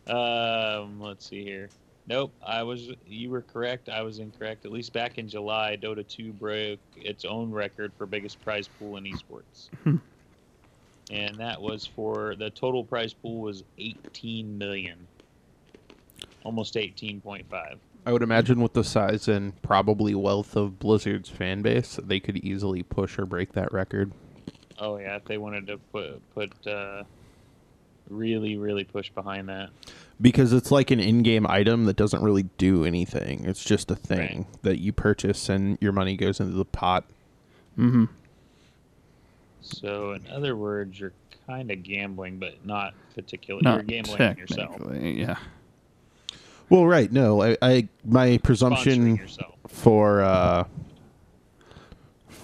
Um, 0.06 1.00
let's 1.00 1.28
see 1.28 1.44
here. 1.44 1.68
Nope, 2.10 2.32
I 2.44 2.64
was. 2.64 2.90
You 3.06 3.30
were 3.30 3.42
correct. 3.42 3.88
I 3.88 4.02
was 4.02 4.18
incorrect. 4.18 4.64
At 4.64 4.72
least 4.72 4.92
back 4.92 5.18
in 5.18 5.28
July, 5.28 5.78
Dota 5.80 6.06
2 6.06 6.32
broke 6.32 6.80
its 6.96 7.24
own 7.24 7.52
record 7.52 7.92
for 7.96 8.04
biggest 8.04 8.42
prize 8.44 8.68
pool 8.80 8.96
in 8.96 9.04
esports, 9.04 9.68
and 11.12 11.36
that 11.36 11.62
was 11.62 11.86
for 11.86 12.34
the 12.34 12.50
total 12.50 12.82
prize 12.82 13.12
pool 13.12 13.42
was 13.42 13.62
18 13.78 14.58
million, 14.58 15.06
almost 16.42 16.74
18.5. 16.74 17.44
I 18.04 18.12
would 18.12 18.22
imagine 18.24 18.60
with 18.60 18.72
the 18.72 18.82
size 18.82 19.28
and 19.28 19.62
probably 19.62 20.16
wealth 20.16 20.56
of 20.56 20.80
Blizzard's 20.80 21.28
fan 21.28 21.62
base, 21.62 22.00
they 22.02 22.18
could 22.18 22.38
easily 22.38 22.82
push 22.82 23.20
or 23.20 23.24
break 23.24 23.52
that 23.52 23.72
record. 23.72 24.10
Oh 24.80 24.96
yeah, 24.96 25.14
if 25.14 25.26
they 25.26 25.38
wanted 25.38 25.68
to 25.68 25.78
put 25.92 26.34
put 26.34 26.66
uh, 26.66 27.04
really 28.10 28.56
really 28.56 28.84
push 28.84 29.10
behind 29.10 29.48
that. 29.48 29.70
Because 30.20 30.52
it's 30.52 30.70
like 30.70 30.90
an 30.90 31.00
in-game 31.00 31.46
item 31.46 31.86
that 31.86 31.96
doesn't 31.96 32.22
really 32.22 32.42
do 32.58 32.84
anything. 32.84 33.44
It's 33.46 33.64
just 33.64 33.90
a 33.90 33.96
thing 33.96 34.46
that 34.62 34.78
you 34.78 34.92
purchase 34.92 35.48
and 35.48 35.78
your 35.80 35.92
money 35.92 36.16
goes 36.16 36.40
into 36.40 36.52
the 36.52 36.64
pot. 36.64 37.04
mm-hmm. 37.78 38.04
So 39.62 40.12
in 40.12 40.26
other 40.30 40.56
words, 40.56 41.00
you're 41.00 41.12
kind 41.46 41.70
of 41.70 41.82
gambling, 41.82 42.38
but 42.38 42.64
not 42.64 42.94
particularly. 43.14 43.62
Not 43.64 43.76
you're 43.76 43.82
gambling 44.02 44.22
on 44.22 44.36
yourself. 44.36 44.76
yeah. 45.00 45.36
Well, 46.68 46.86
right. 46.86 47.10
No, 47.10 47.42
I, 47.42 47.56
I 47.60 47.88
my 48.04 48.38
presumption 48.38 49.20
for 49.66 50.22
uh 50.22 50.64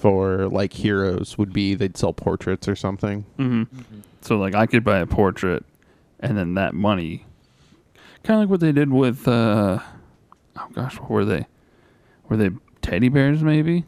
for 0.06 0.46
like 0.48 0.72
heroes 0.72 1.36
would 1.36 1.52
be 1.52 1.74
they'd 1.74 1.96
sell 1.96 2.12
portraits 2.12 2.68
or 2.68 2.76
something. 2.76 3.24
Mm-hmm. 3.38 4.00
So 4.20 4.36
like 4.36 4.54
I 4.54 4.66
could 4.66 4.84
buy 4.84 4.98
a 4.98 5.06
portrait, 5.06 5.64
and 6.20 6.38
then 6.38 6.54
that 6.54 6.74
money, 6.74 7.26
kind 8.22 8.36
of 8.36 8.42
like 8.42 8.50
what 8.50 8.60
they 8.60 8.70
did 8.70 8.92
with, 8.92 9.26
uh, 9.26 9.80
oh 10.56 10.68
gosh, 10.74 11.00
what 11.00 11.10
were 11.10 11.24
they? 11.24 11.46
were 12.28 12.36
they 12.36 12.50
teddy 12.82 13.08
bears 13.08 13.42
maybe 13.42 13.84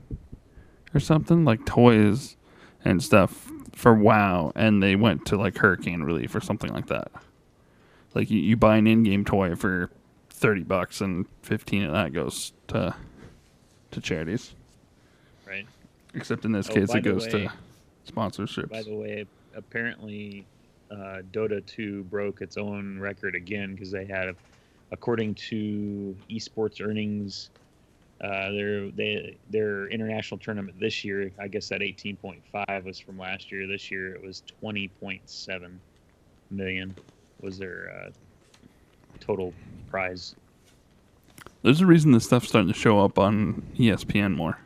or 0.95 1.01
something 1.01 1.45
like 1.45 1.65
toys 1.67 2.37
and 2.85 3.03
stuff 3.03 3.51
for 3.75 3.95
WoW, 3.95 4.53
and 4.55 4.83
they 4.83 4.97
went 4.97 5.27
to 5.27 5.37
like 5.37 5.59
Hurricane 5.59 6.03
Relief 6.03 6.35
or 6.35 6.41
something 6.41 6.73
like 6.73 6.87
that. 6.87 7.11
Like 8.15 8.31
you, 8.31 8.41
you 8.41 8.57
buy 8.57 8.77
an 8.77 8.87
in-game 8.87 9.25
toy 9.25 9.55
for 9.55 9.91
thirty 10.31 10.63
bucks, 10.63 11.01
and 11.01 11.27
fifteen 11.43 11.85
of 11.85 11.93
that 11.93 12.13
goes 12.13 12.53
to 12.69 12.95
to 13.91 14.01
charities. 14.01 14.55
Except 16.15 16.45
in 16.45 16.53
this 16.53 16.69
Oh, 16.71 16.75
case, 16.75 16.95
it 16.95 17.01
goes 17.03 17.25
way- 17.27 17.31
to 17.47 17.53
sponsorships. 18.11 18.71
By 18.71 18.83
the 18.83 18.95
way, 18.95 19.27
apparently, 19.55 20.47
uh, 20.91 21.23
Dota 21.33 21.65
2 21.67 22.05
broke 22.05 22.41
its 22.41 22.57
own 22.57 22.99
record 22.99 23.35
again 23.35 23.75
because 23.75 23.91
they 23.91 24.07
had, 24.07 24.35
according 24.91 25.35
to 25.35 26.17
esports 26.31 26.81
earnings, 26.85 27.51
uh, 28.21 28.51
their 28.51 28.91
they 28.91 29.37
their 29.51 29.87
international 29.89 30.39
tournament 30.39 30.81
this 30.81 31.05
year. 31.05 31.31
I 31.39 31.47
guess 31.47 31.69
that 31.69 31.83
18.5 31.83 32.85
was 32.85 32.99
from 32.99 33.17
last 33.19 33.53
year. 33.53 33.67
This 33.67 33.91
year 33.91 34.15
it 34.15 34.23
was 34.23 34.43
20.7 34.63 35.79
million 36.51 36.97
was 37.41 37.59
their 37.59 37.93
uh, 38.07 38.11
total 39.21 39.53
prize. 39.89 40.35
There's 41.63 41.81
a 41.81 41.87
reason 41.87 42.11
this 42.13 42.25
stuff's 42.25 42.49
starting 42.49 42.73
to 42.73 42.79
show 42.79 42.99
up 43.05 43.19
on 43.19 43.63
ESPN 43.77 44.35
more. 44.35 44.59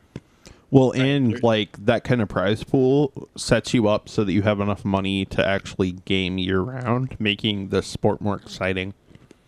Well, 0.72 0.90
Right, 0.92 1.00
and 1.02 1.26
there's- 1.32 1.42
like 1.42 1.84
that 1.84 2.02
kind 2.02 2.20
of 2.22 2.28
prize 2.28 2.64
pool 2.64 3.28
sets 3.36 3.72
you 3.74 3.86
up 3.88 4.08
so 4.08 4.24
that 4.24 4.32
you 4.32 4.42
have 4.42 4.58
enough 4.58 4.84
money 4.84 5.24
to 5.26 5.46
actually 5.46 5.92
game 5.92 6.38
year 6.38 6.60
round, 6.60 7.14
making 7.20 7.68
the 7.68 7.82
sport 7.82 8.20
more 8.22 8.36
exciting. 8.36 8.94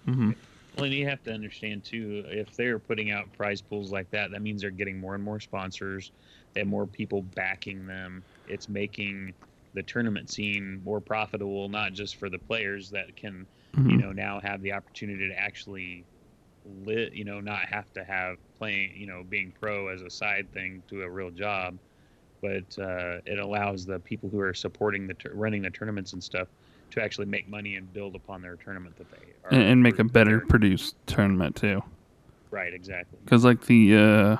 Mm-hmm. 0.07 0.33
Well, 0.77 0.85
and 0.85 0.93
you 0.95 1.09
have 1.09 1.23
to 1.25 1.33
understand 1.33 1.83
too, 1.85 2.25
if 2.29 2.55
they're 2.57 2.79
putting 2.79 3.11
out 3.11 3.33
prize 3.33 3.63
pools 3.63 3.91
like 3.91 4.11
that, 4.11 4.31
that 4.33 4.43
means 4.43 4.61
they're 4.61 4.71
getting 4.71 4.99
more 5.01 5.15
and 5.15 5.25
more 5.25 5.41
sponsors. 5.41 6.13
They 6.53 6.61
have 6.61 6.69
more 6.69 6.87
people 6.87 7.23
backing 7.23 7.87
them. 7.87 8.23
It's 8.47 8.69
making 8.69 9.33
the 9.73 9.83
tournament 9.83 10.31
scene 10.31 10.81
more 10.85 11.01
profitable, 11.01 11.69
not 11.69 11.95
just 11.95 12.17
for 12.17 12.29
the 12.29 12.39
players 12.39 12.91
that 12.91 13.17
can, 13.17 13.47
Mm-hmm. 13.75 13.91
you 13.91 13.97
know, 13.97 14.13
now 14.13 14.39
have 14.41 14.63
the 14.63 14.73
opportunity 14.73 15.27
to 15.29 15.37
actually 15.37 16.05
lit, 16.85 17.13
you 17.13 17.25
know, 17.25 17.41
not 17.41 17.61
have 17.65 17.93
to 17.95 18.05
have 18.05 18.37
playing, 18.59 18.93
you 18.97 19.07
know, 19.07 19.25
being 19.29 19.53
pro 19.61 19.89
as 19.89 20.03
a 20.03 20.11
side 20.11 20.51
thing 20.53 20.83
to 20.89 21.03
a 21.03 21.09
real 21.09 21.31
job, 21.31 21.77
but 22.41 22.79
uh, 22.79 23.21
it 23.27 23.39
allows 23.39 23.87
the 23.87 23.99
people 24.01 24.29
who 24.29 24.41
are 24.41 24.55
supporting 24.55 25.07
the 25.07 25.15
running 25.33 25.63
the 25.63 25.71
tournaments 25.71 26.13
and 26.13 26.23
stuff 26.23 26.49
to 26.91 27.03
actually 27.03 27.27
make 27.27 27.49
money 27.49 27.77
and 27.77 27.93
build 27.93 28.15
upon 28.15 28.43
their 28.43 28.57
tournament 28.57 28.97
that 28.97 29.11
they 29.11 29.17
are 29.45 29.51
and, 29.51 29.63
and 29.63 29.83
make 29.83 29.99
a 29.99 30.05
better 30.05 30.41
produced 30.41 30.95
tournament 31.07 31.57
too. 31.57 31.83
Right, 32.51 32.73
exactly. 32.73 33.19
Because 33.25 33.45
like 33.45 33.67
the 33.67 33.97
uh, 33.97 34.37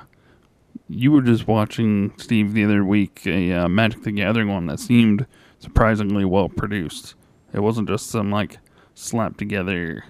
you 0.87 1.11
were 1.11 1.21
just 1.21 1.47
watching 1.47 2.13
Steve 2.17 2.53
the 2.53 2.63
other 2.63 2.85
week 2.85 3.23
a 3.25 3.51
uh, 3.51 3.67
Magic 3.67 4.03
the 4.03 4.11
Gathering 4.11 4.47
one 4.47 4.67
that 4.67 4.79
seemed 4.79 5.25
surprisingly 5.59 6.25
well 6.25 6.47
produced. 6.47 7.15
It 7.53 7.59
wasn't 7.59 7.89
just 7.89 8.07
some 8.07 8.31
like 8.31 8.57
slapped 8.93 9.37
together 9.37 10.05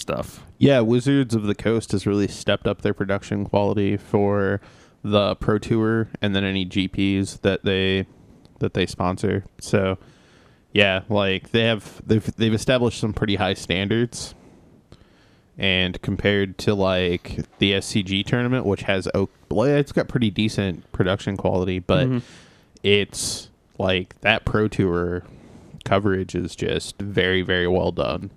stuff. 0.00 0.44
Yeah, 0.58 0.80
Wizards 0.80 1.34
of 1.34 1.44
the 1.44 1.54
Coast 1.54 1.92
has 1.92 2.06
really 2.06 2.28
stepped 2.28 2.66
up 2.66 2.82
their 2.82 2.94
production 2.94 3.44
quality 3.44 3.96
for 3.96 4.60
the 5.02 5.34
Pro 5.36 5.58
Tour 5.58 6.08
and 6.20 6.34
then 6.34 6.44
any 6.44 6.66
GPs 6.66 7.40
that 7.42 7.64
they 7.64 8.06
that 8.58 8.74
they 8.74 8.84
sponsor. 8.86 9.44
So, 9.60 9.96
yeah, 10.72 11.02
like 11.08 11.50
they 11.52 11.64
have 11.64 12.02
they've 12.06 12.24
they've 12.36 12.52
established 12.54 13.00
some 13.00 13.12
pretty 13.14 13.36
high 13.36 13.54
standards. 13.54 14.34
And 15.58 16.00
compared 16.00 16.56
to 16.58 16.74
like 16.74 17.40
the 17.58 17.72
SCG 17.72 18.24
tournament, 18.24 18.64
which 18.64 18.82
has 18.82 19.06
o- 19.14 19.28
well, 19.50 19.66
it's 19.66 19.92
got 19.92 20.08
pretty 20.08 20.30
decent 20.30 20.90
production 20.92 21.36
quality, 21.36 21.78
but 21.80 22.08
Mhm. 22.08 22.22
it's 22.82 23.50
like 23.78 24.18
that 24.22 24.44
Pro 24.46 24.68
Tour 24.68 25.22
coverage 25.84 26.34
is 26.34 26.54
just 26.56 26.98
very 27.00 27.42
very 27.42 27.66
well 27.68 27.92
done. 27.92 28.30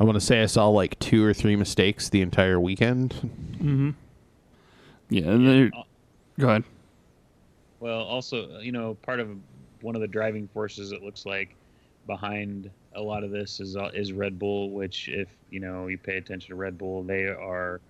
I 0.00 0.04
want 0.04 0.16
to 0.16 0.20
say 0.20 0.42
I 0.42 0.46
saw 0.46 0.68
like 0.68 0.98
two 0.98 1.22
or 1.24 1.34
three 1.34 1.56
mistakes 1.56 2.08
the 2.08 2.22
entire 2.22 2.58
weekend. 2.58 3.10
Mm-hmm. 3.58 3.90
Yeah, 5.10 5.24
and 5.24 5.46
they 5.46 5.76
Uh, 5.76 5.82
go 6.38 6.48
ahead. 6.48 6.64
Well, 7.80 8.02
also, 8.02 8.60
you 8.60 8.72
know, 8.72 8.94
part 8.94 9.20
of 9.20 9.28
one 9.82 9.94
of 9.94 10.00
the 10.00 10.08
driving 10.08 10.48
forces 10.48 10.92
it 10.92 11.02
looks 11.02 11.26
like 11.26 11.56
behind 12.06 12.70
a 12.94 13.00
lot 13.02 13.24
of 13.24 13.30
this 13.30 13.60
is 13.60 13.76
uh, 13.76 13.90
is 13.94 14.12
Red 14.12 14.38
Bull, 14.38 14.70
which 14.70 15.08
if 15.08 15.28
you 15.50 15.60
know 15.60 15.86
you 15.88 15.98
pay 15.98 16.16
attention 16.16 16.48
to 16.50 16.56
Red 16.56 16.78
Bull, 16.78 17.02
they 17.02 17.24
are 17.26 17.80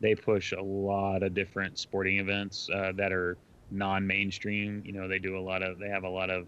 they 0.00 0.14
push 0.14 0.52
a 0.52 0.62
lot 0.62 1.22
of 1.22 1.34
different 1.34 1.78
sporting 1.78 2.18
events 2.18 2.68
uh, 2.72 2.92
that 2.96 3.12
are 3.12 3.36
non-mainstream. 3.70 4.82
You 4.84 4.92
know, 4.92 5.08
they 5.08 5.18
do 5.18 5.36
a 5.36 5.40
lot 5.40 5.62
of 5.62 5.78
they 5.78 5.88
have 5.88 6.04
a 6.04 6.08
lot 6.08 6.30
of 6.30 6.46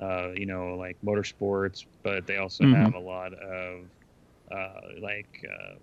uh, 0.00 0.30
you 0.32 0.46
know 0.46 0.74
like 0.76 0.98
motorsports, 1.04 1.86
but 2.02 2.26
they 2.26 2.36
also 2.38 2.64
Mhm. 2.64 2.76
have 2.76 2.94
a 2.94 2.98
lot 2.98 3.32
of 3.34 3.84
uh, 3.84 3.88
like 5.00 5.44
uh, 5.48 5.74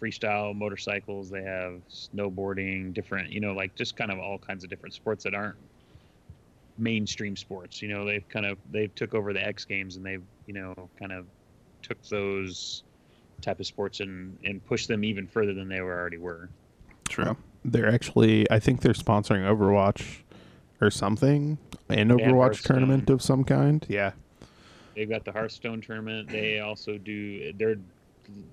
freestyle 0.00 0.54
motorcycles. 0.54 1.30
They 1.30 1.42
have 1.42 1.80
snowboarding, 1.90 2.92
different 2.94 3.30
you 3.30 3.40
know 3.40 3.52
like 3.52 3.74
just 3.74 3.96
kind 3.96 4.10
of 4.10 4.18
all 4.18 4.38
kinds 4.38 4.64
of 4.64 4.70
different 4.70 4.94
sports 4.94 5.24
that 5.24 5.34
aren't 5.34 5.56
mainstream 6.78 7.36
sports. 7.36 7.82
You 7.82 7.88
know, 7.88 8.04
they've 8.04 8.26
kind 8.28 8.46
of 8.46 8.58
they've 8.70 8.94
took 8.94 9.14
over 9.14 9.32
the 9.32 9.44
X 9.44 9.64
Games 9.64 9.96
and 9.96 10.04
they've 10.04 10.22
you 10.46 10.54
know 10.54 10.74
kind 10.98 11.12
of 11.12 11.26
took 11.82 12.02
those 12.04 12.82
type 13.40 13.60
of 13.60 13.66
sports 13.66 14.00
and 14.00 14.36
and 14.44 14.64
pushed 14.66 14.88
them 14.88 15.04
even 15.04 15.26
further 15.26 15.54
than 15.54 15.68
they 15.68 15.80
were 15.80 15.98
already 15.98 16.18
were. 16.18 16.48
True. 17.08 17.36
They're 17.64 17.92
actually, 17.92 18.48
I 18.50 18.60
think 18.60 18.82
they're 18.82 18.92
sponsoring 18.92 19.42
Overwatch 19.42 20.18
or 20.80 20.90
something, 20.90 21.58
an 21.88 22.08
Overwatch 22.10 22.62
tournament 22.62 23.10
of 23.10 23.20
some 23.20 23.44
kind. 23.44 23.84
Yeah. 23.88 24.12
They've 24.98 25.08
got 25.08 25.24
the 25.24 25.30
Hearthstone 25.30 25.80
tournament. 25.80 26.28
They 26.28 26.58
also 26.58 26.98
do. 26.98 27.52
They're 27.52 27.76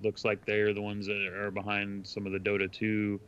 looks 0.04 0.24
like 0.24 0.46
they're 0.46 0.76
the 0.76 0.82
ones 0.82 1.08
that 1.08 1.34
are 1.36 1.50
behind 1.50 2.06
some 2.06 2.28
of 2.28 2.34
the 2.34 2.38
Dota 2.38 2.72
2, 2.72 3.20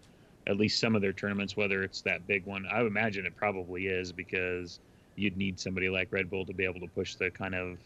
at 0.45 0.57
least 0.57 0.79
some 0.79 0.95
of 0.95 1.01
their 1.01 1.13
tournaments. 1.13 1.57
Whether 1.57 1.81
it's 1.81 2.01
that 2.03 2.27
big 2.27 2.45
one, 2.45 2.67
I 2.71 2.83
would 2.83 2.89
imagine 2.91 3.25
it 3.25 3.35
probably 3.35 3.87
is 3.87 4.11
because 4.11 4.79
you'd 5.15 5.35
need 5.35 5.59
somebody 5.59 5.89
like 5.89 6.09
Red 6.11 6.29
Bull 6.29 6.45
to 6.45 6.53
be 6.53 6.63
able 6.63 6.79
to 6.79 6.87
push 6.93 7.15
the 7.15 7.31
kind 7.31 7.55
of 7.55 7.79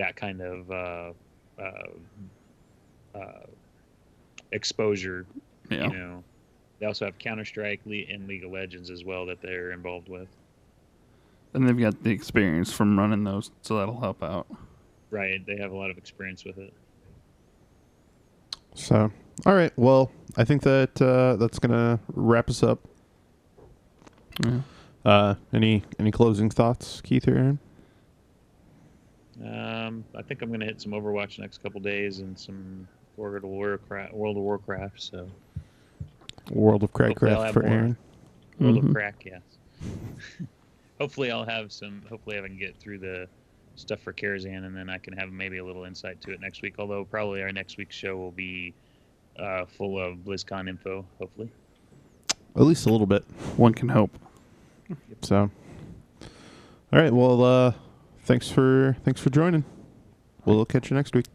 that 0.00 0.16
kind 0.16 0.40
of 0.40 0.68
uh, 0.72 1.12
uh, 1.62 3.18
uh, 3.20 3.46
exposure. 4.50 5.26
Yeah. 5.70 5.92
You 5.92 5.96
know, 5.96 6.24
they 6.80 6.86
also 6.86 7.04
have 7.04 7.16
Counter 7.18 7.44
Strike 7.44 7.82
and 7.84 8.26
League 8.26 8.42
of 8.42 8.50
Legends 8.50 8.90
as 8.90 9.04
well 9.04 9.26
that 9.26 9.40
they're 9.40 9.70
involved 9.70 10.08
with. 10.08 10.26
And 11.56 11.66
they've 11.68 11.78
got 11.78 12.02
the 12.04 12.10
experience 12.10 12.70
from 12.72 12.98
running 12.98 13.24
those, 13.24 13.50
so 13.62 13.78
that'll 13.78 13.98
help 14.00 14.22
out. 14.22 14.46
Right, 15.10 15.44
they 15.46 15.56
have 15.56 15.72
a 15.72 15.76
lot 15.76 15.90
of 15.90 15.96
experience 15.98 16.44
with 16.44 16.58
it. 16.58 16.72
So, 18.74 19.10
all 19.46 19.54
right. 19.54 19.72
Well, 19.76 20.10
I 20.36 20.44
think 20.44 20.62
that 20.62 21.00
uh, 21.00 21.36
that's 21.36 21.58
gonna 21.58 21.98
wrap 22.12 22.50
us 22.50 22.62
up. 22.62 22.78
Yeah. 24.44 24.60
Uh, 25.04 25.34
any 25.54 25.82
any 25.98 26.10
closing 26.10 26.50
thoughts, 26.50 27.00
Keith 27.00 27.26
or 27.26 27.32
Aaron? 27.36 27.58
Um, 29.42 30.04
I 30.14 30.22
think 30.22 30.42
I'm 30.42 30.50
gonna 30.50 30.64
hit 30.66 30.80
some 30.80 30.92
Overwatch 30.92 31.38
next 31.38 31.62
couple 31.62 31.80
days 31.80 32.18
and 32.18 32.38
some 32.38 32.86
World 33.16 33.36
of 33.36 33.44
Warcraft. 33.44 34.12
World 34.12 34.36
of 34.36 34.42
Warcraft. 34.42 35.00
So 35.00 35.26
World 36.50 36.82
of 36.82 36.90
Hopefully 36.90 37.14
Crackcraft 37.14 37.52
for 37.54 37.62
more. 37.62 37.70
Aaron. 37.70 37.96
World 38.60 38.76
Mhm. 38.82 38.88
of 38.88 38.94
Crack, 38.94 39.24
yes. 39.24 39.42
hopefully 41.00 41.30
I'll 41.30 41.44
have 41.44 41.72
some. 41.72 42.02
Hopefully 42.08 42.38
I 42.38 42.42
can 42.42 42.58
get 42.58 42.76
through 42.76 42.98
the 42.98 43.28
stuff 43.74 44.00
for 44.00 44.12
Karazhan, 44.12 44.64
and 44.64 44.76
then 44.76 44.88
I 44.88 44.98
can 44.98 45.12
have 45.14 45.30
maybe 45.30 45.58
a 45.58 45.64
little 45.64 45.84
insight 45.84 46.20
to 46.22 46.32
it 46.32 46.40
next 46.40 46.62
week. 46.62 46.74
Although 46.78 47.04
probably 47.04 47.42
our 47.42 47.52
next 47.52 47.76
week's 47.76 47.96
show 47.96 48.16
will 48.16 48.32
be 48.32 48.74
uh, 49.38 49.66
full 49.66 49.98
of 49.98 50.18
BlizzCon 50.18 50.68
info. 50.68 51.04
Hopefully. 51.18 51.50
At 52.54 52.62
least 52.62 52.86
a 52.86 52.90
little 52.90 53.06
bit. 53.06 53.22
One 53.56 53.74
can 53.74 53.90
hope. 53.90 54.18
So, 55.22 55.50
all 56.22 56.98
right. 56.98 57.12
Well, 57.12 57.44
uh, 57.44 57.72
thanks 58.24 58.50
for 58.50 58.96
thanks 59.04 59.20
for 59.20 59.30
joining. 59.30 59.64
We'll 60.44 60.64
catch 60.64 60.90
you 60.90 60.96
next 60.96 61.14
week. 61.14 61.26